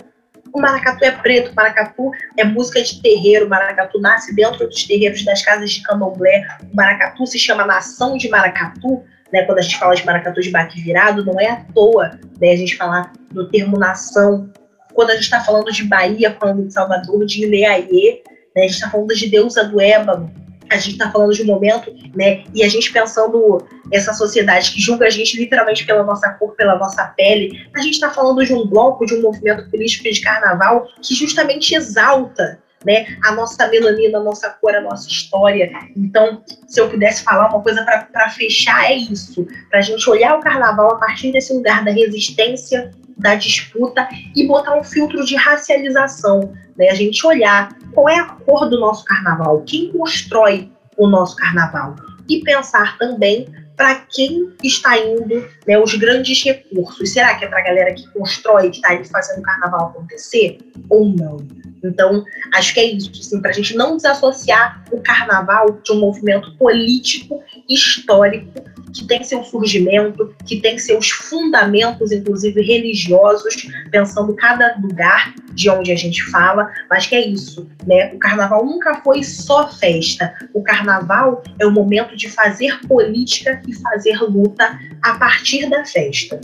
o 0.53 0.61
maracatu 0.61 1.05
é 1.05 1.13
preto, 1.13 1.53
o 1.53 1.55
maracatu 1.55 2.11
é 2.37 2.45
música 2.45 2.83
de 2.83 3.01
terreiro, 3.01 3.47
o 3.47 3.49
maracatu 3.49 4.01
nasce 4.01 4.35
dentro 4.35 4.67
dos 4.67 4.85
terreiros 4.85 5.25
das 5.25 5.43
casas 5.43 5.71
de 5.71 5.83
candomblé, 5.83 6.45
o 6.73 6.75
maracatu 6.75 7.27
se 7.27 7.39
chama 7.39 7.65
nação 7.65 8.17
de 8.17 8.29
maracatu, 8.29 9.05
né, 9.33 9.43
quando 9.43 9.59
a 9.59 9.63
gente 9.63 9.79
fala 9.79 9.95
de 9.95 10.05
maracatu 10.05 10.41
de 10.41 10.51
baque 10.51 10.81
virado, 10.81 11.25
não 11.25 11.39
é 11.41 11.49
à 11.49 11.57
toa 11.75 12.19
né, 12.41 12.53
a 12.53 12.57
gente 12.57 12.77
falar 12.77 13.13
do 13.31 13.49
termo 13.49 13.79
nação. 13.79 14.51
Quando 14.95 15.11
a 15.11 15.15
gente 15.15 15.25
está 15.25 15.41
falando 15.41 15.71
de 15.71 15.85
Bahia, 15.85 16.37
falando 16.39 16.67
de 16.67 16.73
Salvador, 16.73 17.25
de 17.25 17.45
Ileaie, 17.45 18.23
né, 18.55 18.63
a 18.63 18.67
gente 18.67 18.75
está 18.75 18.91
falando 18.91 19.15
de 19.15 19.29
deusa 19.29 19.65
do 19.65 19.81
ébano, 19.81 20.33
a 20.71 20.77
gente 20.77 20.93
está 20.93 21.11
falando 21.11 21.33
de 21.33 21.43
um 21.43 21.47
momento, 21.47 21.93
né? 22.15 22.45
E 22.55 22.63
a 22.63 22.69
gente 22.69 22.93
pensando 22.93 23.67
essa 23.93 24.13
sociedade 24.13 24.71
que 24.71 24.81
julga 24.81 25.07
a 25.07 25.11
gente 25.11 25.37
literalmente 25.37 25.85
pela 25.85 26.05
nossa 26.05 26.31
cor, 26.35 26.55
pela 26.55 26.79
nossa 26.79 27.05
pele, 27.17 27.69
a 27.75 27.81
gente 27.81 27.95
está 27.95 28.11
falando 28.11 28.45
de 28.45 28.55
um 28.55 28.65
bloco, 28.67 29.05
de 29.05 29.15
um 29.17 29.23
movimento 29.23 29.69
político 29.69 30.05
de 30.05 30.21
carnaval 30.21 30.87
que 31.03 31.13
justamente 31.13 31.75
exalta 31.75 32.61
né, 32.85 33.19
a 33.23 33.33
nossa 33.33 33.69
melanina, 33.69 34.19
a 34.19 34.23
nossa 34.23 34.51
cor, 34.51 34.75
a 34.75 34.81
nossa 34.81 35.09
história. 35.09 35.71
Então, 35.97 36.43
se 36.67 36.81
eu 36.81 36.89
pudesse 36.89 37.23
falar 37.23 37.49
uma 37.49 37.63
coisa 37.63 37.85
para 37.85 38.31
fechar, 38.31 38.91
é 38.91 38.97
isso: 38.97 39.47
para 39.69 39.81
a 39.81 39.83
gente 39.83 40.09
olhar 40.09 40.37
o 40.39 40.41
carnaval 40.41 40.93
a 40.93 40.99
partir 40.99 41.33
desse 41.33 41.53
lugar 41.53 41.85
da 41.85 41.91
resistência, 41.91 42.91
da 43.17 43.35
disputa 43.35 44.09
e 44.35 44.47
botar 44.47 44.77
um 44.79 44.83
filtro 44.83 45.25
de 45.25 45.37
racialização. 45.37 46.53
Né? 46.77 46.89
A 46.89 46.95
gente 46.95 47.25
olhar 47.27 47.77
qual 47.93 48.09
é 48.09 48.19
a 48.19 48.25
cor 48.25 48.69
do 48.69 48.81
nosso 48.81 49.05
carnaval, 49.05 49.63
quem 49.63 49.93
constrói 49.93 50.73
o 50.97 51.07
nosso 51.07 51.37
carnaval. 51.37 51.97
E 52.29 52.43
pensar 52.43 52.97
também 52.97 53.47
para 53.77 54.07
quem 54.11 54.53
está 54.63 54.99
indo 54.99 55.49
né, 55.67 55.79
os 55.79 55.95
grandes 55.95 56.45
recursos. 56.45 57.13
Será 57.13 57.35
que 57.35 57.45
é 57.45 57.49
para 57.49 57.61
a 57.61 57.65
galera 57.65 57.95
que 57.95 58.07
constrói, 58.09 58.71
que 58.71 58.77
está 58.77 58.91
aí 58.91 59.05
fazendo 59.05 59.41
o 59.41 59.43
carnaval 59.43 59.89
acontecer? 59.89 60.59
Ou 60.89 61.09
não? 61.09 61.39
Então, 61.83 62.25
acho 62.55 62.75
que 62.75 62.81
é 62.81 62.85
isso, 62.85 63.11
assim, 63.19 63.41
para 63.41 63.51
a 63.51 63.55
gente 63.55 63.75
não 63.75 63.97
desassociar 63.97 64.85
o 64.91 65.01
carnaval 65.01 65.81
de 65.83 65.93
um 65.93 66.01
movimento 66.01 66.55
político, 66.57 67.43
histórico, 67.69 68.53
que 68.93 69.07
tem 69.07 69.23
seu 69.23 69.43
surgimento, 69.45 70.35
que 70.45 70.61
tem 70.61 70.79
seus 70.79 71.11
fundamentos, 71.11 72.13
inclusive 72.13 72.61
religiosos, 72.61 73.69
pensando 73.91 74.35
cada 74.35 74.77
lugar 74.81 75.35
de 75.55 75.71
onde 75.71 75.93
a 75.93 75.97
gente 75.97 76.23
fala, 76.25 76.71
mas 76.89 77.07
que 77.07 77.15
é 77.15 77.27
isso, 77.27 77.69
né? 77.87 78.13
O 78.15 78.19
carnaval 78.19 78.65
nunca 78.65 78.97
foi 79.03 79.23
só 79.23 79.69
festa. 79.69 80.35
O 80.53 80.63
carnaval 80.63 81.43
é 81.59 81.67
o 81.67 81.71
momento 81.71 82.17
de 82.17 82.29
fazer 82.29 82.81
política 82.87 83.63
e 83.67 83.75
fazer 83.75 84.21
luta 84.23 84.79
a 85.03 85.15
partir 85.15 85.69
da 85.69 85.85
festa. 85.85 86.41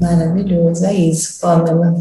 Maravilhoso, 0.00 0.84
é 0.84 0.94
isso, 0.94 1.40
Pamela. 1.40 1.94